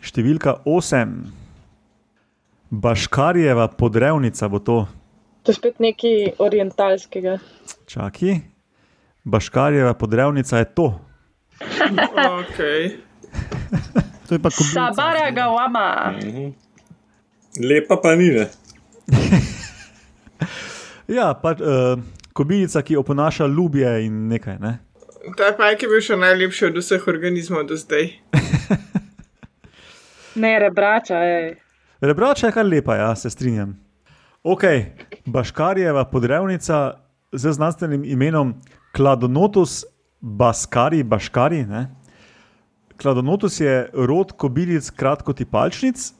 številka 0.02 0.56
8. 0.66 1.14
Baškarjeva 2.70 3.68
podrevnica 3.78 4.50
bo 4.50 4.60
to. 4.62 4.80
To 5.46 5.54
je 5.54 5.58
spet 5.58 5.80
nekaj 5.82 6.34
orientalskega. 6.42 7.38
Čaki. 7.90 8.40
Baškarjeva 9.30 9.94
podrevnica 9.98 10.62
je 10.62 10.70
to. 10.74 10.90
Okay. 11.60 12.90
To 14.30 14.36
je 14.38 14.40
pa 14.40 14.50
kobilica. 14.54 14.94
Sabara 14.94 15.32
ga 15.34 15.48
vama. 15.50 16.14
Lepa 17.58 17.98
pa 17.98 18.14
ni, 18.14 18.30
ne. 18.30 18.46
Ja, 21.10 21.34
pa, 21.34 21.56
uh, 21.58 22.00
kobilica, 22.34 22.82
ki 22.86 23.00
oponaša 23.02 23.48
ljubje 23.48 24.06
in 24.06 24.28
nekaj. 24.30 24.60
Ne? 24.62 24.78
Ta 25.38 25.52
pajk 25.58 25.84
je 25.84 25.90
bil 25.90 26.04
še 26.06 26.18
najlepši 26.20 26.70
od 26.70 26.78
vseh 26.80 27.08
organizmov 27.08 27.66
do 27.70 27.78
zdaj. 27.78 28.14
Ne, 30.40 30.54
rebrača, 30.60 31.18
ej. 31.26 31.56
Rebrača 32.00 32.48
je 32.48 32.54
kar 32.56 32.66
lepa, 32.66 32.96
ja, 32.96 33.16
se 33.16 33.30
strinjam. 33.30 33.74
Ok, 34.44 34.64
Baškarjeva 35.26 36.06
podrevnica 36.06 36.94
z 37.32 37.52
znanstvenim 37.52 38.06
imenom 38.06 38.54
Kladonotus 38.96 39.84
baskari, 40.22 41.04
baškari. 41.04 41.66
Ne? 41.66 41.90
Kladonotus 43.02 43.60
je 43.60 43.90
rod 43.94 44.32
kobilic 44.32 44.90
kratkotipalčnic, 44.90 46.14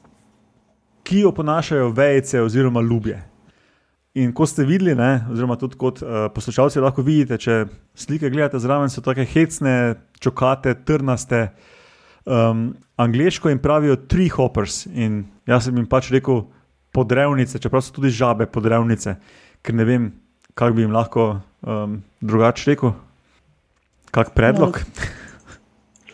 ki 1.02 1.24
oponašajo 1.24 1.88
vejce 1.96 2.42
oziroma 2.42 2.80
ljubje. 2.80 3.29
In 4.18 4.32
ko 4.34 4.42
ste 4.46 4.64
videli, 4.66 4.96
ne, 4.98 5.20
oziroma 5.30 5.54
tudi 5.58 5.76
kot 5.78 6.00
uh, 6.02 6.24
poslušalci 6.34 6.82
lahko 6.82 7.04
vidite, 7.06 7.36
če 7.38 7.60
slike 7.94 8.30
gledate 8.32 8.58
zraven, 8.58 8.90
so 8.90 9.04
tako 9.06 9.22
hecne, 9.22 9.74
čokate, 10.18 10.74
trnaste. 10.86 11.44
Um, 12.26 12.72
angliško 13.00 13.48
jim 13.48 13.60
pravijo 13.62 13.94
tree 14.10 14.28
hoppers 14.28 14.82
in 14.86 15.22
jaz 15.48 15.68
sem 15.68 15.78
jim 15.78 15.86
pač 15.88 16.10
rekel 16.12 16.42
podrevnice, 16.92 17.62
čeprav 17.62 17.84
so 17.86 17.94
tudi 17.94 18.10
žabe 18.12 18.48
podrevnice, 18.50 19.14
ker 19.62 19.78
ne 19.78 19.86
vem, 19.86 20.10
kako 20.58 20.76
bi 20.76 20.84
jim 20.84 20.92
lahko 20.94 21.30
um, 21.62 22.02
drugače 22.20 22.70
rekel. 22.72 22.92
Kak 24.10 24.34
predlog? 24.34 24.82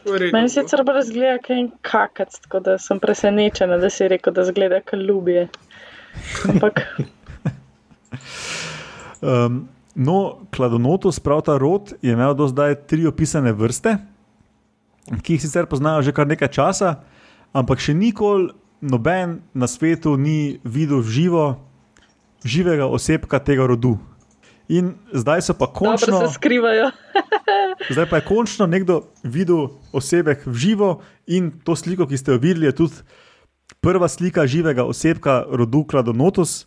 Redu. 0.04 0.30
Meni 0.36 0.52
sicer 0.52 0.84
bolj 0.86 1.08
zgleda 1.08 1.40
kot 1.40 1.56
en 1.56 1.72
kakac, 1.82 2.36
tako 2.44 2.60
da 2.62 2.76
sem 2.78 3.00
presenečena, 3.02 3.80
da 3.80 3.88
si 3.90 4.06
rekel, 4.12 4.36
da 4.36 4.44
zgleda 4.46 4.84
kot 4.84 5.00
ljubje. 5.00 5.48
Ampak 6.52 6.84
Um, 9.20 9.68
no, 9.94 10.46
kladonotus, 10.54 11.20
prav 11.20 11.42
ta 11.46 11.56
rod, 11.58 11.94
je 12.02 12.12
imel 12.12 12.34
do 12.34 12.48
zdaj 12.48 12.74
tri 12.86 13.06
opisane 13.06 13.52
vrste, 13.52 13.96
ki 15.22 15.36
jih 15.36 15.42
sicer 15.42 15.66
poznajo 15.70 16.02
že 16.02 16.12
kar 16.12 16.28
nekaj 16.28 16.52
časa, 16.52 17.00
ampak 17.56 17.80
še 17.80 17.94
nikoli 17.96 18.52
noben 18.80 19.40
na 19.54 19.66
svetu 19.66 20.16
ni 20.20 20.60
videl 20.64 21.00
v 21.00 21.08
živo, 21.08 21.44
živega 22.44 22.86
osebka 22.86 23.40
tega 23.40 23.66
rodu. 23.66 23.96
In 24.68 24.98
zdaj 25.14 25.46
so 25.46 25.54
pa 25.54 25.66
dobro 25.66 25.94
končno. 25.94 26.26
se 26.26 26.34
skrivajo. 26.34 26.90
Zdaj 27.94 28.06
pa 28.10 28.16
je 28.16 28.24
končno 28.26 28.66
nekdo 28.66 29.06
videl 29.22 29.78
osebek 29.92 30.42
v 30.46 30.54
živo 30.54 30.88
in 31.26 31.52
to 31.64 31.76
sliko, 31.76 32.06
ki 32.06 32.18
ste 32.18 32.34
jo 32.34 32.38
videli, 32.42 32.66
je 32.66 32.74
tudi 32.82 33.04
prva 33.80 34.08
slika 34.08 34.46
živega 34.46 34.84
osebka 34.84 35.44
rodu 35.46 35.84
Kladonotus 35.84 36.66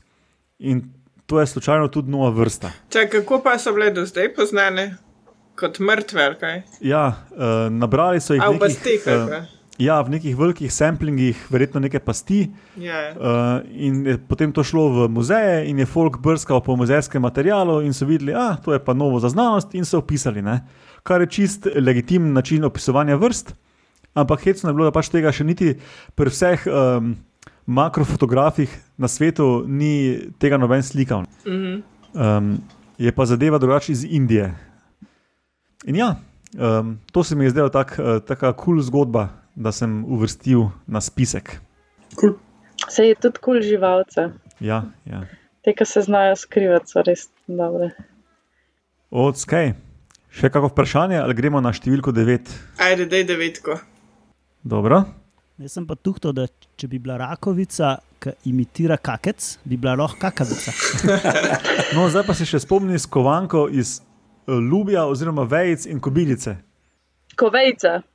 in 0.59 0.93
to 1.29 1.39
je 1.39 1.47
slučajno 1.47 1.87
tudi 1.87 2.11
nova 2.11 2.29
vrsta. 2.29 2.71
Čak, 2.89 3.11
kako 3.11 3.41
pa 3.43 3.57
so 3.61 3.73
bile 3.73 3.91
do 3.93 4.05
zdaj 4.05 4.33
poznane? 4.33 4.95
Kot 5.55 5.79
mrtve, 5.79 6.23
ali 6.25 6.35
kaj? 6.39 6.61
Ja, 6.81 7.07
uh, 7.31 7.69
nabrali 7.69 8.21
so 8.21 8.33
jih 8.33 8.41
A 8.43 8.49
v 8.49 8.57
nekih, 8.57 8.77
pasteh, 8.77 9.07
ali 9.07 9.21
eh, 9.21 9.29
kaj? 9.29 9.43
ja, 9.77 10.01
v 10.01 10.15
nekih 10.15 10.37
velikih 10.39 10.73
samplingih, 10.73 11.37
verjetno 11.53 11.83
neke 11.83 11.99
pasti. 12.01 12.47
Ja, 12.81 12.97
ja. 13.01 13.13
Uh, 13.13 13.61
in 13.69 14.01
je 14.07 14.17
potem 14.17 14.53
to 14.55 14.63
šlo 14.63 14.87
v 14.89 15.07
muzeje, 15.13 15.69
in 15.69 15.79
je 15.79 15.85
folk 15.85 16.17
brskal 16.23 16.63
po 16.65 16.75
muzejskem 16.79 17.21
materialu, 17.21 17.81
in 17.85 17.93
so 17.93 18.09
videli, 18.09 18.33
da 18.33 18.55
to 18.65 18.73
je 18.73 18.81
pa 18.81 18.97
novo 18.97 19.19
za 19.19 19.29
znanost, 19.29 19.75
in 19.77 19.85
so 19.85 20.01
opisali. 20.01 20.41
Ne? 20.41 20.63
Kar 21.03 21.21
je 21.21 21.29
čist 21.29 21.67
legitimen 21.75 22.33
način 22.33 22.65
opisovanja 22.65 23.15
vrst, 23.15 23.53
ampak 24.13 24.41
hecno 24.49 24.69
je 24.69 24.73
bilo, 24.73 24.89
da 24.89 24.95
pač 24.97 25.13
tega 25.13 25.31
še 25.31 25.45
niti 25.45 25.75
pri 26.15 26.33
vseh 26.33 26.65
um, 26.65 27.13
makrofotografih 27.69 28.71
na 28.97 29.07
svetu 29.07 29.63
ni 29.67 30.19
tega 30.41 30.57
noben 30.57 30.83
slikal. 30.83 31.23
Mhm. 31.45 31.81
Um, 32.13 32.57
je 32.97 33.11
pa 33.11 33.25
zadeva 33.25 33.57
drugače 33.57 33.91
iz 33.91 34.03
Indije. 34.03 34.55
In 35.85 35.95
ja, 35.95 36.15
um, 36.57 36.97
to 37.11 37.23
se 37.23 37.35
mi 37.35 37.45
je 37.45 37.49
zdelo 37.49 37.69
tak, 37.69 37.99
uh, 37.99 38.19
taka 38.25 38.53
kul 38.53 38.63
cool 38.63 38.81
zgodba, 38.81 39.29
da 39.55 39.71
sem 39.71 40.05
uvrstil 40.05 40.69
na 40.87 41.01
spisek. 41.01 41.59
Cool. 42.19 42.33
Se 42.89 43.05
je 43.05 43.15
tudi 43.15 43.37
kul 43.37 43.53
cool 43.53 43.61
živalce. 43.61 44.29
Ja, 44.59 44.83
ja. 45.05 45.21
Te, 45.63 45.73
ki 45.73 45.85
se 45.85 46.01
znajo 46.01 46.35
skrivati, 46.35 46.91
so 46.91 47.03
res 47.05 47.29
dobre. 47.47 47.91
Odskaj. 49.09 49.73
Še 50.29 50.49
kako 50.49 50.69
vprašanje, 50.73 51.17
ali 51.21 51.33
gremo 51.33 51.61
na 51.61 51.71
številko 51.73 52.11
9? 52.13 52.51
Ajde, 52.85 53.05
dej 53.09 53.25
devetko. 53.29 53.79
Dobro. 54.63 55.03
Jaz 55.59 55.73
sem 55.75 55.83
pa 55.83 55.95
tuhto, 55.99 56.31
da 56.31 56.45
če 56.79 56.87
bi 56.87 57.01
bila 57.03 57.17
rakovica, 57.19 57.97
ki 58.23 58.31
imitira 58.47 58.95
kakec, 58.95 59.57
bi 59.67 59.75
bila 59.75 59.97
lahko 59.99 60.15
kakavica. 60.21 60.71
No, 61.95 62.05
zdaj 62.07 62.23
pa 62.27 62.35
se 62.37 62.45
še 62.47 62.61
spomni 62.63 62.95
skovanko 63.01 63.65
iz 63.67 63.97
uh, 63.99 64.55
Lubija, 64.55 65.03
oziroma 65.11 65.43
vejic 65.43 65.83
in 65.91 65.99
kobilice. 65.99 66.55
Kovejca. 67.35 67.99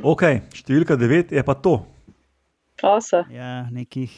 Ok, 0.00 0.22
številka 0.56 0.94
9 0.96 1.32
je 1.34 1.42
pa 1.44 1.54
to, 1.60 1.74
Osa. 2.82 3.24
Ja, 3.28 3.68
nekih. 3.72 4.12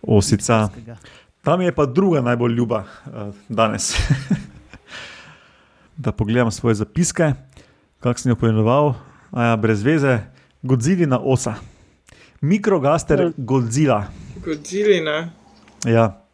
osica. 0.00 0.68
Tam 1.44 1.60
je 1.60 1.72
pa 1.72 1.84
druga 1.86 2.20
najbolj 2.24 2.54
ljuba 2.56 2.84
uh, 2.84 3.34
danes. 3.48 3.90
da 6.04 6.12
pogledam 6.12 6.50
svoje 6.50 6.74
zapiske, 6.74 7.32
kako 8.00 8.20
sem 8.20 8.30
jo 8.30 8.36
poimenoval, 8.36 8.94
a 8.94 9.07
ja, 9.32 9.56
brez 9.56 9.82
veze, 9.82 10.18
Godzilla 10.62 11.18
osa. 11.18 11.54
Mikrogaster 12.40 13.20
Ja. 13.20 13.30
Godzilla. 13.36 14.06
Godzilla. 14.44 15.28
Ja. 15.86 16.24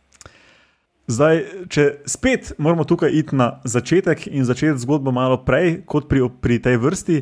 Zdaj, 1.06 1.42
če 1.68 1.82
spet 2.08 2.54
moramo 2.58 2.84
tukaj 2.88 3.12
iti 3.12 3.36
na 3.36 3.60
začetek 3.64 4.26
in 4.26 4.44
začeti 4.48 4.80
zgodbo 4.80 5.12
malo 5.12 5.36
prej, 5.44 5.82
kot 5.84 6.08
pri, 6.08 6.24
pri 6.40 6.56
tej 6.64 6.80
vrsti, 6.80 7.18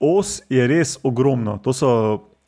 os 0.00 0.40
je 0.48 0.64
res 0.64 0.96
ogromno. 1.04 1.58
To 1.64 1.74
so 1.76 1.90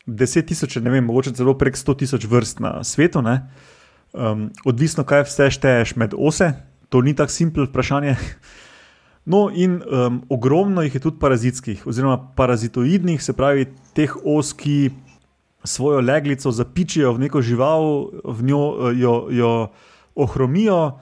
deset 0.07 0.49
tisoč, 0.49 0.78
ne 0.81 0.91
vem, 0.91 1.05
mogoče 1.05 1.35
celo 1.37 1.55
prek 1.61 1.76
sto 1.76 1.93
tisoč 1.95 2.24
vrst 2.24 2.61
na 2.64 2.81
svetu. 2.85 3.20
ne. 3.22 3.51
Um, 4.12 4.49
odvisno, 4.64 5.05
kaj 5.05 5.28
vse 5.28 5.51
šteješ 5.55 5.95
med 5.97 6.16
ose, 6.18 6.53
to 6.89 7.01
ni 7.05 7.14
tako 7.14 7.31
simpel 7.31 7.68
vprašanje. 7.68 8.16
No, 9.25 9.51
in 9.53 9.83
um, 9.85 10.23
ogromno 10.33 10.83
jih 10.83 10.95
je 10.95 11.01
tudi 11.01 11.18
parazitskih, 11.21 11.87
oziroma 11.87 12.16
parazitoidnih, 12.37 13.23
se 13.23 13.33
pravi 13.37 13.66
teh 13.95 14.14
os, 14.25 14.53
ki 14.57 14.91
svojo 15.64 16.01
leglico 16.01 16.51
zapičijo 16.51 17.12
v 17.12 17.27
neko 17.27 17.43
žival, 17.43 18.11
v 18.25 18.43
njo 18.49 18.62
eh, 18.89 18.97
jo, 18.97 19.14
jo 19.31 19.53
ohromijo, 20.14 20.99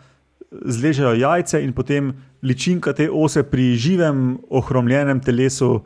zležejo 0.50 1.14
jajce 1.14 1.62
in 1.62 1.72
potem 1.72 2.12
ličinka 2.42 2.92
te 2.92 3.08
ose 3.10 3.42
pri 3.42 3.76
živem, 3.76 4.38
ohromljenem 4.50 5.20
telesu 5.20 5.84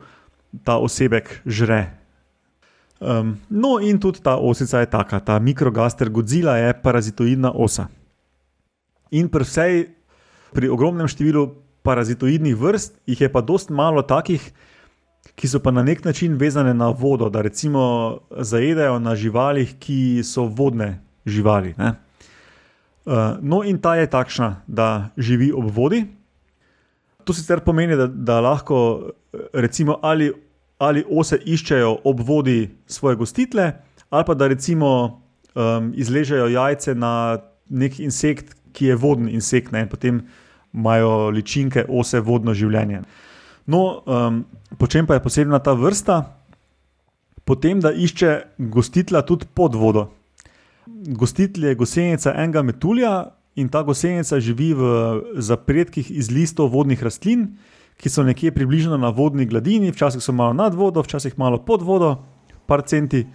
ta 0.63 0.77
osebek 0.77 1.41
žre. 1.45 1.99
Um, 3.03 3.37
no, 3.49 3.79
in 3.83 3.99
tudi 3.99 4.21
ta 4.23 4.37
osica 4.37 4.79
je 4.79 4.89
taka, 4.89 5.19
ta 5.19 5.39
mikrogaster 5.39 6.09
Godzilla 6.09 6.55
je 6.57 6.73
parazitoidna 6.73 7.51
osa. 7.51 7.89
In 9.11 9.27
pri 9.29 9.43
vsej, 9.43 9.73
pri 10.53 10.69
ogromnem 10.71 11.09
številu 11.09 11.62
parazitoidnih 11.83 12.55
vrst, 12.55 12.95
jih 13.05 13.21
je 13.21 13.31
pa 13.31 13.41
dost 13.41 13.69
malo 13.69 14.01
takih, 14.01 14.43
ki 15.35 15.47
so 15.47 15.59
pa 15.63 15.71
na 15.71 15.83
nek 15.83 16.03
način 16.05 16.37
vezane 16.37 16.73
na 16.73 16.89
vodo, 16.89 17.29
da 17.29 17.41
recimo 17.41 18.19
zajedajo 18.31 18.99
na 18.99 19.15
živalih, 19.15 19.75
ki 19.79 20.23
so 20.23 20.45
vodne 20.45 21.01
živali. 21.25 21.73
Ne? 21.77 21.93
Uh, 23.05 23.35
no, 23.41 23.63
in 23.63 23.79
ta 23.81 23.95
je 23.95 24.07
takšna, 24.09 24.63
da 24.67 25.09
živi 25.17 25.51
ob 25.51 25.71
vodi. 25.71 26.05
To 27.23 27.33
sicer 27.33 27.59
pomeni, 27.59 27.95
da, 27.95 28.07
da 28.07 28.39
lahko 28.39 29.09
recimo 29.53 29.99
ali, 30.01 30.31
ali 30.77 31.03
ose 31.09 31.39
iščejo 31.45 31.97
ob 32.03 32.19
vodi 32.19 32.69
svoje 32.87 33.15
gostitele, 33.15 33.71
ali 34.09 34.23
pa 34.27 34.33
da 34.33 34.47
recimo 34.47 35.21
um, 35.55 35.91
izležejo 35.95 36.47
jajce 36.47 36.95
na 36.95 37.39
nek 37.69 37.99
insekt, 37.99 38.55
ki 38.73 38.85
je 38.85 38.95
vodni 38.95 39.33
insekt, 39.33 39.71
ne? 39.71 39.83
in 39.85 39.89
potem 39.89 40.21
imajo 40.73 41.29
ličinke 41.29 41.85
ose 41.89 42.19
vodno 42.19 42.53
življenje. 42.53 43.03
No, 43.65 44.03
um, 44.05 44.43
po 44.77 44.87
čem 44.87 45.07
pa 45.07 45.17
je 45.17 45.23
posebna 45.23 45.59
ta 45.63 45.73
vrsta? 45.77 46.23
Potem, 47.43 47.79
da 47.83 47.91
išče 47.91 48.57
gostitla 48.71 49.21
tudi 49.27 49.47
pod 49.53 49.75
vodo. 49.75 50.09
Gostitelj 50.87 51.67
je 51.67 51.75
gosenica 51.75 52.33
enega 52.39 52.63
metulja 52.63 53.13
in 53.55 53.69
ta 53.69 53.83
gosenica 53.83 54.39
živi 54.39 54.73
v 54.73 54.83
zapredkih 55.37 56.11
iz 56.11 56.31
listov 56.31 56.71
vodnih 56.73 57.03
rastlin, 57.03 57.53
ki 57.99 58.09
so 58.09 58.23
nekje 58.25 58.51
približno 58.55 58.97
na 58.97 59.11
vodni 59.13 59.45
gladini, 59.45 59.91
včasih 59.91 60.23
so 60.23 60.33
malo 60.33 60.55
nad 60.57 60.73
vodo, 60.73 61.03
včasih 61.03 61.37
malo 61.37 61.61
pod 61.63 61.83
vodo, 61.83 62.15
par 62.65 62.81
centi. 62.87 63.25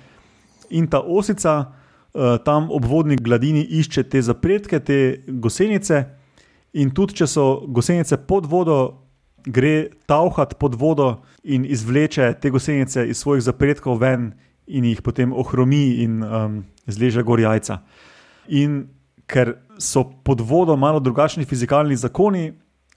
In 0.70 0.88
ta 0.88 1.00
osica 1.00 1.54
uh, 1.60 2.36
tam 2.44 2.68
ob 2.72 2.84
vodni 2.84 3.16
gladini 3.16 3.62
išče 3.62 4.08
te 4.08 4.22
zapredke, 4.22 4.80
te 4.80 5.22
gosenice. 5.28 6.17
In 6.72 6.90
tudi, 6.92 7.14
če 7.20 7.26
so 7.26 7.44
gosenice 7.68 8.18
pod 8.28 8.46
vodo, 8.46 9.08
gre 9.48 9.88
tauhat 10.06 10.58
pod 10.60 10.74
vodo 10.76 11.22
in 11.44 11.64
izvleče 11.64 12.34
te 12.42 12.50
gosenice 12.50 13.06
iz 13.08 13.22
svojih 13.22 13.42
zapredkov 13.46 14.00
ven 14.02 14.32
in 14.66 14.84
jih 14.84 15.00
potem 15.02 15.32
ohromi 15.32 16.02
in 16.04 16.22
um, 16.22 16.62
zleže 16.86 17.22
gor 17.24 17.40
jajca. 17.40 17.80
In 18.48 18.88
ker 19.28 19.54
so 19.78 20.04
pod 20.24 20.40
vodo 20.44 20.76
malo 20.76 21.00
drugačni 21.00 21.44
fizikalni 21.44 21.96
zakoni, 21.96 22.52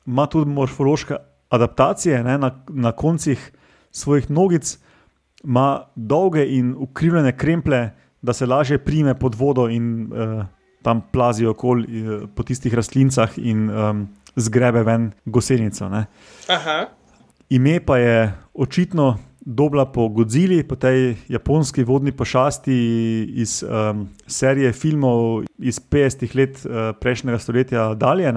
ima 0.07 0.25
tudi 0.27 0.51
morfološke 0.51 1.15
adaptacije 1.51 2.23
ne, 2.23 2.37
na, 2.37 2.51
na 2.69 2.91
koncih 2.91 3.51
svojih 3.91 4.29
nogic, 4.31 4.77
ima 5.43 5.83
dolge 5.95 6.45
in 6.45 6.75
ukrivljene 6.77 7.37
kremple, 7.37 7.89
da 8.21 8.33
se 8.33 8.45
lažje 8.45 8.77
prime 8.77 9.19
pod 9.19 9.35
vodo 9.35 9.67
in 9.69 10.11
uh, 10.11 10.45
tam 10.81 11.01
plazijo 11.11 11.51
okoli 11.51 11.85
uh, 12.01 12.29
po 12.35 12.43
tistih 12.43 12.73
rastlincah 12.73 13.37
in 13.37 13.69
um, 13.69 14.07
zgrebe 14.35 14.83
ven 14.83 15.11
gosenico. 15.25 15.89
Ne. 15.89 16.05
Ime 17.49 17.79
pa 17.85 17.97
je 17.97 18.33
očitno 18.53 19.17
dobila 19.41 19.85
po 19.85 20.09
Godzili, 20.09 20.63
po 20.63 20.75
tej 20.75 21.17
japonski 21.27 21.83
vodni 21.83 22.11
pošasti 22.11 22.73
iz 23.35 23.63
um, 23.63 24.07
serije 24.27 24.73
filmov 24.73 25.43
iz 25.57 25.81
50-ih 25.81 26.35
let 26.35 26.61
uh, 26.65 26.93
prejšnjega 26.99 27.39
stoletja 27.39 27.93
dalje. 27.93 28.33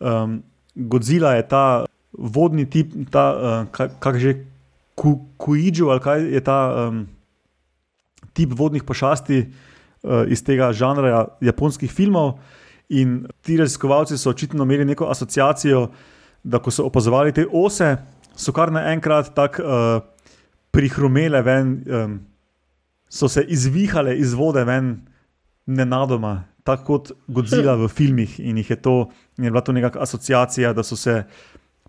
Um, 0.00 0.42
Godzilla 0.74 1.34
je 1.34 1.48
ta 1.48 1.84
vodni 2.12 2.68
tip, 2.70 2.92
ta, 3.10 3.26
uh, 3.72 3.88
kak 3.98 4.18
že 4.18 4.44
Kuidžu 5.36 5.88
ali 5.88 6.00
kaj 6.00 6.20
je 6.20 6.40
ta 6.44 6.88
um, 6.88 7.06
tip 8.36 8.52
vodnih 8.52 8.84
pošasti 8.84 9.46
iz 10.28 10.42
tega 10.44 10.72
žanra 10.72 11.26
japonskih 11.40 11.92
filmov. 11.92 12.38
In 12.92 13.22
ti 13.40 13.56
raziskovalci 13.56 14.18
so 14.18 14.30
očitno 14.30 14.64
imeli 14.64 14.84
neko 14.84 15.06
asociacijo, 15.10 15.86
da 16.42 16.58
ko 16.58 16.70
so 16.70 16.84
opazovali 16.84 17.32
te 17.32 17.46
ose, 17.46 17.96
so 18.36 18.52
kar 18.52 18.72
naenkrat 18.72 19.30
tako 19.34 19.62
uh, 19.62 20.02
prihrumele 20.72 21.42
ven, 21.42 21.72
um, 21.86 22.18
so 23.08 23.28
se 23.28 23.44
izvihale 23.48 24.16
iz 24.18 24.34
vode 24.34 24.64
ven, 24.64 24.96
nenadoma, 25.66 26.42
tako 26.64 26.84
kot 26.84 27.12
Godzilla 27.28 27.76
v 27.78 27.88
filmih. 27.88 28.38
In 28.40 28.58
jih 28.58 28.70
je 28.70 28.76
to, 28.82 28.96
je 29.38 29.50
bila 29.50 29.62
to 29.62 29.72
neka 29.72 29.92
asociacija, 30.00 30.72
da 30.72 30.82
so 30.82 30.96
se 30.96 31.22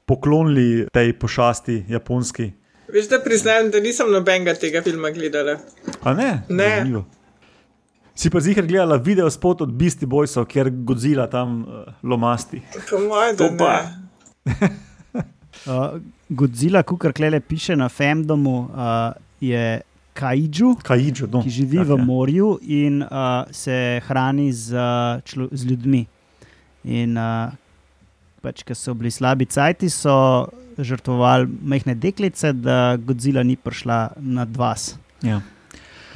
poklonili 0.05 0.87
tej 0.93 1.13
pošasti 1.19 1.85
japonski. 1.89 2.51
Veš, 2.93 3.09
da 3.09 3.19
priznam, 3.23 3.71
da 3.71 3.79
nisem 3.79 4.11
nobenega 4.11 4.53
tega 4.59 4.83
filma 4.83 5.09
gledala. 5.15 5.57
A 6.03 6.13
ne? 6.13 6.43
Ne. 6.49 6.69
Zanimivo. 6.77 7.05
Si 8.15 8.29
pa 8.29 8.39
zihar 8.39 8.65
gledala 8.69 8.97
video 8.97 9.29
spot 9.29 9.61
od 9.65 9.71
Beastie 9.73 10.07
Boysov, 10.07 10.45
kjer 10.45 10.69
Godzilla 10.85 11.25
tam 11.27 11.63
uh, 11.63 11.93
lomasti. 12.03 12.61
Da 12.73 13.37
To 13.37 13.49
pa. 13.57 13.73
Uh, 15.63 16.01
Godzilla, 16.29 16.81
kar 16.83 17.13
klele 17.13 17.39
piše 17.39 17.75
na 17.75 17.85
Femdomu, 17.89 18.67
uh, 18.73 19.13
je 19.39 19.81
kaiju, 20.13 20.75
Kaidžo, 20.83 21.27
no. 21.31 21.43
ki 21.43 21.49
živi 21.49 21.77
Tak 21.77 21.87
v 21.87 21.97
je. 21.97 22.05
morju 22.05 22.49
in 22.61 23.01
uh, 23.03 23.45
se 23.51 24.01
hrani 24.07 24.53
z, 24.53 24.73
uh, 24.73 25.21
člo, 25.23 25.47
z 25.51 25.65
ljudmi. 25.65 26.05
In 26.83 27.17
uh, 27.17 27.53
pač, 28.41 28.65
ker 28.67 28.75
so 28.75 28.93
bili 28.93 29.11
slabi 29.11 29.45
cajti, 29.45 29.89
so 29.89 30.49
žrtvovali 30.77 31.47
majhne 31.61 31.95
deklice, 31.95 32.53
da 32.53 32.97
Godzilla 32.97 33.43
ni 33.43 33.55
prišla 33.55 34.17
nad 34.19 34.57
vas. 34.57 34.97
Ja. 35.23 35.39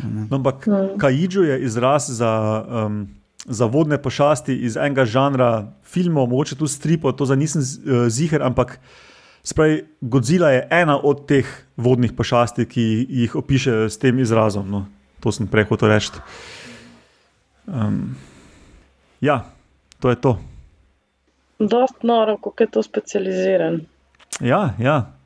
No, 0.03 0.35
ampak 0.37 0.67
Mm. 0.67 0.97
Kaidžo 0.97 1.43
je 1.43 1.61
izraz 1.63 2.09
za, 2.09 2.63
um, 2.85 3.07
za 3.45 3.65
vodne 3.65 3.97
pošasti 3.97 4.53
iz 4.53 4.77
enega 4.77 5.05
žanra 5.05 5.71
filmov, 5.83 6.29
mogoče 6.29 6.55
tudi 6.55 6.71
stripov, 6.71 7.15
to 7.17 7.25
za 7.25 7.35
nisem 7.35 7.61
eh, 7.61 8.09
ziger, 8.09 8.43
ampak 8.43 8.79
spravi, 9.43 9.85
Godzilla 10.01 10.49
je 10.51 10.67
ena 10.71 10.99
od 10.99 11.25
teh 11.27 11.47
vodnih 11.77 12.13
pošasti, 12.13 12.65
ki 12.65 13.05
jih 13.09 13.35
opiše 13.35 13.89
s 13.89 13.97
tem 13.97 14.19
izrazom. 14.19 14.69
No, 14.69 14.85
to 15.19 15.31
sem 15.31 15.47
prej 15.47 15.69
hotel 15.71 15.89
reči. 15.89 16.19
Um, 17.67 18.15
ja, 19.21 19.45
to 19.99 20.09
je 20.09 20.15
to. 20.15 20.37
Dost 21.59 22.03
noro, 22.03 22.37
kako 22.37 22.63
je 22.63 22.71
to 22.71 22.83
specializiran. 22.83 23.81
Ja, 24.41 24.75
ja. 24.79 25.16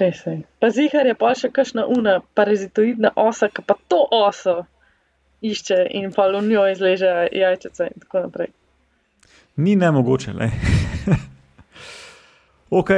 Res 0.00 0.22
je. 0.26 0.40
Pa 0.60 0.70
zihar 0.72 1.06
je 1.06 1.14
pa 1.14 1.34
še 1.36 1.50
kakšna 1.52 1.84
una 1.92 2.20
parazitoidna 2.34 3.12
osa, 3.16 3.50
ki 3.52 3.64
pa 3.66 3.76
to 3.88 4.00
oso 4.10 4.64
išče 5.44 5.86
in 6.00 6.12
pa 6.12 6.28
v 6.32 6.40
njo 6.48 6.64
izleže 6.72 7.28
jajčice 7.32 7.90
in 7.92 8.00
tako 8.00 8.24
naprej. 8.26 8.52
ni 9.56 9.76
ne 9.76 9.90
mogoče. 9.90 10.32
Le. 10.32 10.50
ok, 12.78 12.90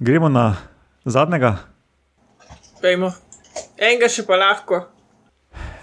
gremo 0.00 0.28
na 0.28 0.56
zadnjega. 1.04 1.56
Pejmo. 2.82 3.12
Enega 3.78 4.08
še 4.08 4.26
pa 4.26 4.36
lahko. 4.36 4.82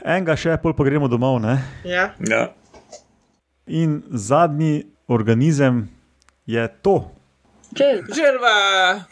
Enega 0.06 0.36
še, 0.38 0.58
pol 0.62 0.76
pa 0.78 0.86
gremo 0.86 1.10
domov. 1.10 1.40
Ne? 1.42 1.58
Ja. 1.86 2.12
Ja. 2.30 2.52
In 3.66 4.04
zadnji 4.12 4.86
organizem 5.08 5.88
je 6.46 6.68
to, 6.82 7.12
Čel, 7.72 8.02
Želva. 8.16 9.06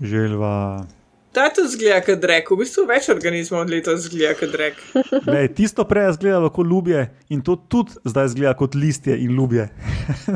Želva. 0.00 0.86
Ta 1.32 1.48
tudi 1.48 1.72
zgleda 1.72 2.02
kot 2.04 2.20
drek, 2.20 2.50
v 2.52 2.60
bistvu 2.60 2.84
več 2.88 3.08
organizmov 3.08 3.62
od 3.64 3.70
letos 3.72 4.04
zgleda 4.04 4.34
kot 4.36 4.50
drek. 4.52 4.80
Lej, 5.32 5.48
tisto 5.56 5.84
prej 5.88 6.10
je 6.10 6.16
izgledalo 6.16 6.50
kot 6.52 6.68
ljubje, 6.68 7.06
in 7.32 7.40
to 7.40 7.56
tudi 7.56 7.96
zdaj 8.04 8.32
izgleda 8.32 8.52
kot 8.58 8.76
listje 8.76 9.16
in 9.16 9.32
ljubje. 9.36 9.68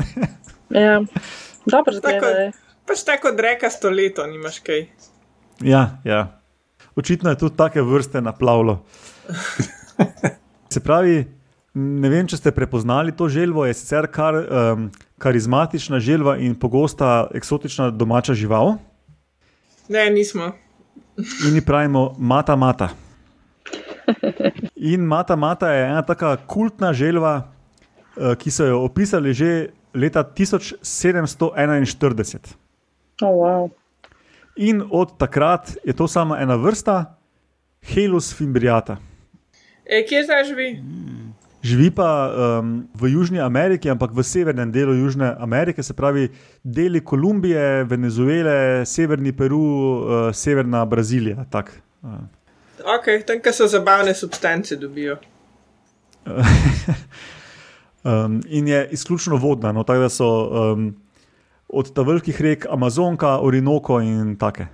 ja. 0.85 0.97
Dobro 1.65 1.93
Tako, 1.93 2.01
zgleda. 2.01 2.33
je. 2.39 2.51
pač 2.87 3.03
tako 3.05 3.31
dreka 3.37 3.69
sto 3.69 3.93
leto, 3.93 4.25
nimaš 4.25 4.59
kaj. 4.65 4.87
Ja, 5.61 5.99
ja. 6.03 6.41
Očitno 6.97 7.29
je 7.29 7.37
tudi 7.37 7.57
take 7.57 7.81
vrste 7.81 8.21
naplavilo. 8.21 8.81
Se 10.73 10.81
pravi, 10.81 11.25
ne 11.77 12.09
vem, 12.09 12.25
če 12.27 12.41
ste 12.41 12.51
prepoznali 12.51 13.13
to 13.13 13.29
želvo, 13.29 13.65
je 13.69 13.77
sicer 13.77 14.09
kar 14.09 14.35
um, 14.41 14.89
karizmatična 15.21 15.99
želva 15.99 16.37
in 16.41 16.55
pogosta 16.57 17.27
eksotična 17.37 17.91
domača 17.93 18.33
žival. 18.33 18.77
Ne, 19.89 20.09
nismo. 20.09 20.51
In 21.47 21.55
ji 21.55 21.61
pravimo 21.61 22.15
mata 22.17 22.55
mata. 22.55 22.89
In 24.75 25.05
mata 25.05 25.35
mata 25.35 25.71
je 25.71 25.85
ena 25.85 26.01
taka 26.01 26.37
kultna 26.37 26.93
želva, 26.93 27.51
eh, 28.17 28.35
ki 28.35 28.51
so 28.51 28.65
jo 28.65 28.83
opisali 28.83 29.33
že 29.33 29.69
leta 29.93 30.23
1741. 30.23 32.55
Oh, 33.21 33.41
wow. 33.41 33.69
In 34.55 34.83
od 34.91 35.17
takrat 35.17 35.77
je 35.85 35.93
to 35.93 36.07
sama 36.07 36.39
ena 36.39 36.55
vrsta, 36.55 37.17
Helus 37.81 38.35
fimbriata. 38.35 38.97
E, 39.85 40.05
kje 40.05 40.23
zdaj 40.23 40.43
živi? 40.43 40.83
Živi 41.61 41.89
pa 41.91 42.09
um, 42.29 42.87
v 42.95 43.09
Južni 43.11 43.39
Ameriki, 43.41 43.89
ampak 43.89 44.13
v 44.13 44.23
severnem 44.23 44.71
delu 44.71 44.93
Južne 44.93 45.35
Amerike, 45.39 45.83
se 45.83 45.93
pravi 45.93 46.29
deli 46.63 47.01
Kolumbije, 47.01 47.83
Venezuele, 47.83 48.85
severni 48.85 49.31
Peru, 49.31 49.59
uh, 49.59 50.29
severna 50.31 50.85
Brazilija. 50.85 51.45
tak, 51.49 51.81
uh. 52.03 52.21
Ok, 52.85 53.25
tam, 53.25 53.41
kjer 53.41 53.53
so 53.53 53.67
zabavne 53.67 54.13
substance 54.13 54.75
dobijo. 54.75 55.17
Um, 58.07 58.41
in 58.47 58.67
je 58.67 58.87
izključno 58.91 59.35
vodna, 59.35 59.71
no, 59.71 59.83
tako 59.83 59.99
da 59.99 60.09
so 60.09 60.27
um, 60.47 60.95
od 61.67 61.93
ta 61.93 62.01
velikih 62.01 62.41
rek 62.41 62.65
Amazonka, 62.69 63.39
Orinoko 63.41 63.99
in 64.01 64.37
take. 64.39 64.65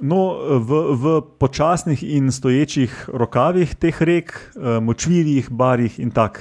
No, 0.00 0.34
v, 0.58 0.70
v 0.98 1.20
počasnih 1.38 2.02
in 2.02 2.32
stoječih 2.32 3.08
rokavih 3.12 3.74
teh 3.74 4.02
rek, 4.02 4.34
eh, 4.34 4.80
močvirjih, 4.80 5.50
barjih 5.50 6.00
in 6.00 6.10
tako, 6.10 6.40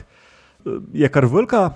je 0.93 1.09
kar 1.09 1.25
velika, 1.25 1.69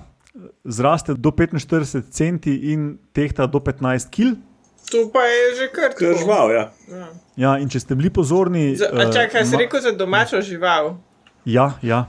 zraste 0.63 1.13
do 1.13 1.31
45 1.31 2.09
centi 2.09 2.73
in 2.73 2.97
tehta 3.13 3.45
do 3.45 3.59
15 3.59 4.09
kg. 4.09 4.37
To 4.91 5.09
pa 5.13 5.21
je 5.21 5.55
že 5.59 5.67
kar 5.73 5.91
tako. 5.91 5.99
Kržval, 5.99 6.51
ja. 6.51 6.71
Ja, 7.35 7.57
in 7.59 7.69
če 7.69 7.79
ste 7.79 7.95
bili 7.95 8.09
pozorni. 8.09 8.75
Za, 8.75 8.89
a 8.93 9.09
eh, 9.09 9.13
čakaj, 9.13 9.45
si 9.45 9.57
rekel 9.57 9.81
za 9.81 9.91
domačo 9.91 10.41
žival. 10.41 10.95
Ja, 11.45 11.73
ja, 11.81 12.07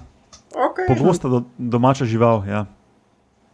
Okay. 0.54 0.88
pogosta 0.88 1.28
do, 1.28 1.42
domača 1.58 2.04
žival. 2.04 2.42
Ja. 2.48 2.64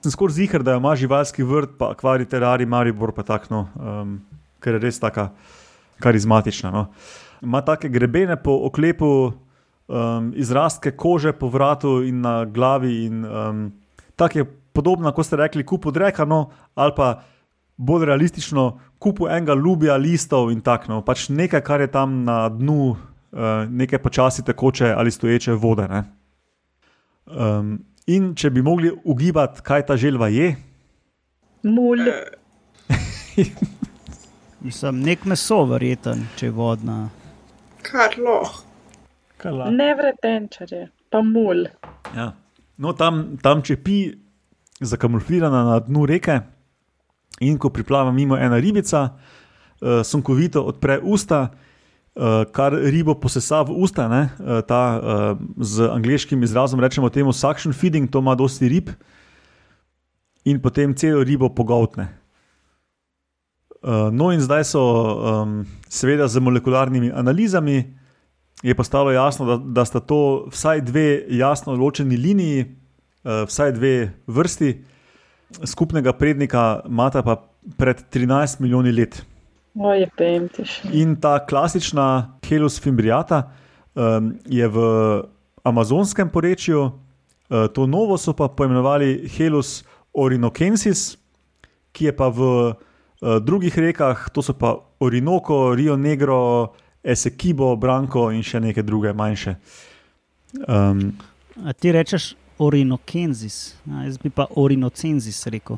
Sem 0.03 0.13
skoraj 0.13 0.35
zihar, 0.39 0.63
da 0.63 0.77
ima 0.79 0.95
živalski 0.97 1.43
vrt, 1.43 1.75
pa 1.79 1.91
akvarij, 1.91 2.29
terari, 2.31 2.67
maribor, 2.67 3.13
pa 3.13 3.25
takno, 3.27 3.67
um, 3.75 4.21
ker 4.63 4.79
je 4.79 4.85
res 4.85 5.01
taka 5.01 5.33
karizmatična. 6.01 6.71
No. 6.71 6.87
Ima 7.43 7.61
take 7.61 7.89
grebene 7.89 8.37
po 8.43 8.59
oklepu, 8.67 9.33
um, 9.89 10.33
izrastke 10.37 10.91
kože 10.91 11.33
po 11.33 11.49
vratu 11.49 12.03
in 12.03 12.21
na 12.21 12.45
glavi. 12.45 13.05
In, 13.05 13.25
um, 13.25 13.73
tako 14.17 14.39
je 14.39 14.45
podobna, 14.73 15.13
kot 15.13 15.27
ste 15.27 15.37
rekli, 15.37 15.67
kupu 15.67 15.91
drekano 15.91 16.51
ali 16.75 16.93
pa 16.97 17.23
bolj 17.77 18.05
realistično, 18.07 18.79
kupu 18.99 19.29
enega 19.29 19.55
lubja, 19.55 19.97
listov 19.97 20.53
in 20.53 20.61
tako. 20.61 20.93
No. 20.93 21.01
Pač 21.05 21.29
nekaj, 21.29 21.61
kar 21.61 21.81
je 21.81 21.91
tam 21.91 22.23
na 22.25 22.49
dnu, 22.49 22.91
uh, 22.91 22.99
nekaj 23.69 23.99
počasi 23.99 24.45
tekoče 24.45 24.95
ali 24.97 25.11
stoječe 25.11 25.53
vode. 25.53 25.89
Ne. 25.89 26.05
Um, 27.27 27.79
in 28.07 28.35
če 28.35 28.51
bi 28.51 28.63
mogli 28.63 28.93
ugibati, 29.05 29.63
kaj 29.63 29.87
ta 29.87 29.97
želva 29.97 30.29
je, 30.29 30.55
Mulj. 31.65 32.01
Mislim, 34.65 35.03
nek 35.05 35.27
meso, 35.29 35.59
verjeten, 35.69 36.23
če 36.39 36.47
je 36.47 36.53
vodna. 36.57 37.11
Kar 37.85 38.15
loh. 38.17 38.55
Nevretenčarje, 39.45 40.87
pa 41.13 41.21
mulj. 41.21 41.67
Ja. 42.17 42.31
No, 42.81 42.95
tam, 42.97 43.37
tam 43.45 43.61
če 43.61 43.77
pi, 43.85 43.99
zakamuflirana 44.81 45.61
na 45.69 45.77
dnu 45.85 46.07
reke, 46.09 46.39
in 47.45 47.61
ko 47.61 47.69
priplava 47.77 48.09
mimo 48.17 48.41
ena 48.41 48.57
ribica, 48.57 49.05
uh, 49.13 50.01
sunkovito 50.01 50.65
odpre 50.73 50.97
usta, 50.97 51.43
uh, 51.53 52.41
kar 52.49 52.73
ribo 52.73 53.19
posesa 53.21 53.61
v 53.69 53.77
usta. 53.85 54.09
Ne, 54.09 54.25
uh, 54.41 54.65
ta, 54.65 54.83
uh, 54.97 55.47
z 55.61 55.93
angliškim 55.93 56.41
izrazom 56.41 56.81
rečemo 56.81 57.13
temu 57.13 57.37
suction 57.37 57.77
feeding, 57.77 58.09
to 58.09 58.25
ima 58.25 58.33
dosti 58.33 58.73
rib, 58.73 58.97
in 60.49 60.57
potem 60.65 60.97
celo 60.97 61.21
ribo 61.21 61.53
pogoltne. 61.53 62.24
Uh, 63.85 64.09
no, 64.09 64.31
in 64.33 64.41
zdaj 64.41 64.65
so, 64.65 64.81
um, 64.81 65.59
seveda, 65.93 66.25
z 66.25 66.41
molekularnimi 66.41 67.11
analizami, 67.13 67.83
je 68.65 68.75
postalo 68.75 69.13
jasno, 69.13 69.45
da, 69.45 69.57
da 69.61 69.85
sta 69.85 70.01
to 70.01 70.47
vsaj 70.49 70.81
dve 70.81 71.25
jasno 71.29 71.75
ločeni 71.77 72.17
liniji, 72.17 72.65
uh, 72.65 73.45
vsaj 73.45 73.75
dve 73.77 73.93
vrsti, 74.27 74.71
skupnega 75.69 76.15
prednika 76.17 76.81
imata 76.89 77.21
pa 77.23 77.37
pred 77.77 78.01
13 78.09 78.65
milijoni 78.65 78.93
let. 78.93 79.21
Oje, 79.77 80.09
še. 80.65 80.89
In 80.97 81.17
ta 81.21 81.37
klasična 81.45 82.39
Helus 82.47 82.81
fimbriata 82.81 83.43
um, 83.95 84.33
je 84.49 84.65
v 84.65 84.79
amazonskem 85.61 86.33
porečju, 86.33 86.81
uh, 86.89 87.69
to 87.69 87.85
novo 87.87 88.17
so 88.17 88.33
pa 88.33 88.49
poimenovali 88.49 89.29
Helus 89.37 89.83
orinokensis, 90.15 91.19
ki 91.93 92.09
je 92.09 92.17
pa 92.17 92.33
v 92.33 92.73
uh, 93.25 93.41
drugih 93.41 93.73
rekah, 93.79 94.29
to 94.29 94.43
so 94.43 94.53
pa 94.53 94.77
Orinoko, 95.01 95.73
Rio 95.75 95.97
Negro, 95.97 96.75
Esekibo, 97.03 97.73
Branko 97.77 98.29
in 98.31 98.43
še 98.45 98.61
neke 98.61 98.83
druge 98.85 99.13
manjše. 99.13 99.57
Um, 100.69 101.17
A 101.65 101.73
ti 101.73 101.93
rečeš 101.93 102.35
orinokensis, 102.59 103.75
a, 103.91 104.05
jaz 104.05 104.19
bi 104.19 104.31
pa 104.31 104.47
orinocensis 104.57 105.47
rekel. 105.47 105.77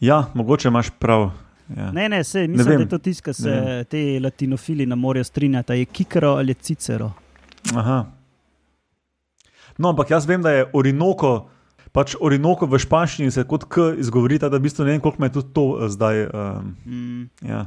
ja, 0.00 0.24
mogoče 0.34 0.68
imaš 0.68 0.90
prav. 0.98 1.30
Ja. 1.76 1.92
Ne, 1.92 2.08
ne, 2.08 2.24
se, 2.24 2.40
Ne 2.40 2.48
mislim, 2.48 2.68
vem. 2.68 2.76
da 2.78 2.82
je 2.84 2.88
to 2.88 2.98
tisto, 2.98 3.22
kar 3.24 3.34
se 3.34 3.50
Ne 3.50 3.84
te 3.84 4.20
latinofili 4.20 4.86
na 4.86 4.94
morju 4.94 5.24
strinjata. 5.24 5.74
Je 5.74 5.84
kikero 5.84 6.30
ali 6.30 6.54
cicero. 6.54 7.12
Aha. 7.74 8.04
No, 9.78 9.88
ampak 9.88 10.10
jaz 10.10 10.26
vem, 10.26 10.42
da 10.42 10.50
je 10.50 10.66
Orinoko, 10.72 11.48
pač 11.94 12.16
Orinoko 12.18 12.66
v 12.66 12.76
španščini 12.76 13.30
se 13.30 13.44
kot 13.44 13.64
K 13.66 13.94
izgovori, 13.96 14.38
da 14.38 14.50
v 14.50 14.60
bistvu 14.60 14.82
ne 14.82 14.90
vem, 14.90 15.00
koliko 15.00 15.18
me 15.18 15.26
je 15.26 15.32
tudi 15.32 15.52
to 15.52 15.64
eh, 15.76 15.88
zdaj. 15.88 16.16
Um, 16.26 16.74
Mm. 16.84 17.22
ja. 17.44 17.66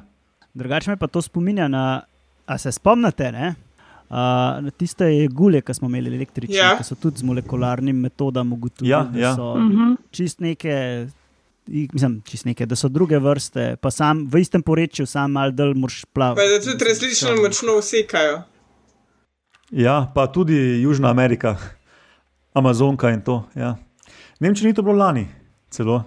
Drugače 0.54 0.90
me 0.90 0.98
pa 0.98 1.08
to 1.08 1.22
spominja 1.22 1.68
na, 1.68 2.02
a 2.46 2.58
se 2.58 2.72
spomnite, 2.72 3.32
ne? 3.32 3.56
Uh, 4.10 4.16
na 4.60 4.72
tiste 4.72 5.04
gulje, 5.30 5.60
ki 5.62 5.74
smo 5.74 5.88
imeli 5.88 6.12
električne, 6.12 6.56
Ja. 6.56 6.78
ki 6.78 6.84
so 6.84 6.96
tudi 6.96 7.18
z 7.18 7.24
molekularnim 7.24 7.96
metodom 7.98 8.54
ugotovili, 8.54 8.90
Ja, 8.90 9.04
da 9.06 9.20
ja. 9.20 9.32
so 9.34 9.56
Mhm. 9.56 9.96
čist 10.12 10.40
neke. 10.40 11.08
Mislim, 11.68 12.22
čist 12.24 12.46
neke, 12.46 12.66
da 12.66 12.76
so 12.76 12.88
druge 12.88 13.20
vrste, 13.20 13.76
pa 13.76 13.92
sam 13.92 14.26
v 14.26 14.40
istem 14.40 14.62
porečju, 14.62 15.04
sam 15.06 15.32
mal 15.34 15.52
del 15.52 15.74
moraš 15.76 16.06
Pa 16.06 16.12
plavati. 16.14 16.48
da 16.50 16.60
tudi 16.64 16.86
različno 16.86 17.36
močno 17.38 17.76
usekajo. 17.76 18.42
ja, 19.72 20.08
pa 20.08 20.28
tudi 20.28 20.56
Južna 20.80 21.10
Amerika, 21.10 21.58
Amazonka 22.54 23.10
in 23.10 23.22
to. 23.22 23.44
Ja. 23.54 23.76
Ne 24.40 24.50
vem, 24.50 24.56
če 24.58 24.68
ni 24.68 24.76
to 24.78 24.84
bilo 24.86 24.98
lani, 25.00 25.26
celo. 25.74 26.02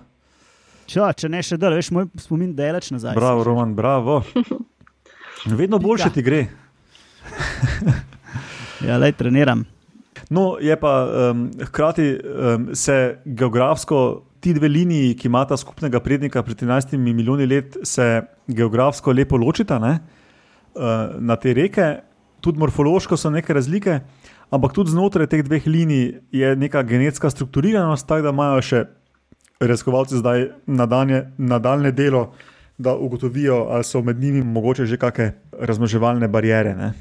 Čo, 0.90 1.06
če 1.18 1.30
ne 1.30 1.40
še 1.42 1.58
del, 1.58 1.74
veš, 1.78 1.90
moj 1.94 2.06
spomin 2.18 2.52
delač 2.54 2.90
nazaj. 2.94 3.14
Bravo, 3.18 3.42
Roman, 3.46 3.74
bravo. 3.78 4.20
Vedno 5.60 5.78
boljše 5.82 6.12
ti 6.14 6.24
gre. 6.26 6.46
Ja, 8.80 8.96
le 8.96 9.10
treniram. 9.12 9.60
No, 10.32 10.54
je 10.56 10.72
pa 10.80 10.92
um, 11.04 11.42
hkrati 11.68 12.06
um, 12.16 12.62
se 12.72 13.18
geografsko 13.24 14.22
ti 14.40 14.54
dve 14.56 14.70
liniji, 14.72 15.16
ki 15.20 15.28
imata 15.28 15.56
skupnega 15.60 16.00
prednika 16.00 16.40
pred 16.42 16.62
13 16.62 16.96
milijoni 16.96 17.44
let, 17.46 17.76
se 17.84 18.06
geografsko 18.48 19.12
lepo 19.12 19.36
ločita 19.36 19.78
ne? 19.78 19.98
uh, 20.74 21.12
na 21.20 21.36
te 21.36 21.52
reke, 21.54 21.90
tudi 22.40 22.62
morfološko 22.62 23.18
so 23.20 23.30
neke 23.30 23.52
razlike, 23.52 23.98
ampak 24.50 24.72
tudi 24.72 24.90
znotraj 24.90 25.26
teh 25.26 25.42
dveh 25.46 25.66
linij 25.66 26.20
je 26.30 26.56
neka 26.56 26.82
genetska 26.82 27.30
strukturiranost, 27.30 28.06
tako 28.08 28.22
da 28.22 28.34
imajo 28.34 28.62
še 28.62 28.84
raziskovalci 29.60 30.16
zdaj 30.16 30.48
nadanje, 30.66 31.24
nadaljne 31.38 31.92
delo, 31.92 32.32
da 32.78 32.94
ugotovijo, 32.96 33.66
ali 33.70 33.84
so 33.84 34.00
med 34.02 34.20
njimi 34.20 34.42
mogoče 34.42 34.86
že 34.86 34.96
kakšne 34.96 35.32
razmnoževalne 35.52 36.28
barijere. 36.28 36.74
Ne? 36.74 36.92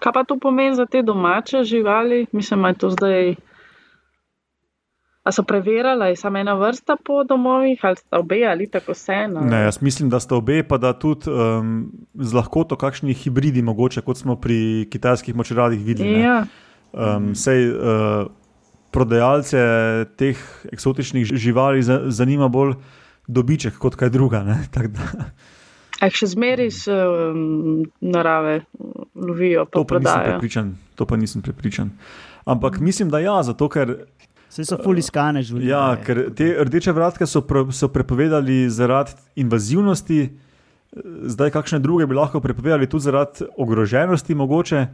Kaj 0.00 0.12
pa 0.12 0.24
to 0.24 0.38
pomeni 0.40 0.74
za 0.74 0.86
te 0.86 1.02
domače 1.02 1.64
živali? 1.64 2.26
Mislim, 2.32 2.62
da 2.62 2.68
je 2.68 2.74
to 2.74 2.90
zdaj. 2.90 3.34
A 5.22 5.32
so 5.32 5.44
preverjali, 5.46 6.08
je 6.10 6.16
samo 6.16 6.38
ena 6.38 6.54
vrsta 6.54 6.96
po 7.04 7.24
domovih, 7.24 7.78
ali 7.82 7.96
sta 7.96 8.18
obe 8.18 8.40
ali 8.50 8.66
tako 8.70 8.92
vse? 8.92 9.28
no? 9.28 9.40
Ne, 9.40 9.60
jaz 9.62 9.82
mislim, 9.82 10.10
da 10.10 10.20
sta 10.20 10.34
obe, 10.36 10.62
pa 10.68 10.78
da 10.78 10.92
tudi 10.98 11.30
um, 11.30 11.92
z 12.14 12.34
lahkoto 12.34 12.76
kakšni 12.76 13.14
hibridi, 13.14 13.62
mogoče 13.62 14.00
kot 14.00 14.18
smo 14.18 14.36
pri 14.36 14.88
kitajskih 14.90 15.34
močeradih 15.34 15.84
videli. 15.84 16.18
ne. 16.18 16.44
Um, 16.92 17.34
sej 17.34 17.70
uh, 17.70 18.26
prodajalce 18.90 19.56
teh 20.14 20.36
eksotičnih 20.68 21.24
ži- 21.24 21.36
živali 21.38 21.82
za, 21.82 22.02
zanima 22.06 22.48
bolj 22.48 22.74
dobiček 23.26 23.78
kot 23.78 23.94
kaj 23.94 24.10
druga. 24.10 24.42
ne, 24.42 24.58
tako 24.70 24.88
da- 24.88 25.30
a 26.00 26.06
jih 26.06 26.14
še 26.14 26.26
zmeri 26.28 26.66
iz 26.66 26.82
um, 26.84 27.84
narave 28.02 28.64
lovijo, 29.14 29.64
pa 29.64 29.70
To 29.72 29.84
pa 29.84 29.94
nisem 29.94 30.02
prodajajo. 30.02 30.30
prepričan. 30.30 30.66
To 30.94 31.06
pa 31.06 31.16
nisem 31.16 31.42
prepričan. 31.42 31.90
Ampak 32.44 32.78
mislim, 32.78 33.08
da 33.08 33.18
ja, 33.18 33.42
zato 33.42 33.68
ker 33.68 33.96
Vse 34.50 34.64
so 34.64 34.76
fuliskane 34.76 35.42
živali. 35.42 35.66
Ja, 35.66 35.96
ker 35.96 36.34
te 36.34 36.50
rdeče 36.60 36.92
vratke 36.92 37.24
so, 37.24 37.40
pre, 37.40 37.62
so 37.70 37.88
prepovedali 37.88 38.66
zaradi 38.68 39.12
invazivnosti, 39.36 40.28
zdaj 41.24 41.50
kakšne 41.50 41.78
druge 41.78 42.04
bi 42.04 42.14
lahko 42.14 42.40
prepovedali 42.40 42.84
tudi 42.86 43.02
zaradi 43.02 43.46
ogroženosti, 43.56 44.34
mogoče. 44.34 44.86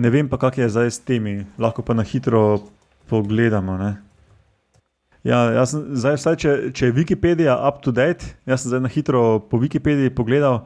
Ne 0.00 0.08
vem 0.08 0.28
pa, 0.28 0.38
kak 0.40 0.56
je 0.58 0.68
zdaj 0.72 0.90
s 0.90 1.02
temi, 1.04 1.42
lahko 1.60 1.84
pa 1.84 1.92
na 1.92 2.04
hitro 2.06 2.62
pogledamo. 3.10 3.76
Ne? 3.76 3.90
Ja, 5.26 5.66
sem, 5.68 5.82
zdaj, 5.92 6.16
vsaj, 6.16 6.36
če, 6.40 6.52
če 6.72 6.88
je 6.88 6.94
Wikipedija 6.96 7.58
up 7.68 7.82
to 7.84 7.92
date, 7.92 8.32
jaz 8.48 8.62
sem 8.62 8.72
zdaj 8.72 8.80
na 8.86 8.92
hitro 8.92 9.24
po 9.50 9.60
Wikipediji 9.60 10.14
pogledal, 10.16 10.62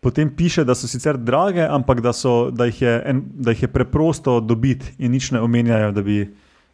potem 0.00 0.30
piše, 0.32 0.64
da 0.64 0.72
so 0.72 0.88
sicer 0.88 1.18
drage, 1.20 1.60
ampak 1.60 2.00
da, 2.00 2.14
so, 2.16 2.48
da, 2.48 2.70
jih, 2.70 2.80
je 2.86 2.94
en, 3.12 3.20
da 3.44 3.52
jih 3.52 3.66
je 3.66 3.72
preprosto 3.74 4.38
dobiti 4.40 4.94
in 4.98 5.12
nič 5.12 5.34
ne 5.36 5.44
omenjajo, 5.44 5.92
da 5.92 6.06
bi 6.06 6.22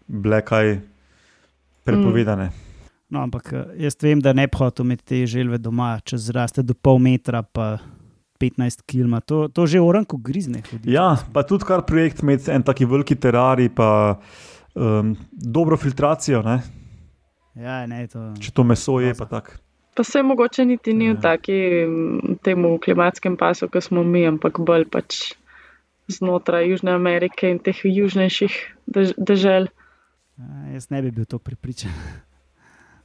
bile 0.06 0.38
kaj 0.46 0.76
prepovedane. 1.82 2.52
No, 3.10 3.24
ampak 3.26 3.50
eh, 3.52 3.66
jaz 3.86 3.98
vem, 4.02 4.22
da 4.22 4.30
ne 4.34 4.46
bi 4.46 4.58
hotel 4.58 4.86
imeti 4.86 5.04
te 5.10 5.24
želve 5.26 5.58
doma, 5.58 5.96
če 6.06 6.18
zraste 6.22 6.62
do 6.62 6.74
pol 6.74 7.02
metra, 7.02 7.42
pa 7.42 7.76
15 8.40 8.82
km. 8.86 9.18
To, 9.26 9.48
to 9.48 9.66
že 9.66 9.80
oranko 9.80 10.16
grizne. 10.16 10.62
Hodi. 10.70 10.92
Ja, 10.92 11.16
pa 11.32 11.42
tudi 11.42 11.64
kar 11.68 11.82
projekt 11.88 12.22
imeti 12.22 12.50
en 12.52 12.62
taki 12.62 12.84
veliki 12.86 13.16
terarij, 13.16 13.70
pa 13.74 14.18
um, 14.74 15.14
dobro 15.32 15.76
filtracijo, 15.76 16.42
ne? 16.42 16.60
ja 17.56 17.86
ne, 17.88 18.02
to, 18.12 18.34
če 18.36 18.50
to 18.52 18.64
meso 18.68 18.98
je, 19.00 19.14
pa 19.16 19.24
tako. 19.24 19.56
Pa 19.96 20.04
se 20.04 20.20
mogoče 20.22 20.64
niti 20.68 20.92
ni 20.92 21.08
v 21.08 21.14
Ja. 21.16 21.20
taki 21.32 21.56
temu 22.44 22.74
klimatskem 22.84 23.36
pasu, 23.40 23.68
kot 23.72 23.80
smo 23.86 24.02
mi, 24.04 24.26
ampak 24.28 24.60
bolj 24.60 24.84
pač 24.92 25.32
znotraj 26.12 26.68
Južne 26.68 26.92
Amerike 26.92 27.48
in 27.48 27.58
teh 27.58 27.80
južnejših 27.84 28.52
dež 28.86 29.14
dežel. 29.16 29.66
ja, 30.36 30.76
jaz 30.76 30.90
ne 30.92 31.00
bi 31.02 31.10
bil 31.10 31.24
tako 31.24 31.48
pripričan. 31.48 31.90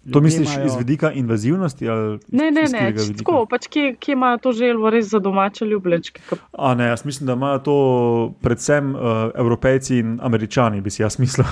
To 0.04 0.18
misliš 0.20 0.50
imajo- 0.50 0.66
iz 0.66 0.76
vidika 0.76 1.12
invazivnosti? 1.14 1.86
Ne, 1.86 2.52
ne, 2.52 2.64
ne, 2.64 2.94
tako, 3.16 3.46
pač 3.46 3.68
kje, 3.68 3.96
kje 3.96 4.12
imajo 4.12 4.38
to 4.40 4.52
želvo 4.52 4.90
res 4.90 5.06
za 5.08 5.20
domače 5.20 5.66
ljubljenčke. 5.66 6.22
ke- 6.26 6.36
A 6.54 6.74
ne, 6.74 6.86
jaz 6.86 7.06
mislim, 7.06 7.28
da 7.28 7.34
imajo 7.34 7.60
to 7.60 7.76
predvsem 8.42 8.96
uh, 8.96 9.02
Evropejci 9.36 9.98
in 9.98 10.20
Američani, 10.20 10.82
bi 10.82 10.90
si 10.90 11.02
jaz 11.02 11.20
mislil. 11.20 11.46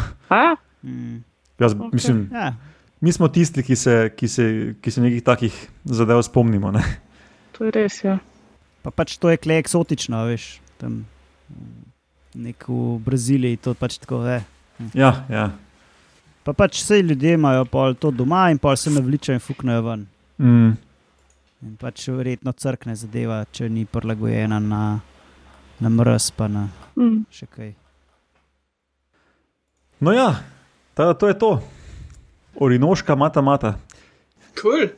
Mm, 0.82 1.22
Jaz, 1.60 1.74
Ok. 1.74 1.80
okay. 1.80 1.90
mislim, 1.94 2.30
ja, 2.34 2.56
mi 3.02 3.12
smo 3.12 3.28
tisti, 3.28 3.64
ki 3.64 3.76
se, 3.76 4.10
ki 4.16 4.28
se, 4.28 4.46
ki 4.82 4.92
se 4.92 5.02
nekih 5.02 5.24
takih 5.24 5.54
zadev 5.86 6.22
spomnimo. 6.22 6.72
Ne? 6.72 6.82
To 7.52 7.66
je 7.66 7.72
res, 7.72 8.04
ja. 8.04 8.18
pa 8.82 8.90
pač 8.92 9.18
to 9.18 9.30
je 9.30 9.38
kle 9.38 9.58
eksotično, 9.58 10.26
veš. 10.26 10.58
Tam, 10.78 11.06
nek 12.34 12.64
v 12.66 12.98
Braziliji 13.00 13.58
to 13.58 13.74
pač 13.74 13.98
tako 13.98 14.24
je. 14.26 14.42
Ja, 14.94 15.26
ja. 15.30 15.52
Pa 16.50 16.54
pač 16.58 16.80
vse 16.82 17.02
ljudje 17.06 17.36
imajo 17.38 17.66
pol 17.70 17.94
to 17.94 18.10
doma 18.12 18.48
in 18.50 18.58
pol 18.58 18.74
se 18.76 18.90
navličajo 18.90 19.36
in 19.38 19.44
fuknejo 19.44 19.82
ven. 19.86 20.06
Mm. 20.42 20.72
In 21.62 21.76
pač 21.78 22.08
verjetno 22.10 22.52
crkne 22.58 22.96
zadeva, 22.98 23.44
če 23.52 23.68
ni 23.70 23.84
prilagojena 23.86 24.58
na, 24.64 24.80
na 25.80 25.90
mrz, 25.94 26.32
pa 26.34 26.48
na 26.50 26.70
Mm. 26.98 27.22
še 27.30 27.46
kaj. 27.46 27.70
No 30.02 30.12
ja, 30.16 30.42
ta, 30.98 31.14
to 31.14 31.30
je 31.30 31.38
to. 31.38 31.52
Orinoška 32.58 33.16
mata 33.16 33.44
mata. 33.46 33.76
Cool. 34.58 34.90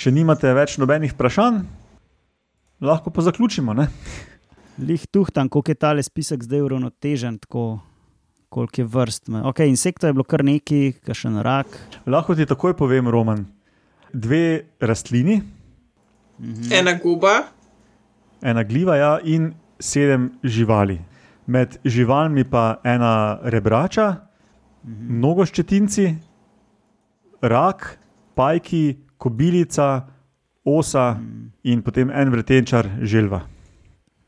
Če 0.00 0.10
nimate 0.10 0.48
več 0.56 0.78
nobenih 0.80 1.12
vprašanj, 1.12 1.60
lahko 2.80 3.12
pa 3.12 3.22
zaključimo. 3.22 3.76
Ne? 3.76 3.90
Lih 4.80 5.04
tuhtan, 5.12 5.52
koliko 5.52 5.70
je 5.70 5.74
tale 5.76 6.02
spisek 6.02 6.42
zdaj 6.42 6.64
uravnotežen, 6.64 7.36
tako 7.44 7.82
koliko 8.50 8.80
je 8.80 8.84
vrst. 8.84 9.30
Okay, 9.30 9.70
insektov 9.70 10.10
je 10.10 10.18
bilo 10.18 10.26
kar 10.26 10.44
nekaj, 10.44 10.92
kašen 11.06 11.38
rak. 11.46 11.78
Lahko 12.06 12.34
ti 12.34 12.46
takoj 12.46 12.74
povem, 12.76 13.08
Roman. 13.08 13.46
Dve 14.12 14.74
rastlini, 14.82 15.38
Ena 16.72 16.94
guba, 16.96 17.42
ena 18.42 18.62
gliva 18.64 18.96
ja, 18.96 19.18
in 19.24 19.52
sedem 19.78 20.30
živali. 20.42 20.96
Med 21.46 21.76
živalmi 21.84 22.44
pa 22.48 22.80
ena 22.84 23.38
rebrača, 23.42 24.06
mnogo 24.84 25.44
ščetinci, 25.44 26.06
rak, 27.42 27.84
pajki, 28.34 28.84
kobilica, 29.20 30.06
osa 30.64 31.18
in 31.64 31.82
potem 31.84 32.10
en 32.10 32.32
vretenčar 32.32 32.88
želva. 33.02 33.42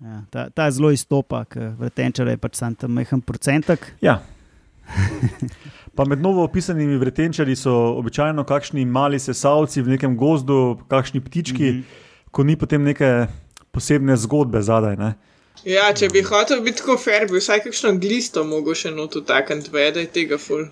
Ja, 0.02 0.24
ta, 0.30 0.48
ta 0.50 0.70
zelo 0.70 0.90
izstopa, 0.90 1.44
ker 1.46 1.74
vretenčar 1.78 2.26
je 2.26 2.38
pač 2.40 2.58
sam 2.58 2.74
tam 2.74 2.96
majhen 2.98 3.20
procentek. 3.22 3.92
Ja. 4.02 4.18
Pa 5.96 6.06
med 6.08 6.22
novo 6.24 6.42
opisanimi 6.42 6.96
vretenčari 6.98 7.54
so 7.56 7.72
običajno 8.00 8.44
kakšni 8.48 8.84
mali 8.88 9.20
sesalci 9.20 9.82
v 9.82 9.94
nekem 9.94 10.16
gozdu, 10.16 10.80
kakšni 10.88 11.20
ptički, 11.20 11.70
mm 11.70 11.78
-hmm. 11.78 12.30
ko 12.30 12.42
ni 12.42 12.56
potem 12.56 12.82
neke 12.82 13.26
posebne 13.70 14.16
zgodbe 14.16 14.62
zadaj. 14.62 14.96
Ne? 14.96 15.14
Ja, 15.64 15.92
če 15.94 16.08
bi 16.12 16.22
hotel 16.22 16.62
biti 16.64 16.78
tako 16.78 16.96
fair, 16.98 17.28
bi 17.30 17.38
vsaj 17.38 17.60
kakšno 17.60 17.92
glisto 18.00 18.44
mogel 18.44 18.74
še 18.74 18.90
not 18.90 19.16
utakniti, 19.16 19.70
da 19.70 20.00
je 20.00 20.06
tega 20.06 20.38
ful. 20.38 20.66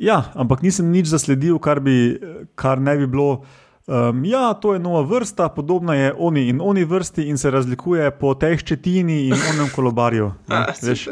Ja, 0.00 0.32
ampak 0.34 0.62
nisem 0.62 0.90
nič 0.90 1.06
zasledil, 1.06 1.58
kar, 1.58 1.80
bi, 1.80 2.20
kar 2.54 2.80
ne 2.80 2.96
bi 2.96 3.06
bilo. 3.06 3.44
Um, 3.88 4.20
ja, 4.28 4.52
to 4.54 4.74
je 4.74 4.80
nova 4.84 5.00
vrsta, 5.00 5.46
podobna 5.48 5.94
je 5.94 6.12
oni 6.18 6.42
in 6.48 6.60
oni 6.60 6.84
vrsti 6.84 7.24
in 7.32 7.38
se 7.40 7.50
razlikuje 7.50 8.10
po 8.20 8.34
tej 8.36 8.58
ščetini 8.60 9.22
in 9.30 9.36
onem 9.54 9.70
kolobarju. 9.72 10.26
ne, 10.52 10.56
A, 10.56 10.74
veš. 10.82 11.06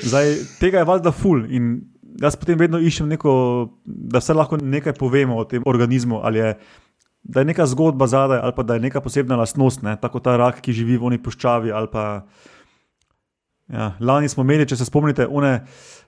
Zdaj, 0.00 0.34
tega 0.60 0.80
je 0.80 0.88
valjda 0.88 1.12
ful 1.12 1.44
in 1.52 1.82
jaz 2.22 2.36
potem 2.40 2.56
vedno 2.58 2.80
iščem 2.80 3.10
neko, 3.12 3.32
da 3.84 4.22
vse 4.22 4.36
lahko 4.36 4.56
nekaj 4.56 4.96
povemo 4.96 5.36
o 5.36 5.44
tem 5.44 5.62
organizmu, 5.68 6.22
ali 6.24 6.40
je, 6.40 6.54
da 7.28 7.44
je 7.44 7.50
neka 7.50 7.66
zgodba 7.68 8.08
zadaj, 8.08 8.40
ali 8.40 8.56
pa 8.56 8.64
da 8.64 8.78
je 8.78 8.86
neka 8.88 9.04
posebna 9.04 9.36
lastnost, 9.36 9.84
ne? 9.84 9.98
tako 10.00 10.24
ta 10.24 10.38
rak, 10.40 10.62
ki 10.64 10.72
živi 10.80 10.96
v 10.96 11.12
oni 11.12 11.20
puščavi. 11.22 11.76
Pa, 11.92 12.06
ja, 13.68 13.92
lani 14.00 14.32
smo 14.32 14.48
imeli, 14.48 14.64
če 14.64 14.80
se 14.80 14.88
spomnite, 14.88 15.28
one 15.28 15.58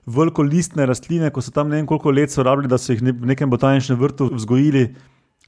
veliko 0.09 0.41
listne 0.41 0.89
rastline, 0.89 1.29
ko 1.29 1.45
so 1.45 1.53
tam 1.53 1.69
ne 1.69 1.77
vem 1.77 1.85
koliko 1.85 2.09
let 2.09 2.33
so 2.33 2.41
rabili, 2.41 2.71
da 2.71 2.81
so 2.81 2.95
jih 2.95 3.05
ne- 3.05 3.13
v 3.13 3.33
nekem 3.35 3.53
botaničnem 3.53 3.99
vrtu 4.01 4.31
vzgojili, 4.33 4.89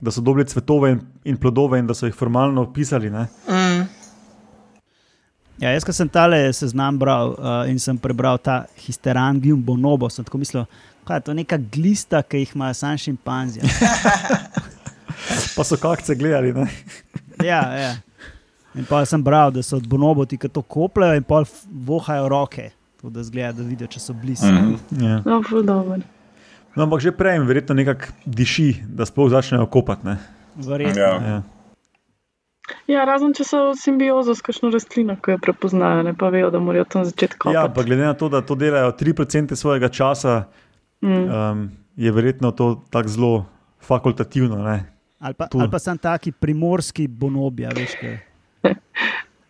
da 0.03 0.11
so 0.11 0.21
dobili 0.21 0.45
cvetove 0.45 0.91
in, 0.91 1.01
in 1.23 1.37
plodove 1.37 1.79
in 1.79 1.87
da 1.87 1.93
so 1.93 2.05
jih 2.05 2.15
formalno 2.15 2.61
opisali. 2.61 3.09
Ne? 3.09 3.27
Mm. 3.47 3.85
Ja, 5.57 5.71
jaz, 5.71 5.85
ko 5.87 5.93
sem 5.93 6.09
tale 6.09 6.41
seznam 6.53 6.97
bral 6.99 7.35
uh, 7.37 7.69
in 7.71 7.79
sem 7.79 7.97
prebral 7.97 8.37
ta 8.41 8.63
histerangium 8.83 9.61
bonobo, 9.63 10.09
sem 10.09 10.25
tako 10.25 10.41
mislil, 10.41 10.65
da 11.07 11.19
je 11.19 11.27
to 11.27 11.35
neka 11.37 11.57
glista, 11.71 12.23
ki 12.23 12.41
jih 12.41 12.55
imajo 12.55 12.73
sam 12.73 12.97
šimpanzi. 12.97 13.61
Pa 15.55 15.63
so 15.63 15.77
kakce 15.77 16.15
gledali. 16.15 16.53
Ne? 16.53 16.67
Ja, 17.43 17.59
ja. 17.75 17.95
In 18.77 18.85
pa 18.85 19.01
sem 19.05 19.23
bral, 19.23 19.51
da 19.51 19.59
so 19.65 19.75
od 19.77 19.87
bonobo 19.89 20.23
ti, 20.25 20.37
ki 20.39 20.47
to 20.53 20.61
kopljajo 20.61 21.17
in 21.17 21.25
pa 21.27 21.41
vohajo 21.85 22.29
roke, 22.29 22.69
tako 22.95 23.09
da 23.11 23.23
zgleda, 23.25 23.57
da 23.57 23.65
vidijo, 23.67 23.89
če 23.89 23.99
so 23.99 24.13
blizu. 24.13 24.47
Mhm. 24.47 25.01
Ja. 25.03 25.17
No, 25.25 25.41
ful 25.43 25.65
dobro. 25.65 25.97
No, 26.75 26.83
ampak 26.83 26.99
že 26.99 27.11
prej 27.11 27.37
jim 27.37 27.45
verjetno 27.45 27.75
nekako 27.75 28.09
diši, 28.25 28.83
da 28.87 29.05
sploh 29.05 29.29
začnejo 29.29 29.65
kopati. 29.67 30.05
ne. 30.05 30.17
Verjetno. 30.57 31.01
Ja. 31.01 31.11
Ja. 31.21 31.41
Ja, 32.87 33.03
razen 33.03 33.33
če 33.33 33.43
so 33.43 33.57
v 33.69 33.75
simbiozo 33.75 34.31
s 34.31 34.41
kakšno 34.41 34.71
rastlino, 34.71 35.15
ki 35.15 35.31
jo 35.31 35.37
prepoznajo, 35.37 36.03
ne 36.03 36.13
pa 36.13 36.29
vejo, 36.29 36.47
da 36.49 36.59
morajo 36.59 36.85
tam 36.85 37.03
začeti 37.03 37.35
ja, 37.35 37.37
kopati. 37.37 37.73
pa 37.75 37.83
glede 37.83 38.03
na 38.03 38.13
to, 38.13 38.29
da 38.29 38.39
to 38.41 38.55
delajo 38.55 38.91
3% 38.91 39.55
svojega 39.55 39.89
časa, 39.89 40.47
Mm. 41.03 41.27
um, 41.27 41.67
je 41.95 42.11
verjetno 42.11 42.51
to 42.51 42.79
tako 42.89 43.09
zelo 43.09 43.45
fakultativno. 43.81 44.55
Ne? 44.63 44.85
Ali 45.19 45.33
pa, 45.33 45.47
Tu. 45.47 45.59
ali 45.59 45.67
pa 45.67 45.75
sem 45.75 45.97
taki 45.97 46.31
primorski 46.31 47.07
bonobi, 47.07 47.65
a 47.65 47.69
veš, 47.69 47.91
kaj. 47.99 48.15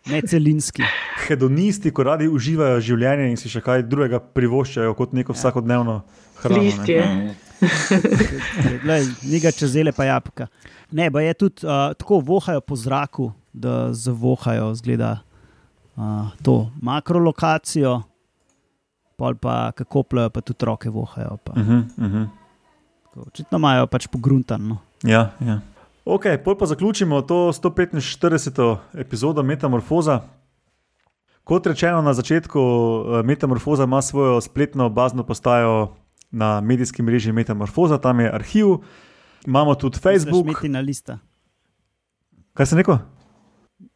Ne 0.04 0.20
celinski. 0.20 0.82
Hedonisti, 1.24 1.88
ko 1.88 2.02
radi 2.02 2.26
uživajo 2.28 2.80
življenje 2.80 3.30
in 3.30 3.36
si 3.36 3.48
še 3.48 3.62
kaj 3.62 3.86
drugega 3.86 4.18
privoščajo 4.20 4.92
kot 4.92 5.14
neko 5.14 5.32
vsakodnevno 5.32 6.02
hrano. 6.44 6.60
Ne? 6.60 6.68
Listje. 6.68 7.00
Mhm. 7.64 9.30
Njega 9.30 9.50
čezele 9.50 9.92
pa 9.92 10.04
jabolka. 10.04 10.46
Ne, 10.92 11.10
pa 11.10 11.20
je 11.20 11.34
tudi 11.34 11.66
uh, 11.66 11.94
tako 11.96 12.18
vohajo 12.20 12.60
po 12.60 12.76
zraku, 12.76 13.32
da 13.52 13.92
zavohajo, 13.92 14.74
zgleda 14.74 15.18
uh, 15.96 16.28
to 16.42 16.70
makrolokacijo, 16.82 18.02
pol 19.16 19.34
pa 19.34 19.72
kako 19.72 20.02
plejo, 20.02 20.30
pa 20.30 20.40
tudi 20.40 20.66
roke 20.66 20.90
vohajo. 20.90 21.38
Pa. 21.44 21.52
Uh 21.52 21.58
-huh, 21.58 21.82
uh 21.98 22.04
-huh. 22.04 22.26
Tako, 23.04 23.26
Očitno 23.26 23.58
imajo 23.58 23.86
pač 23.86 24.06
pogruntano. 24.06 24.78
Ja, 25.02 25.30
ja. 25.40 25.60
Ok, 26.04 26.24
pol 26.44 26.58
pa 26.58 26.66
zaključimo 26.66 27.22
to 27.22 27.52
145. 27.52 28.76
epizodo 28.94 29.42
Metamorfoza. 29.42 30.20
Kot 31.44 31.66
rečeno 31.66 32.02
na 32.02 32.14
začetku, 32.14 32.58
eh, 32.58 33.22
Metamorfoza 33.22 33.84
ima 33.84 34.02
svojo 34.02 34.40
spletno 34.40 34.88
bazno 34.88 35.22
postajo 35.22 35.88
na 36.34 36.60
medijski 36.60 37.02
mreži 37.02 37.32
Metamorfoza, 37.32 37.98
tam 37.98 38.20
je 38.20 38.30
arhiv, 38.34 38.66
imamo 39.46 39.74
tudi 39.74 39.98
Facebook. 39.98 40.46
Smeti 40.50 40.68
na 40.68 40.80
lista. 40.80 41.18
Kaj 42.54 42.66
sem 42.66 42.78
rekel? 42.78 42.98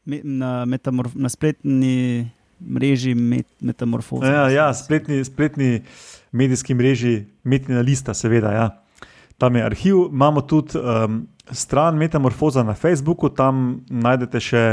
Me, 0.04 0.20
na, 0.24 0.64
metamorf, 0.66 1.14
na 1.14 1.28
spletni 1.28 2.30
mreži 2.60 3.14
met, 3.14 3.46
Metamorfoza. 3.60 4.26
Ja, 4.26 4.48
ja 4.50 4.68
spletni, 4.74 5.24
spletni 5.24 5.82
medijski 6.32 6.74
mreži 6.74 7.24
Metina 7.44 7.80
lista, 7.80 8.14
seveda. 8.14 8.52
Ja. 8.52 8.68
Tam 9.38 9.56
je 9.56 9.64
arhiv, 9.64 9.96
imamo 10.10 10.40
tudi 10.40 10.78
um, 10.78 11.26
stran 11.50 11.96
Metamorfoza 11.96 12.62
na 12.62 12.74
Facebooku, 12.74 13.28
tam 13.28 13.84
najdete 13.90 14.40
še 14.42 14.64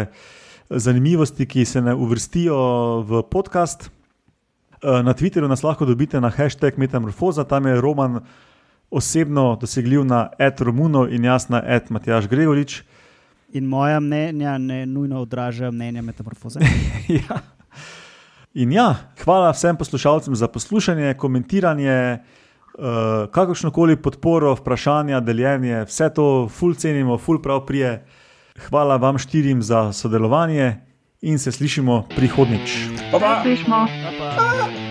zanimivosti, 0.70 1.45
ki 1.45 1.66
se 1.66 1.82
ne 1.82 1.93
uvrstijo 1.93 2.57
v 3.05 3.22
podcast. 3.30 3.89
Eh, 4.84 5.03
Na 5.03 5.13
Twitterju 5.13 5.47
nas 5.47 5.63
lahko 5.63 5.86
dobite 5.86 6.21
na 6.21 6.30
hashtag 6.30 6.78
Metamorfoza, 6.78 7.43
tam 7.43 7.65
je 7.65 7.82
Roman 7.82 8.19
osebno 8.91 9.57
dosegljiv 9.61 10.05
na 10.05 10.30
Ed 10.39 10.61
Romuno 10.61 11.07
in 11.07 11.23
jaz 11.23 11.49
na 11.49 11.61
Ed 11.65 11.84
Matjaš 11.89 12.28
Gregorič. 12.28 12.84
In 13.53 13.65
moja 13.65 13.99
mnenja 13.99 14.57
ne 14.57 14.86
nujno 14.86 15.21
odražajo 15.21 15.71
mnenja 15.71 16.01
Metamorfoze. 16.01 16.59
ja. 17.19 17.39
In 18.53 18.71
ja, 18.71 18.95
hvala 19.23 19.51
vsem 19.51 19.78
poslušalcem 19.78 20.36
za 20.36 20.47
poslušanje, 20.47 21.13
komentiranje, 21.13 22.17
uh, 22.73 22.84
kakršno 23.32 23.71
koli 23.71 23.95
podporo, 23.95 24.53
vprašanja, 24.55 25.19
deljenje, 25.19 25.84
vse 25.86 26.09
to 26.15 26.47
ful 26.47 26.76
cenimo, 26.76 27.17
ful 27.17 27.41
prav 27.41 27.65
prije. 27.65 28.05
Hvala 28.67 28.95
vam 28.97 29.17
štirim 29.17 29.61
za 29.61 29.93
sodelovanje 29.93 30.86
in 31.22 31.39
se 31.39 31.51
slišimo 31.51 32.07
prihodnič. 32.16 32.78
Pa 33.11 33.20
pa. 33.20 33.39
Slišmo. 33.43 33.88
Pa, 34.20 34.36
pa. 34.36 34.85